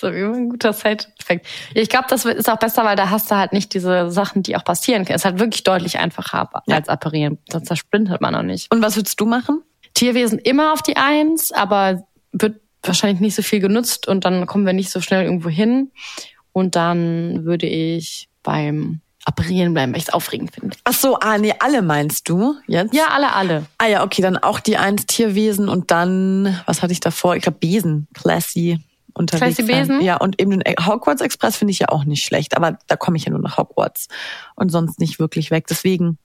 so 0.00 0.10
wie 0.10 0.22
ein 0.22 0.48
guter 0.48 0.72
Side-Effekt. 0.72 1.46
Ich 1.74 1.90
glaube, 1.90 2.06
das 2.08 2.24
ist 2.24 2.48
auch 2.48 2.58
besser, 2.58 2.82
weil 2.86 2.96
da 2.96 3.10
hast 3.10 3.30
du 3.30 3.36
halt 3.36 3.52
nicht 3.52 3.74
diese 3.74 4.10
Sachen, 4.10 4.42
die 4.42 4.56
auch 4.56 4.64
passieren 4.64 5.04
können. 5.04 5.16
Es 5.16 5.20
ist 5.20 5.26
halt 5.26 5.38
wirklich 5.38 5.64
deutlich 5.64 5.98
einfacher 5.98 6.48
als 6.66 6.88
apparieren. 6.88 7.36
Sonst 7.52 7.66
zersprintet 7.66 8.22
man 8.22 8.34
auch 8.34 8.42
nicht. 8.42 8.72
Und 8.72 8.80
was 8.80 8.96
würdest 8.96 9.20
du 9.20 9.26
machen? 9.26 9.62
Tierwesen 9.92 10.38
immer 10.38 10.72
auf 10.72 10.80
die 10.80 10.96
Eins, 10.96 11.52
aber 11.52 12.06
wird 12.32 12.62
wahrscheinlich 12.86 13.20
nicht 13.20 13.34
so 13.34 13.42
viel 13.42 13.60
genutzt 13.60 14.08
und 14.08 14.24
dann 14.24 14.46
kommen 14.46 14.66
wir 14.66 14.72
nicht 14.72 14.90
so 14.90 15.00
schnell 15.00 15.24
irgendwo 15.24 15.48
hin. 15.48 15.90
Und 16.52 16.74
dann 16.74 17.44
würde 17.44 17.66
ich 17.66 18.28
beim 18.42 19.00
Apparieren 19.26 19.74
bleiben, 19.74 19.92
weil 19.92 19.98
ich 19.98 20.06
es 20.06 20.14
aufregend 20.14 20.52
finde. 20.54 20.76
Ach 20.84 20.92
so, 20.94 21.18
ah, 21.18 21.36
nee, 21.36 21.52
alle 21.58 21.82
meinst 21.82 22.28
du 22.28 22.54
jetzt? 22.68 22.94
Ja, 22.94 23.08
alle, 23.08 23.32
alle. 23.32 23.66
Ah 23.76 23.86
ja, 23.86 24.04
okay, 24.04 24.22
dann 24.22 24.36
auch 24.36 24.60
die 24.60 24.76
eins 24.76 25.04
Tierwesen 25.06 25.68
und 25.68 25.90
dann, 25.90 26.60
was 26.64 26.80
hatte 26.80 26.92
ich 26.92 27.00
davor? 27.00 27.34
Ich 27.34 27.42
glaube 27.42 27.58
Besen, 27.58 28.06
Classy 28.14 28.78
unterwegs 29.14 29.56
Classy 29.56 29.72
Besen? 29.72 30.00
Ja, 30.00 30.16
und 30.18 30.40
eben 30.40 30.50
den 30.50 30.62
Hogwarts 30.86 31.22
Express 31.22 31.56
finde 31.56 31.72
ich 31.72 31.80
ja 31.80 31.88
auch 31.88 32.04
nicht 32.04 32.24
schlecht, 32.24 32.56
aber 32.56 32.78
da 32.86 32.96
komme 32.96 33.16
ich 33.16 33.24
ja 33.24 33.30
nur 33.30 33.40
nach 33.40 33.58
Hogwarts 33.58 34.08
und 34.54 34.70
sonst 34.70 35.00
nicht 35.00 35.18
wirklich 35.18 35.50
weg. 35.50 35.66
Deswegen. 35.68 36.18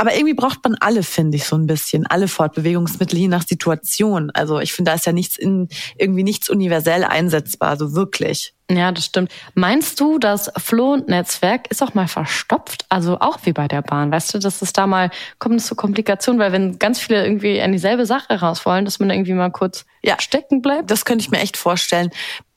Aber 0.00 0.14
irgendwie 0.14 0.32
braucht 0.32 0.64
man 0.64 0.76
alle, 0.80 1.02
finde 1.02 1.36
ich, 1.36 1.44
so 1.44 1.56
ein 1.56 1.66
bisschen. 1.66 2.06
Alle 2.06 2.26
Fortbewegungsmittel, 2.26 3.18
je 3.18 3.28
nach 3.28 3.46
Situation. 3.46 4.30
Also 4.30 4.58
ich 4.58 4.72
finde, 4.72 4.92
da 4.92 4.94
ist 4.94 5.04
ja 5.04 5.12
nichts 5.12 5.36
in, 5.36 5.68
irgendwie 5.98 6.22
nichts 6.22 6.48
universell 6.48 7.04
einsetzbar, 7.04 7.76
so 7.76 7.92
wirklich. 7.92 8.54
Ja, 8.70 8.92
das 8.92 9.04
stimmt. 9.04 9.30
Meinst 9.52 10.00
du, 10.00 10.18
das 10.18 10.50
Floh-Netzwerk 10.56 11.70
ist 11.70 11.82
auch 11.82 11.92
mal 11.92 12.08
verstopft? 12.08 12.86
Also 12.88 13.18
auch 13.20 13.40
wie 13.42 13.52
bei 13.52 13.68
der 13.68 13.82
Bahn, 13.82 14.10
weißt 14.10 14.32
du, 14.32 14.38
dass 14.38 14.62
es 14.62 14.72
da 14.72 14.86
mal, 14.86 15.10
kommt 15.38 15.56
es 15.56 15.66
zu 15.66 15.74
Komplikationen, 15.74 16.40
weil 16.40 16.52
wenn 16.52 16.78
ganz 16.78 16.98
viele 16.98 17.22
irgendwie 17.22 17.60
an 17.60 17.72
dieselbe 17.72 18.06
Sache 18.06 18.40
raus 18.40 18.64
wollen, 18.64 18.86
dass 18.86 19.00
man 19.00 19.10
da 19.10 19.14
irgendwie 19.14 19.34
mal 19.34 19.50
kurz 19.50 19.84
ja, 20.02 20.18
stecken 20.18 20.62
bleibt? 20.62 20.90
Das 20.90 21.04
könnte 21.04 21.24
ich 21.24 21.30
mir 21.30 21.40
echt 21.40 21.58
vorstellen 21.58 22.08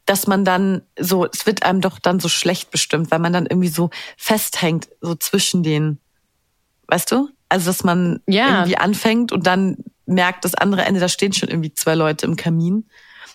dass 0.06 0.28
man 0.28 0.44
dann 0.44 0.82
so, 1.00 1.26
es 1.26 1.46
wird 1.46 1.64
einem 1.64 1.80
doch 1.80 1.98
dann 1.98 2.20
so 2.20 2.28
schlecht 2.28 2.72
bestimmt, 2.72 3.10
weil 3.10 3.20
man 3.20 3.32
dann 3.32 3.46
irgendwie 3.46 3.70
so 3.70 3.90
festhängt, 4.18 4.90
so 5.00 5.16
zwischen 5.16 5.64
den 5.64 6.00
Weißt 6.88 7.12
du? 7.12 7.30
Also, 7.50 7.68
dass 7.68 7.84
man 7.84 8.20
ja. 8.28 8.50
irgendwie 8.50 8.78
anfängt 8.78 9.32
und 9.32 9.48
dann 9.48 9.78
merkt, 10.06 10.46
das 10.46 10.56
andere 10.56 10.84
Ende, 10.84 11.00
da 11.00 11.08
stehen 11.08 11.34
schon 11.34 11.50
irgendwie 11.50 11.74
zwei 11.74 11.96
Leute 11.96 12.26
im 12.26 12.36
Kamin. 12.36 12.88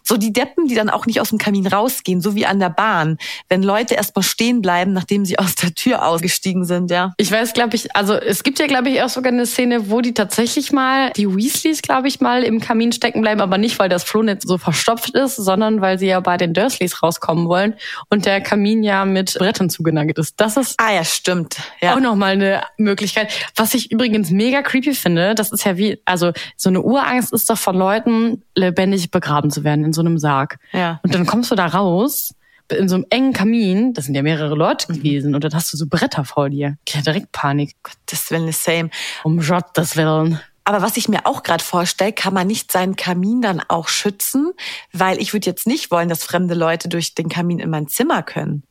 So 0.09 0.17
die 0.17 0.33
Deppen, 0.33 0.69
die 0.69 0.75
dann 0.75 0.89
auch 0.89 1.05
nicht 1.05 1.21
aus 1.21 1.29
dem 1.29 1.37
Kamin 1.37 1.67
rausgehen, 1.67 2.23
so 2.23 2.35
wie 2.35 2.47
an 2.47 2.59
der 2.59 2.71
Bahn. 2.71 3.19
Wenn 3.51 3.63
Leute 3.63 3.95
erstmal 3.95 4.23
stehen 4.23 4.63
bleiben, 4.63 4.95
nachdem 4.95 5.27
sie 5.27 5.39
aus 5.39 5.55
der 5.55 5.75
Tür 5.75 6.07
ausgestiegen 6.07 6.65
sind, 6.65 6.91
ja. 6.91 7.13
Ich 7.19 7.31
weiß, 7.31 7.53
glaube 7.53 7.77
ich, 7.77 7.95
also 7.95 8.15
es 8.15 8.43
gibt 8.43 8.59
ja, 8.59 8.67
glaube 8.67 8.89
ich, 8.89 9.03
auch 9.03 9.11
sogar 9.11 9.35
eine 9.35 9.45
Szene, 9.45 9.91
wo 9.91 10.01
die 10.01 10.15
tatsächlich 10.15 10.73
mal, 10.73 11.11
die 11.11 11.29
Weasleys, 11.29 11.83
glaube 11.83 12.09
ich, 12.09 12.21
mal 12.21 12.43
im 12.43 12.59
Kamin 12.59 12.93
stecken 12.93 13.21
bleiben, 13.21 13.43
aber 13.43 13.59
nicht, 13.59 13.79
weil 13.79 13.91
das 13.91 14.03
Flohnetz 14.03 14.45
so 14.47 14.57
verstopft 14.57 15.11
ist, 15.11 15.37
sondern 15.37 15.83
weil 15.83 15.99
sie 15.99 16.07
ja 16.07 16.21
bei 16.21 16.39
den 16.39 16.55
Dursleys 16.55 17.03
rauskommen 17.03 17.47
wollen 17.47 17.75
und 18.09 18.25
der 18.25 18.41
Kamin 18.41 18.83
ja 18.83 19.05
mit 19.05 19.35
Brettern 19.35 19.69
zugenagelt 19.69 20.17
ist. 20.17 20.41
Das 20.41 20.57
ist 20.57 20.77
ah 20.79 20.95
ja, 20.95 21.05
stimmt. 21.05 21.59
Ja. 21.83 21.95
auch 21.95 22.01
nochmal 22.01 22.33
eine 22.33 22.63
Möglichkeit. 22.79 23.31
Was 23.57 23.75
ich 23.75 23.91
übrigens 23.91 24.31
mega 24.31 24.63
creepy 24.63 24.95
finde, 24.95 25.35
das 25.35 25.53
ist 25.53 25.65
ja 25.65 25.77
wie, 25.77 26.01
also 26.07 26.33
so 26.57 26.71
eine 26.71 26.81
Urangst 26.81 27.35
ist 27.35 27.51
doch 27.51 27.59
von 27.59 27.77
Leuten, 27.77 28.43
lebendig 28.55 29.11
begraben 29.11 29.51
zu 29.51 29.65
werden 29.65 29.85
in 29.85 29.93
so 29.93 29.98
einem 30.01 30.19
Sarg. 30.19 30.59
Ja. 30.73 31.01
Und 31.03 31.15
dann 31.15 31.27
kommst 31.27 31.51
du 31.51 31.55
da 31.55 31.67
raus 31.67 32.35
in 32.71 32.89
so 32.89 32.97
einem 32.97 33.07
engen 33.11 33.33
Kamin, 33.33 33.95
das 33.95 34.05
sind 34.05 34.15
ja 34.15 34.23
mehrere 34.23 34.55
Leute 34.55 34.93
mhm. 34.93 34.97
gewesen, 34.97 35.35
und 35.35 35.43
dann 35.43 35.55
hast 35.55 35.73
du 35.73 35.77
so 35.77 35.87
Bretter 35.89 36.25
vor 36.25 36.51
dir. 36.51 36.77
Ich 36.87 36.95
hatte 36.95 37.05
direkt 37.05 37.33
Panik. 37.33 37.75
Gottes 37.83 38.31
Willen, 38.31 38.53
same. 38.53 38.91
Um 39.25 39.41
Gottes 39.41 39.97
Willen. 39.97 40.41
Aber 40.65 40.83
was 40.83 40.99
ich 40.99 41.09
mir 41.09 41.25
auch 41.25 41.43
gerade 41.43 41.65
vorstelle, 41.65 42.13
kann 42.13 42.35
man 42.35 42.47
nicht 42.47 42.71
seinen 42.71 42.95
Kamin 42.95 43.41
dann 43.41 43.63
auch 43.69 43.89
schützen, 43.89 44.53
weil 44.93 45.19
ich 45.19 45.33
würde 45.33 45.47
jetzt 45.47 45.67
nicht 45.67 45.91
wollen, 45.91 46.11
dass 46.11 46.25
fremde 46.25 46.55
Leute 46.55 46.91
durch 46.91 47.15
den 47.15 47.31
Kamin 47.31 47.59
in 47.59 47.71
mein 47.71 47.89
Zimmer 47.89 48.23
können. 48.23 48.65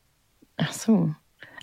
Ach 0.58 0.72
so. 0.72 1.12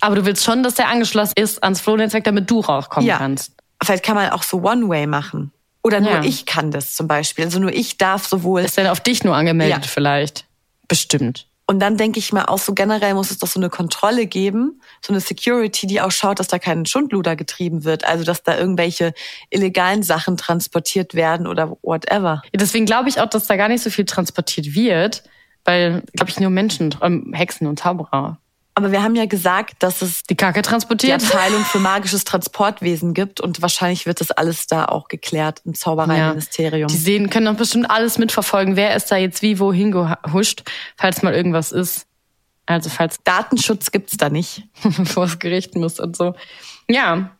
Aber 0.02 0.14
du 0.14 0.26
willst 0.26 0.44
schon, 0.44 0.62
dass 0.62 0.74
der 0.74 0.88
angeschlossen 0.88 1.32
ist 1.36 1.62
ans 1.62 1.80
Flohnetzwerk, 1.80 2.24
damit 2.24 2.50
du 2.50 2.60
rauskommen 2.60 3.08
ja. 3.08 3.16
kannst. 3.16 3.54
Vielleicht 3.82 4.04
kann 4.04 4.14
man 4.14 4.28
auch 4.30 4.42
so 4.42 4.62
One-Way 4.62 5.06
machen. 5.06 5.52
Oder 5.86 6.00
nur 6.00 6.10
ja. 6.10 6.24
ich 6.24 6.46
kann 6.46 6.72
das 6.72 6.96
zum 6.96 7.06
Beispiel. 7.06 7.44
Also 7.44 7.60
nur 7.60 7.72
ich 7.72 7.96
darf 7.96 8.26
sowohl. 8.26 8.62
Ist 8.62 8.76
denn 8.76 8.88
auf 8.88 8.98
dich 8.98 9.22
nur 9.22 9.36
angemeldet 9.36 9.84
ja. 9.84 9.88
vielleicht? 9.88 10.44
Bestimmt. 10.88 11.46
Und 11.68 11.78
dann 11.78 11.96
denke 11.96 12.18
ich 12.18 12.32
mal 12.32 12.44
auch 12.46 12.58
so 12.58 12.74
generell 12.74 13.14
muss 13.14 13.30
es 13.30 13.38
doch 13.38 13.46
so 13.46 13.60
eine 13.60 13.70
Kontrolle 13.70 14.26
geben, 14.26 14.80
so 15.00 15.12
eine 15.12 15.20
Security, 15.20 15.86
die 15.86 16.00
auch 16.00 16.10
schaut, 16.10 16.40
dass 16.40 16.48
da 16.48 16.58
kein 16.58 16.86
Schundluder 16.86 17.36
getrieben 17.36 17.84
wird, 17.84 18.04
also 18.04 18.24
dass 18.24 18.42
da 18.42 18.58
irgendwelche 18.58 19.14
illegalen 19.50 20.02
Sachen 20.02 20.36
transportiert 20.36 21.14
werden 21.14 21.46
oder 21.46 21.76
whatever. 21.82 22.42
Ja, 22.46 22.58
deswegen 22.58 22.86
glaube 22.86 23.08
ich 23.08 23.20
auch, 23.20 23.30
dass 23.30 23.46
da 23.46 23.54
gar 23.54 23.68
nicht 23.68 23.82
so 23.82 23.90
viel 23.90 24.06
transportiert 24.06 24.74
wird, 24.74 25.22
weil, 25.64 26.02
glaube 26.14 26.30
ich, 26.30 26.40
nur 26.40 26.50
Menschen, 26.50 26.96
ähm, 27.00 27.32
Hexen 27.32 27.68
und 27.68 27.78
Zauberer 27.78 28.38
aber 28.76 28.92
wir 28.92 29.02
haben 29.02 29.16
ja 29.16 29.24
gesagt, 29.24 29.82
dass 29.82 30.02
es 30.02 30.22
die 30.24 30.34
Kacke 30.34 30.60
transportiert. 30.60 31.22
Die 31.22 31.26
Abteilung 31.26 31.64
für 31.64 31.78
magisches 31.78 32.24
Transportwesen 32.24 33.14
gibt 33.14 33.40
und 33.40 33.62
wahrscheinlich 33.62 34.04
wird 34.04 34.20
das 34.20 34.30
alles 34.30 34.66
da 34.66 34.84
auch 34.84 35.08
geklärt 35.08 35.62
im 35.64 35.72
Zaubereiministerium. 35.72 36.90
Ja. 36.90 36.94
Die 36.94 36.98
sehen, 36.98 37.30
können 37.30 37.46
doch 37.46 37.54
bestimmt 37.54 37.90
alles 37.90 38.18
mitverfolgen, 38.18 38.76
wer 38.76 38.94
ist 38.94 39.10
da 39.10 39.16
jetzt 39.16 39.40
wie 39.40 39.58
wohin 39.58 39.92
gehuscht, 39.92 40.64
falls 40.98 41.22
mal 41.22 41.32
irgendwas 41.32 41.72
ist. 41.72 42.06
Also 42.66 42.90
falls 42.90 43.16
Datenschutz 43.24 43.92
gibt's 43.92 44.18
da 44.18 44.28
nicht, 44.28 44.64
vor 45.04 45.24
das 45.24 45.38
Gericht 45.38 45.74
muss 45.74 45.98
und 45.98 46.14
so. 46.14 46.34
Ja, 46.86 47.30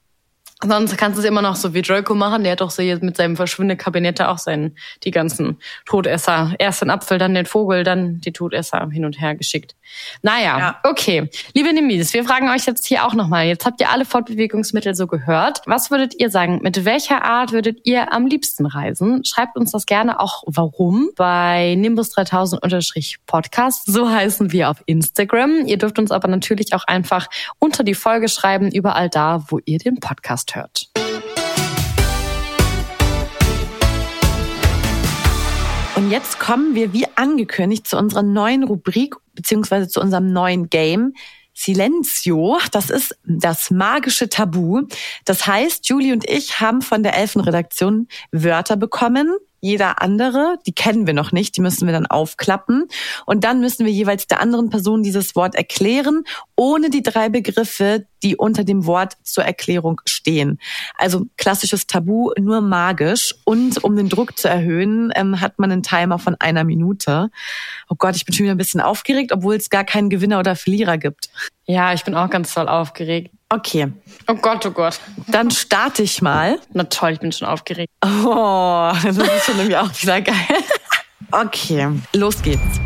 Sonst 0.63 0.97
kannst 0.97 1.19
du 1.19 1.21
es 1.21 1.29
immer 1.29 1.43
noch 1.43 1.55
so 1.55 1.75
wie 1.75 1.83
Draco 1.83 2.15
machen. 2.15 2.43
Der 2.43 2.53
hat 2.53 2.63
doch 2.63 2.71
so 2.71 2.81
jetzt 2.81 3.03
mit 3.03 3.15
seinem 3.19 3.37
verschwindenden 3.37 3.77
Kabinett 3.77 4.23
auch 4.23 4.39
seinen, 4.39 4.79
die 5.05 5.11
ganzen 5.11 5.59
Todesser. 5.85 6.55
Erst 6.59 6.81
den 6.81 6.89
Apfel, 6.89 7.19
dann 7.19 7.35
den 7.35 7.45
Vogel, 7.45 7.85
dann 7.85 8.23
die 8.23 8.33
Todesser 8.33 8.89
hin 8.91 9.05
und 9.05 9.21
her 9.21 9.35
geschickt. 9.35 9.77
Naja, 10.23 10.59
ja. 10.59 10.81
okay. 10.85 11.31
Liebe 11.55 11.73
Nimis, 11.73 12.13
wir 12.13 12.25
fragen 12.25 12.49
euch 12.51 12.67
jetzt 12.67 12.87
hier 12.87 13.07
auch 13.07 13.15
nochmal. 13.15 13.47
Jetzt 13.47 13.65
habt 13.65 13.81
ihr 13.81 13.91
alle 13.91 14.05
Fortbewegungsmittel 14.05 14.95
so 14.95 15.07
gehört. 15.07 15.61
Was 15.67 15.91
würdet 15.91 16.15
ihr 16.19 16.31
sagen? 16.31 16.61
Mit 16.63 16.85
welcher 16.85 17.25
Art 17.25 17.53
würdet 17.53 17.81
ihr 17.85 18.13
am 18.13 18.27
liebsten 18.27 18.67
reisen? 18.67 19.25
Schreibt 19.25 19.57
uns 19.57 19.73
das 19.73 19.87
gerne 19.87 20.21
auch 20.21 20.43
warum 20.47 21.11
bei 21.17 21.75
Nimbus 21.77 22.11
3000 22.11 22.63
Podcast. 23.27 23.87
So 23.87 24.11
heißen 24.11 24.53
wir 24.53 24.71
auf 24.71 24.83
Instagram. 24.87 25.67
Ihr 25.67 25.79
dürft 25.79 25.99
uns 25.99 26.11
aber 26.11 26.29
natürlich 26.29 26.75
auch 26.75 26.85
einfach 26.85 27.29
unter 27.59 27.85
die 27.85 27.95
Folge 27.95 28.29
schreiben, 28.29 28.71
überall 28.71 29.09
da, 29.09 29.45
wo 29.49 29.61
ihr 29.65 29.79
den 29.79 30.01
Podcast 30.01 30.17
Podcast 30.17 30.57
hört. 30.57 30.91
Und 35.97 36.11
jetzt 36.11 36.39
kommen 36.39 36.75
wir 36.75 36.93
wie 36.93 37.07
angekündigt 37.17 37.87
zu 37.87 37.97
unserer 37.97 38.23
neuen 38.23 38.65
Rubrik 38.65 39.17
beziehungsweise 39.37 39.89
zu 39.89 40.01
unserem 40.01 40.33
neuen 40.33 40.69
Game. 40.69 41.15
Silencio, 41.59 42.59
das 42.71 42.91
ist 42.91 43.17
das 43.25 43.71
magische 43.71 44.29
Tabu. 44.29 44.83
Das 45.25 45.47
heißt, 45.47 45.89
Julie 45.89 46.13
und 46.13 46.29
ich 46.29 46.61
haben 46.61 46.83
von 46.83 47.03
der 47.03 47.17
Elfenredaktion 47.17 48.09
Wörter 48.31 48.77
bekommen, 48.77 49.35
jeder 49.67 50.01
andere, 50.01 50.59
die 50.65 50.73
kennen 50.73 51.07
wir 51.07 51.15
noch 51.15 51.33
nicht, 51.33 51.57
die 51.57 51.61
müssen 51.61 51.87
wir 51.87 51.93
dann 51.93 52.07
aufklappen. 52.07 52.87
Und 53.27 53.43
dann 53.43 53.61
müssen 53.61 53.85
wir 53.85 53.93
jeweils 53.93 54.27
der 54.29 54.41
anderen 54.41 54.71
Person 54.71 55.03
dieses 55.03 55.35
Wort 55.35 55.57
erklären, 55.57 56.23
ohne 56.55 56.89
die 56.89 57.03
drei 57.03 57.29
Begriffe, 57.29 58.07
die 58.23 58.37
unter 58.37 58.63
dem 58.63 58.87
Wort 58.87 59.15
zur 59.25 59.45
Erklärung 59.45 60.01
stehen. 60.07 60.59
Also 60.97 61.27
klassisches 61.37 61.87
Tabu, 61.87 62.31
nur 62.39 62.61
magisch. 62.61 63.35
Und 63.45 63.83
um 63.83 63.97
den 63.97 64.09
Druck 64.09 64.39
zu 64.39 64.49
erhöhen, 64.49 65.13
ähm, 65.17 65.41
hat 65.41 65.59
man 65.59 65.73
einen 65.73 65.83
Timer 65.83 66.19
von 66.19 66.37
einer 66.39 66.65
Minute. 66.65 67.31
Oh 67.89 67.97
Gott, 67.99 68.17
ich 68.17 68.25
bin 68.25 68.35
schon 68.35 68.45
wieder 68.45 68.55
ein 68.55 68.59
bisschen 68.59 68.81
aufgeregt, 68.81 69.33
obwohl 69.33 69.57
es 69.57 69.69
gar 69.69 69.85
keinen 69.85 70.11
Gewinner 70.11 70.39
oder 70.39 70.55
Verlierer 70.55 70.97
gibt. 70.97 71.29
Ja, 71.67 71.93
ich 71.93 72.05
bin 72.05 72.15
auch 72.15 72.31
ganz 72.31 72.55
toll 72.55 72.69
aufgeregt. 72.69 73.36
Okay, 73.49 73.93
Oh 74.27 74.35
Gott, 74.35 74.67
oh 74.67 74.73
Gott. 74.73 74.99
dann 75.29 75.53
starte 75.53 76.03
ich 76.03 76.21
mal. 76.21 76.59
Na 76.73 76.83
toll, 76.85 77.13
ich 77.13 77.21
bin 77.21 77.31
schon 77.31 77.47
aufgeregt. 77.47 77.93
Oh, 78.05 78.91
das 79.05 79.17
ist 79.17 79.45
schon 79.45 79.57
irgendwie 79.59 79.77
auch 79.77 79.91
wieder 80.03 80.21
geil. 80.21 80.35
Okay, 81.31 81.89
los 82.13 82.43
geht's. 82.43 82.81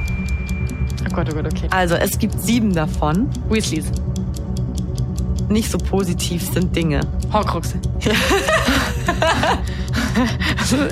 Oh 1.09 1.15
Gott, 1.15 1.29
oh 1.31 1.35
Gott, 1.35 1.47
okay. 1.47 1.67
Also, 1.71 1.95
es 1.95 2.19
gibt 2.19 2.39
sieben 2.43 2.75
davon. 2.75 3.31
Weasleys. 3.49 3.87
Nicht 5.49 5.71
so 5.71 5.79
positiv 5.79 6.43
sind 6.53 6.77
Dinge. 6.77 7.01
Horcruxe. 7.33 7.81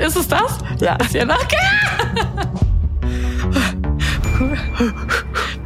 ist 0.00 0.16
es 0.16 0.28
das? 0.28 0.58
Ja. 0.80 0.96
Ist 0.96 1.12
ja 1.12 1.26
noch 1.26 1.46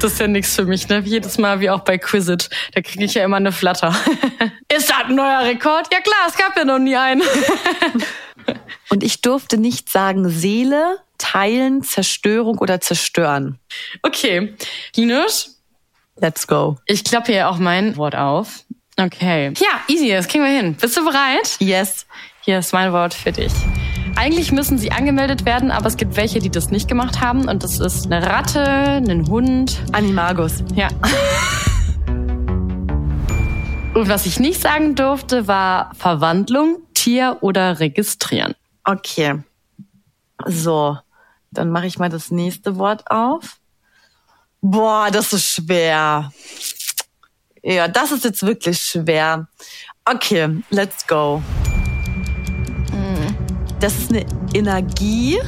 Das 0.03 0.15
ist 0.15 0.19
ja 0.19 0.27
nichts 0.27 0.57
für 0.57 0.65
mich, 0.65 0.89
ne? 0.89 1.01
Jedes 1.05 1.39
Mal 1.39 1.61
wie 1.61 1.71
auch 1.71 1.83
bei 1.83 1.97
Quizzit. 1.97 2.51
Da 2.75 2.81
kriege 2.81 3.05
ich 3.05 3.15
ja 3.15 3.25
immer 3.25 3.37
eine 3.37 3.53
Flatter. 3.53 3.95
ist 4.69 4.91
das 4.91 5.05
ein 5.05 5.15
neuer 5.15 5.45
Rekord? 5.45 5.87
Ja 5.93 6.01
klar, 6.01 6.27
es 6.27 6.37
gab 6.37 6.57
ja 6.57 6.65
noch 6.65 6.81
nie 6.81 6.97
einen. 6.97 7.23
Und 8.91 9.05
ich 9.05 9.21
durfte 9.21 9.59
nicht 9.59 9.91
sagen 9.91 10.29
Seele, 10.29 10.99
teilen, 11.19 11.85
Zerstörung 11.85 12.59
oder 12.59 12.81
zerstören. 12.81 13.61
Okay. 14.03 14.57
Linus, 14.97 15.63
Let's 16.17 16.49
go. 16.49 16.79
ich 16.87 17.05
klappe 17.05 17.31
hier 17.31 17.49
auch 17.49 17.59
mein 17.59 17.97
Wort 17.97 18.17
auf. 18.17 18.65
Okay. 18.97 19.53
Ja, 19.61 19.83
easy, 19.87 20.09
das 20.09 20.27
kriegen 20.27 20.43
wir 20.43 20.51
hin. 20.51 20.75
Bist 20.75 20.97
du 20.97 21.05
bereit? 21.05 21.57
Yes. 21.61 22.07
Hier 22.41 22.59
ist 22.59 22.73
mein 22.73 22.93
Wort 22.93 23.15
für 23.15 23.31
dich. 23.31 23.53
Eigentlich 24.17 24.53
müssen 24.53 24.79
sie 24.79 24.93
angemeldet 24.93 25.45
werden, 25.45 25.71
aber 25.71 25.87
es 25.87 25.97
gibt 25.97 26.17
welche, 26.17 26.39
die 26.39 26.51
das 26.51 26.71
nicht 26.71 26.89
gemacht 26.89 27.21
haben. 27.21 27.49
Und 27.49 27.63
das 27.63 27.81
ist 27.81 28.07
eine 28.07 28.27
Ratte, 28.27 28.63
ein 28.63 29.27
Hund. 29.29 29.81
Animagus. 29.93 30.63
Ja. 30.75 30.89
Und 33.95 34.09
was 34.09 34.27
ich 34.27 34.41
nicht 34.41 34.61
sagen 34.61 34.95
durfte, 34.95 35.49
war 35.49 35.95
Verwandlung, 35.97 36.79
Tier 36.95 37.39
oder 37.41 37.81
registrieren. 37.81 38.55
Okay. 38.85 39.43
So, 40.47 40.99
dann 41.51 41.71
mache 41.71 41.87
ich 41.87 41.99
mal 41.99 42.09
das 42.09 42.31
nächste 42.31 42.77
Wort 42.77 43.11
auf. 43.11 43.59
Boah, 44.61 45.11
das 45.11 45.33
ist 45.33 45.47
schwer. 45.47 46.33
Ja, 47.63 47.89
das 47.89 48.13
ist 48.13 48.25
jetzt 48.25 48.43
wirklich 48.45 48.81
schwer. 48.81 49.49
Okay, 50.05 50.63
let's 50.71 51.07
go. 51.07 51.43
Das 53.83 53.99
ist 53.99 54.11
eine 54.11 54.25
Energie, 54.55 55.39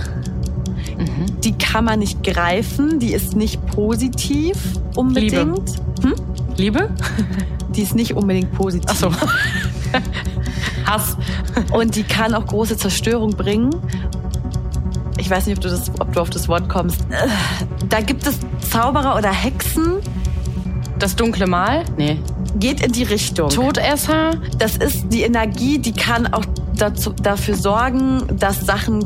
die 1.42 1.52
kann 1.52 1.84
man 1.84 2.00
nicht 2.00 2.22
greifen, 2.24 2.98
die 2.98 3.12
ist 3.12 3.36
nicht 3.36 3.64
positiv 3.66 4.56
unbedingt. 4.96 5.80
Liebe? 6.56 6.90
Die 7.70 7.82
ist 7.82 7.94
nicht 7.94 8.14
unbedingt 8.14 8.52
positiv. 8.52 8.88
Ach 8.90 8.96
so. 8.96 9.10
Hass. 10.86 11.16
Und 11.72 11.96
die 11.96 12.02
kann 12.02 12.34
auch 12.34 12.46
große 12.46 12.76
Zerstörung 12.76 13.30
bringen. 13.30 13.70
Ich 15.18 15.30
weiß 15.30 15.46
nicht, 15.46 15.56
ob 15.56 15.62
du, 15.62 15.70
das, 15.70 15.90
ob 16.00 16.12
du 16.12 16.20
auf 16.20 16.30
das 16.30 16.48
Wort 16.48 16.68
kommst. 16.68 17.00
Äh, 17.10 17.28
Da 17.88 18.00
gibt 18.00 18.26
es 18.26 18.38
Zauberer 18.70 19.16
oder 19.16 19.32
Hexen, 19.32 19.94
Das 20.98 21.16
dunkle 21.16 21.46
Mal? 21.46 21.84
Nee. 21.96 22.18
geht 22.58 22.80
in 22.84 22.92
die 22.92 23.04
Richtung. 23.04 23.48
Todesser? 23.48 24.32
Das 24.58 24.76
ist 24.76 25.06
die 25.12 25.22
Energie, 25.22 25.78
die 25.78 25.92
kann 25.92 26.32
auch 26.32 26.44
dazu, 26.76 27.12
dafür 27.12 27.56
sorgen, 27.56 28.22
dass 28.38 28.64
Sachen 28.64 29.04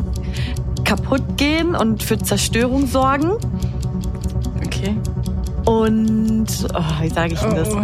kaputt 0.85 1.37
gehen 1.37 1.75
und 1.75 2.03
für 2.03 2.19
Zerstörung 2.19 2.87
sorgen. 2.87 3.33
Okay. 4.64 4.97
Und, 5.66 6.47
oh, 6.75 7.03
wie 7.03 7.09
sage 7.11 7.35
ich 7.35 7.41
denn 7.41 7.55
das? 7.55 7.69
Oh. 7.71 7.83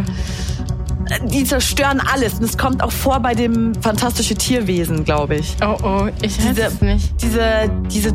Die 1.26 1.44
zerstören 1.44 2.00
alles. 2.00 2.34
Und 2.34 2.44
es 2.44 2.56
kommt 2.56 2.82
auch 2.82 2.92
vor 2.92 3.20
bei 3.20 3.34
dem 3.34 3.74
fantastische 3.82 4.34
Tierwesen, 4.34 5.04
glaube 5.04 5.36
ich. 5.36 5.56
Oh, 5.62 5.76
oh, 5.82 6.08
ich 6.22 6.38
weiß 6.38 6.46
Diese, 6.48 6.62
es 6.62 6.80
nicht. 6.80 7.22
diese, 7.22 7.70
diese 7.90 8.14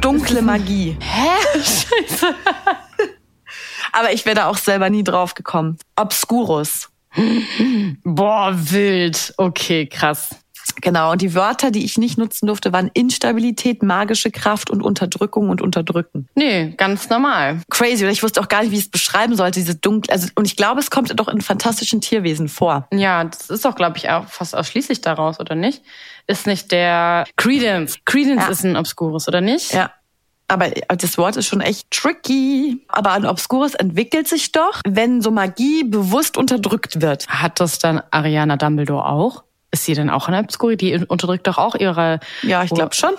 dunkle 0.00 0.40
Magie. 0.40 0.96
Hä? 1.00 1.58
Scheiße. 1.58 2.34
Aber 3.92 4.12
ich 4.12 4.24
wäre 4.24 4.36
da 4.36 4.46
auch 4.46 4.56
selber 4.56 4.88
nie 4.88 5.04
drauf 5.04 5.34
gekommen. 5.34 5.76
Obscurus. 5.96 6.88
Boah, 8.04 8.52
wild. 8.54 9.34
Okay, 9.36 9.86
krass. 9.86 10.30
Genau. 10.76 11.12
Und 11.12 11.22
die 11.22 11.34
Wörter, 11.34 11.70
die 11.70 11.84
ich 11.84 11.98
nicht 11.98 12.18
nutzen 12.18 12.46
durfte, 12.46 12.72
waren 12.72 12.90
Instabilität, 12.94 13.82
magische 13.82 14.30
Kraft 14.30 14.70
und 14.70 14.82
Unterdrückung 14.82 15.48
und 15.50 15.60
Unterdrücken. 15.62 16.28
Nee, 16.34 16.74
ganz 16.76 17.08
normal. 17.08 17.60
Crazy. 17.70 18.04
Oder 18.04 18.12
ich 18.12 18.22
wusste 18.22 18.40
auch 18.40 18.48
gar 18.48 18.62
nicht, 18.62 18.70
wie 18.72 18.76
ich 18.76 18.84
es 18.84 18.90
beschreiben 18.90 19.36
sollte, 19.36 19.60
diese 19.60 19.74
dunkle. 19.74 20.12
Also, 20.12 20.28
und 20.34 20.46
ich 20.46 20.56
glaube, 20.56 20.80
es 20.80 20.90
kommt 20.90 21.18
doch 21.18 21.28
in 21.28 21.40
fantastischen 21.40 22.00
Tierwesen 22.00 22.48
vor. 22.48 22.88
Ja, 22.92 23.24
das 23.24 23.50
ist 23.50 23.64
doch, 23.64 23.74
glaube 23.74 23.98
ich, 23.98 24.08
auch 24.10 24.26
fast 24.28 24.56
ausschließlich 24.56 25.00
daraus, 25.00 25.40
oder 25.40 25.54
nicht? 25.54 25.82
Ist 26.26 26.46
nicht 26.46 26.70
der 26.72 27.24
Credence. 27.36 27.98
Credence 28.04 28.42
Ja. 28.44 28.48
ist 28.50 28.64
ein 28.64 28.76
Obscurus, 28.76 29.28
oder 29.28 29.40
nicht? 29.40 29.72
Ja. 29.72 29.90
Aber 30.48 30.68
das 30.68 31.16
Wort 31.16 31.36
ist 31.36 31.46
schon 31.46 31.60
echt 31.60 31.88
tricky. 31.92 32.84
Aber 32.88 33.12
ein 33.12 33.24
Obscurus 33.24 33.74
entwickelt 33.74 34.26
sich 34.26 34.50
doch, 34.50 34.80
wenn 34.84 35.22
so 35.22 35.30
Magie 35.30 35.84
bewusst 35.84 36.36
unterdrückt 36.36 37.00
wird. 37.00 37.28
Hat 37.28 37.60
das 37.60 37.78
dann 37.78 38.02
Ariana 38.10 38.56
Dumbledore 38.56 39.06
auch? 39.06 39.44
Ist 39.72 39.84
sie 39.84 39.94
denn 39.94 40.10
auch 40.10 40.28
eine 40.28 40.40
Obscuri? 40.40 40.76
Die 40.76 40.94
unterdrückt 41.06 41.46
doch 41.46 41.58
auch 41.58 41.74
ihre. 41.74 42.20
Ja, 42.42 42.62
ich 42.64 42.70
glaube 42.70 42.94
schon. 42.94 43.14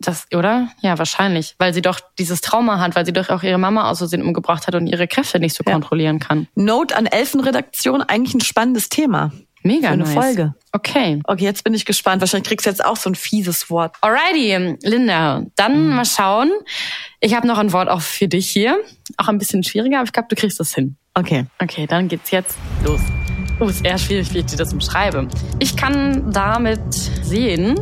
Das, 0.00 0.26
oder? 0.32 0.68
Ja, 0.80 0.96
wahrscheinlich. 0.98 1.56
Weil 1.58 1.74
sie 1.74 1.82
doch 1.82 1.98
dieses 2.18 2.40
Trauma 2.40 2.78
hat, 2.78 2.94
weil 2.94 3.04
sie 3.04 3.12
doch 3.12 3.30
auch 3.30 3.42
ihre 3.42 3.58
Mama 3.58 3.90
aus 3.90 3.98
Versehen 3.98 4.22
umgebracht 4.22 4.66
hat 4.68 4.74
und 4.76 4.86
ihre 4.86 5.08
Kräfte 5.08 5.40
nicht 5.40 5.56
so 5.56 5.64
Ja. 5.66 5.72
kontrollieren 5.72 6.20
kann. 6.20 6.46
Note 6.54 6.94
an 6.96 7.06
Elfenredaktion, 7.06 8.02
eigentlich 8.02 8.34
ein 8.34 8.40
spannendes 8.40 8.88
Thema. 8.90 9.32
Mega 9.64 9.88
Für 9.88 9.94
eine 9.94 10.04
nice. 10.04 10.14
Folge. 10.14 10.54
Okay. 10.70 11.20
Okay, 11.24 11.42
jetzt 11.44 11.64
bin 11.64 11.74
ich 11.74 11.84
gespannt. 11.84 12.20
Wahrscheinlich 12.22 12.46
kriegst 12.48 12.64
du 12.66 12.70
jetzt 12.70 12.84
auch 12.84 12.96
so 12.96 13.10
ein 13.10 13.16
fieses 13.16 13.70
Wort. 13.70 13.96
Alrighty, 14.02 14.76
Linda. 14.84 15.42
Dann 15.56 15.88
Mhm. 15.88 15.96
mal 15.96 16.04
schauen. 16.04 16.52
Ich 17.18 17.34
habe 17.34 17.48
noch 17.48 17.58
ein 17.58 17.72
Wort 17.72 17.88
auch 17.88 18.00
für 18.00 18.28
dich 18.28 18.48
hier. 18.48 18.78
Auch 19.16 19.26
ein 19.26 19.38
bisschen 19.38 19.64
schwieriger, 19.64 19.96
aber 19.98 20.04
ich 20.06 20.12
glaube, 20.12 20.28
du 20.30 20.36
kriegst 20.36 20.60
das 20.60 20.72
hin. 20.74 20.96
Okay. 21.14 21.46
Okay, 21.60 21.88
dann 21.88 22.06
geht's 22.06 22.30
jetzt 22.30 22.56
los. 22.84 23.00
Oh, 23.60 23.66
ist 23.66 23.84
eher 23.84 23.98
schwierig, 23.98 24.32
wie 24.34 24.38
ich 24.38 24.46
dir 24.46 24.56
das 24.56 24.72
umschreibe. 24.72 25.26
Ich 25.58 25.76
kann 25.76 26.30
damit 26.32 26.94
sehen, 26.94 27.74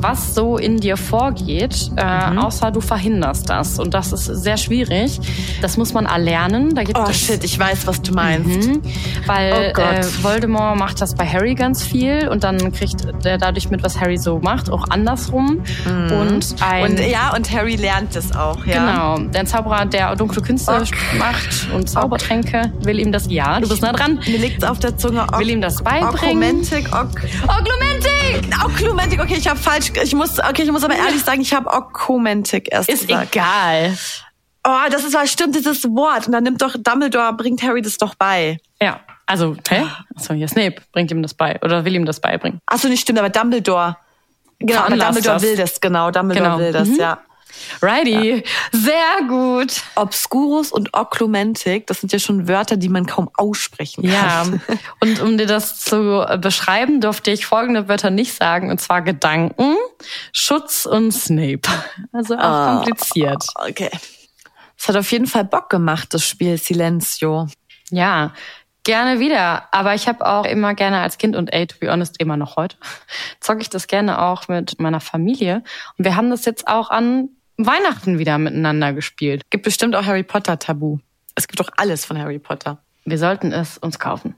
was 0.00 0.34
so 0.34 0.56
in 0.58 0.78
dir 0.78 0.96
vorgeht, 0.96 1.90
äh, 1.96 2.30
Mhm. 2.30 2.38
außer 2.38 2.70
du 2.70 2.80
verhinderst 2.80 3.48
das. 3.48 3.78
Und 3.78 3.94
das 3.94 4.12
ist 4.12 4.24
sehr 4.26 4.56
schwierig. 4.56 5.18
Das 5.62 5.76
muss 5.76 5.92
man 5.94 6.06
erlernen. 6.06 6.74
Da 6.74 6.82
gibt 6.82 6.98
Oh 6.98 7.04
es 7.08 7.18
shit, 7.18 7.44
ich 7.44 7.58
weiß, 7.58 7.86
was 7.86 8.02
du 8.02 8.12
meinst. 8.12 8.68
Mhm. 8.68 8.82
Weil 9.26 9.72
Oh 9.76 9.80
äh, 9.80 10.04
Voldemort 10.22 10.78
macht 10.78 11.00
das 11.00 11.14
bei 11.14 11.26
Harry 11.26 11.54
ganz 11.54 11.82
viel 11.84 12.28
und 12.28 12.44
dann 12.44 12.72
kriegt 12.72 13.06
er 13.24 13.38
dadurch 13.38 13.70
mit, 13.70 13.82
was 13.82 14.00
Harry 14.00 14.18
so 14.18 14.38
macht, 14.38 14.70
auch 14.70 14.84
andersrum. 14.90 15.60
Und 15.86 16.56
ein 16.60 16.82
Mhm. 16.92 16.96
Und 16.96 17.00
ja, 17.00 17.34
und 17.34 17.50
Harry 17.52 17.76
lernt 17.76 18.14
es 18.16 18.34
auch, 18.34 18.64
ja. 18.66 18.74
Genau, 19.16 19.30
der 19.30 19.44
Zauberer, 19.46 19.86
der 19.86 20.14
dunkle 20.16 20.42
Künste 20.42 20.72
Ok. 20.72 20.96
macht 21.18 21.68
und 21.74 21.88
Zaubertränke, 21.88 22.72
will 22.82 22.98
ihm 23.00 23.12
das, 23.12 23.26
ja, 23.28 23.60
du 23.60 23.68
bist 23.68 23.82
nah 23.82 23.92
dran, 23.92 24.20
Mir 24.26 24.38
liegt's 24.38 24.64
auf 24.64 24.78
der 24.78 24.96
Zunge. 24.96 25.22
Ok 25.22 25.38
will 25.40 25.50
ihm 25.50 25.60
das 25.60 25.82
beibringen. 25.82 26.14
Oklumentik, 26.14 26.86
ok 26.92 27.20
Oklumentik! 27.44 28.54
Oklumentik, 28.64 29.20
okay, 29.20 29.36
ich 29.38 29.48
habe 29.48 29.58
falsch, 29.58 29.85
ich 30.02 30.14
muss, 30.14 30.38
okay, 30.38 30.62
ich 30.62 30.70
muss 30.72 30.84
aber 30.84 30.96
ehrlich 30.96 31.22
sagen, 31.22 31.40
ich 31.40 31.52
habe 31.54 31.68
Okkumentik 31.72 32.68
erst 32.72 32.88
Ist 32.88 33.06
gesagt. 33.08 33.34
egal. 33.34 33.96
Oh, 34.66 34.90
das 34.90 35.04
ist 35.04 35.14
war 35.14 35.26
stimmt 35.26 35.54
dieses 35.54 35.84
Wort 35.84 36.26
und 36.26 36.32
dann 36.32 36.42
nimmt 36.44 36.60
doch 36.60 36.74
Dumbledore 36.76 37.32
bringt 37.34 37.62
Harry 37.62 37.82
das 37.82 37.98
doch 37.98 38.14
bei. 38.16 38.58
Ja, 38.82 39.00
also, 39.26 39.56
hä? 39.68 39.84
Achso, 40.16 40.34
hier 40.34 40.48
Snape 40.48 40.76
bringt 40.92 41.10
ihm 41.10 41.22
das 41.22 41.34
bei 41.34 41.58
oder 41.62 41.84
will 41.84 41.94
ihm 41.94 42.04
das 42.04 42.20
beibringen. 42.20 42.60
Ach 42.66 42.78
so, 42.78 42.88
nicht 42.88 43.00
stimmt, 43.02 43.18
aber 43.18 43.30
Dumbledore. 43.30 43.96
Genau, 44.58 44.80
aber 44.80 44.96
Dumbledore 44.96 45.34
das. 45.34 45.42
will 45.42 45.56
das, 45.56 45.80
genau, 45.80 46.10
Dumbledore 46.10 46.44
Genau. 46.46 46.58
will 46.58 46.72
das, 46.72 46.88
Mhm. 46.88 46.96
ja. 46.96 47.18
Righty, 47.82 48.42
sehr 48.72 49.26
gut. 49.28 49.82
Obscurus 49.94 50.72
und 50.72 50.94
Oklumentik, 50.94 51.86
das 51.86 52.00
sind 52.00 52.12
ja 52.12 52.18
schon 52.18 52.48
Wörter, 52.48 52.76
die 52.76 52.88
man 52.88 53.06
kaum 53.06 53.30
aussprechen 53.36 54.04
Ja, 54.04 54.44
kann. 54.44 54.60
und 55.00 55.20
um 55.20 55.38
dir 55.38 55.46
das 55.46 55.80
zu 55.80 56.24
äh, 56.26 56.38
beschreiben, 56.38 57.00
durfte 57.00 57.30
ich 57.30 57.46
folgende 57.46 57.88
Wörter 57.88 58.10
nicht 58.10 58.34
sagen, 58.34 58.70
und 58.70 58.80
zwar 58.80 59.02
Gedanken, 59.02 59.76
Schutz 60.32 60.86
und 60.86 61.12
Snape. 61.12 61.68
Also 62.12 62.36
auch 62.36 62.82
kompliziert. 62.82 63.44
Okay. 63.54 63.90
Es 64.78 64.88
hat 64.88 64.96
auf 64.96 65.10
jeden 65.10 65.26
Fall 65.26 65.44
Bock 65.44 65.70
gemacht, 65.70 66.12
das 66.12 66.26
Spiel 66.26 66.58
Silencio. 66.58 67.48
Ja, 67.90 68.32
gerne 68.86 69.20
wieder. 69.20 69.64
Aber 69.72 69.94
ich 69.94 70.08
habe 70.08 70.24
auch 70.24 70.46
immer 70.46 70.74
gerne 70.74 71.00
als 71.00 71.18
Kind 71.18 71.36
und 71.36 71.52
ey, 71.52 71.66
to 71.66 71.76
be 71.78 71.90
honest, 71.90 72.20
immer 72.20 72.36
noch 72.36 72.56
heute, 72.56 72.76
zocke 73.40 73.60
ich 73.60 73.68
das 73.68 73.86
gerne 73.86 74.22
auch 74.22 74.48
mit 74.48 74.80
meiner 74.80 75.00
Familie. 75.00 75.62
Und 75.98 76.04
wir 76.04 76.16
haben 76.16 76.30
das 76.30 76.44
jetzt 76.46 76.68
auch 76.68 76.90
an 76.90 77.28
Weihnachten 77.58 78.18
wieder 78.18 78.36
miteinander 78.38 78.92
gespielt. 78.92 79.42
Gibt 79.50 79.64
bestimmt 79.64 79.96
auch 79.96 80.04
Harry 80.04 80.22
Potter 80.22 80.58
Tabu. 80.58 80.98
Es 81.34 81.48
gibt 81.48 81.58
doch 81.58 81.70
alles 81.76 82.04
von 82.04 82.18
Harry 82.18 82.38
Potter. 82.38 82.82
Wir 83.04 83.18
sollten 83.18 83.52
es 83.52 83.78
uns 83.78 83.98
kaufen. 83.98 84.34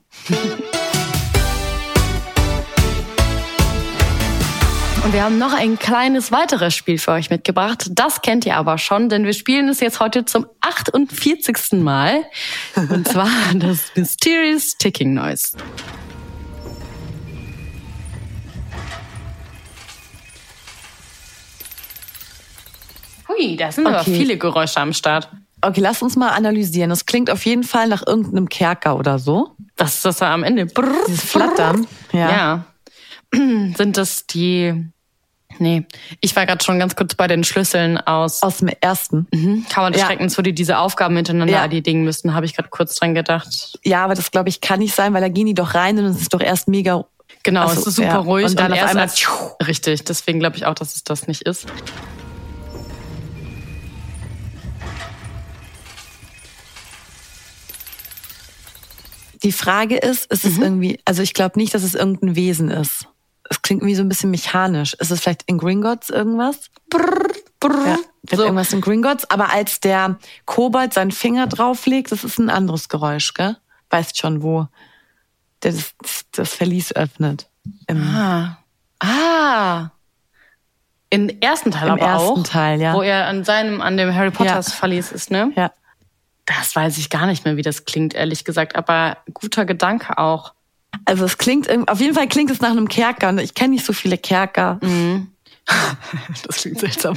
Und 5.04 5.12
wir 5.14 5.24
haben 5.24 5.38
noch 5.38 5.54
ein 5.54 5.78
kleines 5.78 6.30
weiteres 6.30 6.74
Spiel 6.74 6.98
für 6.98 7.12
euch 7.12 7.30
mitgebracht. 7.30 7.88
Das 7.92 8.20
kennt 8.20 8.44
ihr 8.46 8.56
aber 8.56 8.78
schon, 8.78 9.08
denn 9.08 9.24
wir 9.24 9.32
spielen 9.32 9.68
es 9.68 9.80
jetzt 9.80 10.00
heute 10.00 10.24
zum 10.24 10.46
48. 10.60 11.80
Mal. 11.80 12.24
Und 12.76 13.08
zwar 13.08 13.30
das 13.54 13.90
Mysterious 13.96 14.76
Ticking 14.76 15.14
Noise. 15.14 15.56
Hui, 23.38 23.56
da 23.56 23.70
sind 23.72 23.86
aber 23.86 24.00
Okay. 24.00 24.14
viele 24.14 24.36
Geräusche 24.38 24.80
am 24.80 24.92
Start. 24.92 25.28
Okay, 25.60 25.80
lass 25.80 26.02
uns 26.02 26.16
mal 26.16 26.28
analysieren. 26.30 26.90
Das 26.90 27.06
klingt 27.06 27.30
auf 27.30 27.44
jeden 27.44 27.64
Fall 27.64 27.88
nach 27.88 28.06
irgendeinem 28.06 28.48
Kerker 28.48 28.96
oder 28.96 29.18
so. 29.18 29.50
Das 29.76 29.96
ist 29.96 30.04
das 30.04 30.18
da 30.18 30.32
am 30.32 30.44
Ende. 30.44 30.66
Brrr, 30.66 30.92
Dieses 31.08 31.24
Flattern. 31.24 31.86
Ja. 32.12 32.30
Ja. 32.30 32.64
Sind 33.76 33.96
das 33.96 34.26
die. 34.26 34.86
Nee, 35.60 35.86
ich 36.20 36.36
war 36.36 36.46
gerade 36.46 36.62
schon 36.62 36.78
ganz 36.78 36.94
kurz 36.94 37.16
bei 37.16 37.26
den 37.26 37.42
Schlüsseln 37.42 37.98
aus 37.98 38.42
Aus 38.44 38.58
dem 38.58 38.68
ersten. 38.80 39.26
Kammer 39.68 39.90
des 39.90 40.00
Ja. 40.00 40.06
Schreckens, 40.06 40.38
wo 40.38 40.42
die 40.42 40.52
diese 40.54 40.78
Aufgaben 40.78 41.16
hintereinander 41.16 41.54
Ja. 41.54 41.62
erledigen 41.62 42.04
müssten, 42.04 42.34
habe 42.34 42.46
ich 42.46 42.54
gerade 42.54 42.68
kurz 42.68 42.94
dran 42.94 43.14
gedacht. 43.14 43.76
Ja, 43.82 44.04
aber 44.04 44.14
das 44.14 44.30
glaube 44.30 44.50
ich 44.50 44.60
kann 44.60 44.78
nicht 44.78 44.94
sein, 44.94 45.12
weil 45.14 45.20
da 45.22 45.28
gehen 45.28 45.46
die 45.46 45.54
doch 45.54 45.74
rein 45.74 45.98
und 45.98 46.04
es 46.04 46.20
ist 46.20 46.32
doch 46.32 46.40
erst 46.40 46.68
mega. 46.68 47.04
Genau, 47.42 47.62
Ach 47.64 47.70
so, 47.72 47.80
es 47.80 47.86
ist 47.88 47.96
super 47.96 48.08
ja. 48.08 48.16
ruhig 48.18 48.46
Und 48.46 48.60
dann 48.60 48.70
auf 48.72 48.78
erst 48.78 48.90
einmal- 48.90 49.02
als- 49.04 49.26
richtig. 49.66 50.04
Deswegen 50.04 50.38
glaube 50.38 50.56
ich 50.56 50.66
auch, 50.66 50.74
dass 50.74 50.94
es 50.94 51.02
das 51.02 51.26
nicht 51.26 51.42
ist. 51.42 51.66
Die 59.48 59.52
Frage 59.52 59.96
ist, 59.96 60.30
ist 60.30 60.44
Mhm. 60.44 60.50
es 60.50 60.58
irgendwie, 60.58 61.00
also 61.06 61.22
ich 61.22 61.32
glaube 61.32 61.58
nicht, 61.58 61.72
dass 61.72 61.82
es 61.82 61.94
irgendein 61.94 62.36
Wesen 62.36 62.70
ist. 62.70 63.06
Es 63.48 63.62
klingt 63.62 63.80
irgendwie 63.80 63.94
so 63.94 64.02
ein 64.02 64.08
bisschen 64.10 64.30
mechanisch. 64.30 64.92
Ist 64.92 65.10
es 65.10 65.20
vielleicht 65.20 65.44
in 65.46 65.56
Gringotts 65.56 66.10
irgendwas? 66.10 66.68
Brrr, 66.90 67.28
brrr. 67.60 67.96
Ja, 68.28 68.36
so. 68.36 68.42
irgendwas 68.42 68.74
in 68.74 68.82
Gringotts. 68.82 69.30
Aber 69.30 69.50
als 69.50 69.80
der 69.80 70.18
Kobold 70.44 70.92
seinen 70.92 71.12
Finger 71.12 71.46
drauflegt, 71.46 72.12
das 72.12 72.24
ist 72.24 72.38
ein 72.38 72.50
anderes 72.50 72.90
Geräusch, 72.90 73.32
gell? 73.32 73.56
Weißt 73.88 74.18
schon, 74.18 74.42
wo 74.42 74.68
der 75.62 75.72
das, 75.72 75.94
das 76.32 76.52
Verlies 76.52 76.94
öffnet. 76.94 77.48
Im, 77.86 78.02
Ah. 78.02 78.58
Ah. 79.00 79.88
Im 81.08 81.30
ersten 81.40 81.70
Teil 81.70 81.86
Im 81.88 81.92
aber 81.94 82.02
ersten 82.02 82.40
auch. 82.40 82.42
Teil, 82.42 82.82
ja. 82.82 82.92
Wo 82.92 83.00
er 83.00 83.28
an 83.28 83.44
seinem, 83.44 83.80
an 83.80 83.96
dem 83.96 84.14
Harry 84.14 84.30
Potters 84.30 84.68
Ja. 84.68 84.74
Verlies 84.74 85.10
ist, 85.10 85.30
ne? 85.30 85.50
ja. 85.56 85.72
Das 86.56 86.74
weiß 86.74 86.96
ich 86.98 87.10
gar 87.10 87.26
nicht 87.26 87.44
mehr, 87.44 87.56
wie 87.56 87.62
das 87.62 87.84
klingt, 87.84 88.14
ehrlich 88.14 88.44
gesagt. 88.44 88.74
Aber 88.76 89.18
guter 89.34 89.66
Gedanke 89.66 90.16
auch. 90.16 90.54
Also 91.04 91.26
es 91.26 91.36
klingt, 91.36 91.68
auf 91.88 92.00
jeden 92.00 92.14
Fall 92.14 92.26
klingt 92.28 92.50
es 92.50 92.60
nach 92.60 92.70
einem 92.70 92.88
Kerker. 92.88 93.28
Und 93.28 93.38
Ich 93.38 93.54
kenne 93.54 93.74
nicht 93.74 93.84
so 93.84 93.92
viele 93.92 94.16
Kerker. 94.18 94.78
Mhm. 94.82 95.28
Das 96.46 96.56
klingt 96.56 96.80
seltsam. 96.80 97.16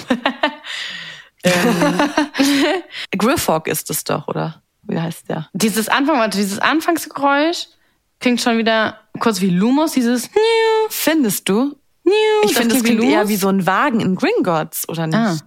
Griffog 3.17 3.67
ist 3.67 3.89
es 3.89 4.03
doch, 4.03 4.27
oder? 4.27 4.61
Wie 4.83 4.99
heißt 4.99 5.29
der? 5.29 5.47
Dieses 5.53 5.87
Anfang, 5.89 6.19
warte, 6.19 6.37
dieses 6.37 6.59
Anfangsgeräusch 6.59 7.67
klingt 8.19 8.41
schon 8.41 8.57
wieder 8.57 8.99
kurz 9.19 9.39
wie 9.41 9.49
Lumos, 9.49 9.93
dieses 9.93 10.29
Findest 10.89 11.47
du? 11.49 11.77
Ich 12.43 12.55
finde, 12.55 12.75
es 12.75 12.83
klingt 12.83 12.99
klingt 12.99 13.11
eher 13.11 13.19
Lumos. 13.19 13.29
wie 13.29 13.35
so 13.37 13.47
ein 13.47 13.65
Wagen 13.65 13.99
in 14.01 14.15
Gringotts, 14.15 14.89
oder 14.89 15.07
nicht? 15.07 15.17
Ah. 15.17 15.37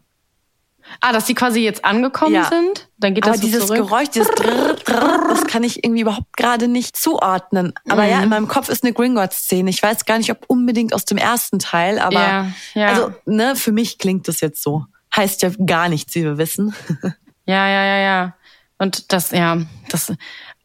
Ah, 1.01 1.12
dass 1.12 1.26
die 1.26 1.34
quasi 1.34 1.61
jetzt 1.61 1.84
angekommen 1.84 2.34
Ja. 2.34 2.45
sind? 2.45 2.88
Dann 2.99 3.14
geht 3.14 3.24
Aber 3.24 3.32
das 3.32 3.40
so 3.40 3.47
dieses 3.47 3.66
zurück. 3.66 3.78
Geräusch, 3.88 4.09
dieses 4.11 4.28
Drrr, 4.30 4.74
Drrr, 4.74 5.28
das 5.28 5.45
kann 5.47 5.62
ich 5.62 5.84
irgendwie 5.84 6.03
überhaupt 6.03 6.36
gerade 6.36 6.68
nicht 6.68 6.97
zuordnen. 6.97 7.72
Aber 7.88 8.05
Mhm. 8.05 8.09
ja, 8.11 8.22
in 8.22 8.28
meinem 8.28 8.49
Kopf 8.49 8.68
ist 8.68 8.84
eine 8.84 8.92
Gringotts-Szene. 8.92 9.68
Ich 9.70 9.82
weiß 9.82 10.05
gar 10.05 10.18
nicht, 10.18 10.30
ob 10.30 10.45
unbedingt 10.49 10.95
aus 10.95 11.05
dem 11.05 11.18
ersten 11.18 11.59
Teil, 11.59 11.99
aber 11.99 12.20
Ja, 12.20 12.47
ja. 12.74 12.86
also 12.88 13.12
ne, 13.26 13.57
für 13.57 13.72
mich 13.72 13.99
klingt 13.99 14.28
das 14.28 14.40
jetzt 14.40 14.62
so. 14.62 14.86
Heißt 15.14 15.42
ja 15.42 15.51
gar 15.66 15.88
nichts, 15.88 16.14
wie 16.14 16.22
wir 16.24 16.38
wissen. 16.38 16.74
Ja, 17.47 17.68
ja, 17.68 17.84
ja, 17.84 17.97
ja. 17.99 18.34
Und 18.78 19.12
das, 19.12 19.30
ja, 19.30 19.59
das, 19.90 20.11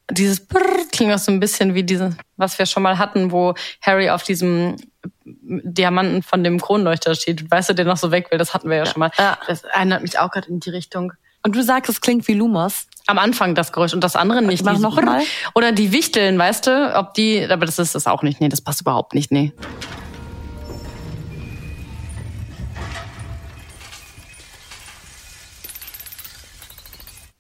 dieses 0.10 0.40
Brrr 0.40 0.86
klingt 0.92 1.14
auch 1.14 1.20
so 1.20 1.32
ein 1.32 1.40
bisschen 1.40 1.74
wie 1.74 1.84
diese, 1.84 2.16
was 2.38 2.58
wir 2.58 2.66
schon 2.66 2.84
mal 2.84 2.98
hatten, 2.98 3.32
wo 3.32 3.54
Harry 3.82 4.10
auf 4.10 4.24
diesem 4.24 4.76
Diamanten 5.24 6.24
von 6.24 6.44
dem 6.44 6.60
Kronleuchter 6.60 7.16
steht. 7.16 7.50
Weißt 7.50 7.70
du, 7.70 7.76
der 7.76 7.86
noch 7.86 7.98
so 7.98 8.12
weg 8.12 8.32
will? 8.32 8.38
Das 8.38 8.54
hatten 8.54 8.70
wir 8.70 8.78
ja, 8.78 8.86
schon 8.86 9.00
mal. 9.00 9.12
Ja. 9.18 9.38
Das 9.48 9.64
erinnert 9.64 10.02
mich 10.02 10.20
auch 10.20 10.32
gerade 10.32 10.50
in 10.50 10.60
die 10.60 10.70
Richtung. 10.70 11.14
Und 11.44 11.56
du 11.56 11.64
sagst, 11.64 11.90
es 11.90 12.02
klingt 12.02 12.28
wie 12.28 12.34
Lumos. 12.34 12.88
Am 13.08 13.18
Anfang 13.18 13.56
das 13.56 13.72
Geräusch 13.72 13.94
und 13.94 14.04
das 14.04 14.16
andere 14.16 14.42
nicht. 14.42 14.64
Mach 14.64 14.74
dieses 14.74 14.84
noch 14.84 15.02
mal. 15.02 15.24
Oder 15.56 15.72
die 15.72 15.92
Wichteln, 15.92 16.38
weißt 16.38 16.68
du, 16.68 16.96
ob 16.98 17.14
die, 17.14 17.46
aber 17.50 17.66
das 17.66 17.80
ist 17.80 17.96
das 17.96 18.08
auch 18.08 18.24
nicht. 18.24 18.42
Nee, 18.42 18.50
das 18.50 18.62
passt 18.62 18.82
überhaupt 18.82 19.16
nicht, 19.16 19.32
nee. 19.32 19.54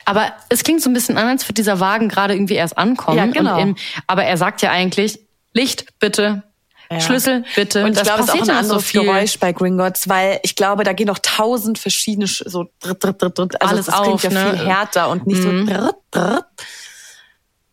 Aber 0.09 0.33
es 0.49 0.63
klingt 0.63 0.81
so 0.81 0.89
ein 0.89 0.93
bisschen 0.93 1.17
an, 1.17 1.27
als 1.27 1.43
würde 1.45 1.53
dieser 1.53 1.79
Wagen 1.79 2.09
gerade 2.09 2.33
irgendwie 2.33 2.55
erst 2.55 2.77
ankommen. 2.77 3.17
Ja, 3.17 3.25
genau. 3.27 3.59
Im, 3.59 3.75
aber 4.07 4.23
er 4.23 4.37
sagt 4.37 4.61
ja 4.61 4.71
eigentlich, 4.71 5.19
Licht, 5.53 5.85
bitte. 5.99 6.43
Ja. 6.91 6.99
Schlüssel, 7.01 7.43
bitte. 7.55 7.83
Und 7.83 7.91
ich 7.91 7.97
das 7.99 8.03
glaube, 8.07 8.21
es 8.23 8.27
ist 8.29 8.33
auch 8.33 8.39
ein 8.39 8.45
so 8.45 8.51
anderes 8.51 8.85
viel. 8.85 9.03
Geräusch 9.03 9.37
bei 9.39 9.53
Gringotts, 9.53 10.09
weil 10.09 10.39
ich 10.41 10.55
glaube, 10.55 10.83
da 10.83 10.93
gehen 10.93 11.05
noch 11.05 11.19
tausend 11.19 11.77
verschiedene, 11.77 12.25
Sch- 12.25 12.49
so 12.49 12.65
dritt, 12.79 13.03
dritt, 13.03 13.21
dritt, 13.21 13.37
dritt. 13.37 13.61
Also 13.61 13.73
Alles 13.75 13.85
das 13.85 13.95
klingt 14.01 14.13
auf, 14.15 14.23
ja 14.23 14.29
ne? 14.31 14.49
viel 14.57 14.65
härter 14.67 15.09
und 15.09 15.27
nicht 15.27 15.39
so 15.43 15.51
dritt, 15.51 15.95
dritt. 16.09 16.43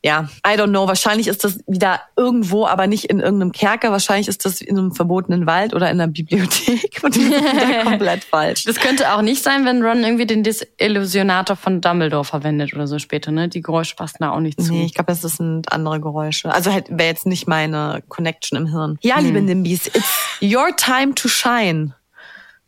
Ja, 0.06 0.28
I 0.46 0.50
don't 0.50 0.68
know. 0.68 0.86
Wahrscheinlich 0.86 1.26
ist 1.26 1.42
das 1.42 1.58
wieder 1.66 2.00
irgendwo, 2.16 2.64
aber 2.64 2.86
nicht 2.86 3.06
in 3.06 3.18
irgendeinem 3.18 3.50
Kerker. 3.50 3.90
Wahrscheinlich 3.90 4.28
ist 4.28 4.44
das 4.44 4.60
in 4.60 4.78
einem 4.78 4.94
verbotenen 4.94 5.46
Wald 5.46 5.74
oder 5.74 5.90
in 5.90 6.00
einer 6.00 6.06
Bibliothek. 6.06 7.00
Und 7.02 7.14
sind 7.14 7.34
wieder 7.34 7.82
komplett 7.82 8.22
falsch. 8.22 8.62
Das 8.66 8.76
könnte 8.76 9.12
auch 9.12 9.20
nicht 9.20 9.42
sein, 9.42 9.64
wenn 9.64 9.82
Ron 9.82 10.04
irgendwie 10.04 10.24
den 10.24 10.44
Disillusionator 10.44 11.56
von 11.56 11.80
Dumbledore 11.80 12.24
verwendet 12.24 12.72
oder 12.72 12.86
so 12.86 13.00
später, 13.00 13.32
ne? 13.32 13.48
Die 13.48 13.62
Geräusche 13.62 13.96
passen 13.96 14.18
da 14.20 14.30
auch 14.30 14.38
nicht 14.38 14.62
zu. 14.62 14.72
Nee, 14.72 14.84
ich 14.84 14.94
glaube, 14.94 15.12
das 15.12 15.22
sind 15.22 15.72
andere 15.72 16.00
Geräusche. 16.00 16.54
Also 16.54 16.72
halt 16.72 16.86
wäre 16.88 17.08
jetzt 17.08 17.26
nicht 17.26 17.48
meine 17.48 18.04
Connection 18.08 18.56
im 18.56 18.68
Hirn. 18.68 19.00
Ja, 19.00 19.18
liebe 19.18 19.42
Nimbys, 19.42 19.88
it's 19.88 20.38
your 20.40 20.68
time 20.76 21.16
to 21.16 21.26
shine. 21.26 21.96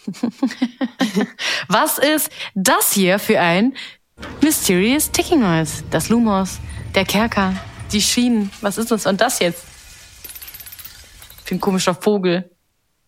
Was 1.68 1.98
ist 1.98 2.30
das 2.56 2.94
hier 2.94 3.20
für 3.20 3.38
ein 3.38 3.74
Mysterious 4.42 5.12
Ticking 5.12 5.38
Noise? 5.38 5.84
Das 5.92 6.08
Lumos, 6.08 6.58
der 6.98 7.04
Kerker, 7.04 7.54
die 7.92 8.02
Schienen. 8.02 8.50
Was 8.60 8.76
ist 8.76 8.90
das? 8.90 9.06
Und 9.06 9.20
das 9.20 9.38
jetzt? 9.38 9.62
Für 11.44 11.54
ein 11.54 11.60
komischer 11.60 11.94
Vogel. 11.94 12.50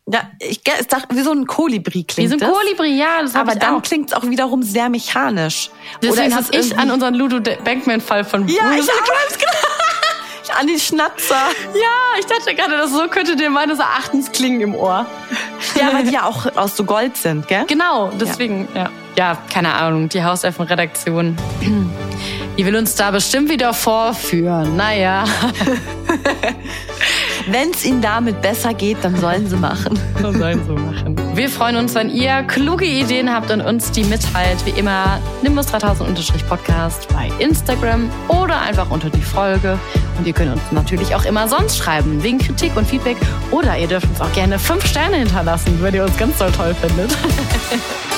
Ja, 0.06 0.30
ich 0.38 0.62
dachte, 0.62 1.14
wie 1.16 1.22
so 1.22 1.32
ein 1.32 1.44
Kolibri 1.44 1.92
Wie 1.94 2.04
klingt 2.04 2.30
so 2.40 2.46
ein. 2.46 2.52
Kolibri, 2.52 2.96
ja, 2.96 3.20
das 3.20 3.34
Aber 3.34 3.56
dann 3.56 3.82
klingt 3.82 4.10
es 4.10 4.16
auch 4.16 4.22
wiederum 4.22 4.62
sehr 4.62 4.88
mechanisch. 4.88 5.70
Deswegen 6.02 6.28
ist 6.30 6.36
habe 6.36 6.56
ich 6.56 6.78
an 6.78 6.92
unseren 6.92 7.14
Ludo 7.14 7.40
Bankman-Fall 7.40 8.24
von 8.24 8.46
Ja, 8.46 8.62
Bruce- 8.62 8.84
ich 8.86 8.90
auch. 8.90 10.56
An 10.60 10.66
die 10.66 10.80
Schnatzer. 10.80 11.36
Ja, 11.74 12.18
ich 12.18 12.26
dachte 12.26 12.54
gerade, 12.56 12.76
das 12.76 12.90
so 12.90 13.06
könnte 13.06 13.36
dir 13.36 13.50
meines 13.50 13.78
Erachtens 13.78 14.32
klingen 14.32 14.60
im 14.60 14.74
Ohr. 14.74 15.06
Ja, 15.76 15.92
weil 15.92 16.04
die 16.04 16.12
ja 16.12 16.24
auch 16.24 16.56
aus 16.56 16.76
so 16.76 16.82
Gold 16.82 17.16
sind, 17.16 17.46
gell? 17.46 17.66
Genau, 17.68 18.10
deswegen, 18.20 18.66
ja. 18.74 18.90
Ja, 19.16 19.38
keine 19.52 19.74
Ahnung, 19.74 20.08
die 20.08 20.24
Hauselfen-Redaktion. 20.24 21.36
Die 22.60 22.66
will 22.66 22.76
uns 22.76 22.94
da 22.94 23.10
bestimmt 23.10 23.48
wieder 23.48 23.72
vorführen. 23.72 24.76
Naja, 24.76 25.24
Wenn 27.46 27.70
es 27.70 27.86
ihnen 27.86 28.02
damit 28.02 28.42
besser 28.42 28.74
geht, 28.74 28.98
dann 29.00 29.16
sollen 29.16 29.48
sie 29.48 29.56
machen. 29.56 29.98
was 30.20 30.36
sollen 30.36 30.60
so 30.66 30.74
machen? 30.74 31.16
Wir 31.34 31.48
freuen 31.48 31.76
uns, 31.76 31.94
wenn 31.94 32.10
ihr 32.10 32.42
kluge 32.42 32.84
Ideen 32.84 33.32
habt 33.32 33.50
und 33.50 33.62
uns 33.62 33.92
die 33.92 34.04
mitteilt. 34.04 34.58
Wie 34.66 34.78
immer, 34.78 35.18
Nimbus 35.40 35.68
3000-Podcast 35.68 37.08
bei 37.14 37.30
Instagram 37.38 38.10
oder 38.28 38.60
einfach 38.60 38.90
unter 38.90 39.08
die 39.08 39.22
Folge. 39.22 39.78
Und 40.18 40.26
ihr 40.26 40.34
könnt 40.34 40.52
uns 40.52 40.60
natürlich 40.70 41.14
auch 41.14 41.24
immer 41.24 41.48
sonst 41.48 41.78
schreiben, 41.78 42.22
wegen 42.22 42.36
Kritik 42.36 42.76
und 42.76 42.86
Feedback. 42.86 43.16
Oder 43.52 43.78
ihr 43.78 43.88
dürft 43.88 44.06
uns 44.10 44.20
auch 44.20 44.32
gerne 44.34 44.58
fünf 44.58 44.84
Sterne 44.84 45.16
hinterlassen, 45.16 45.78
wenn 45.80 45.94
ihr 45.94 46.04
uns 46.04 46.18
ganz 46.18 46.36
doll 46.36 46.52
toll 46.52 46.74
findet. 46.74 47.10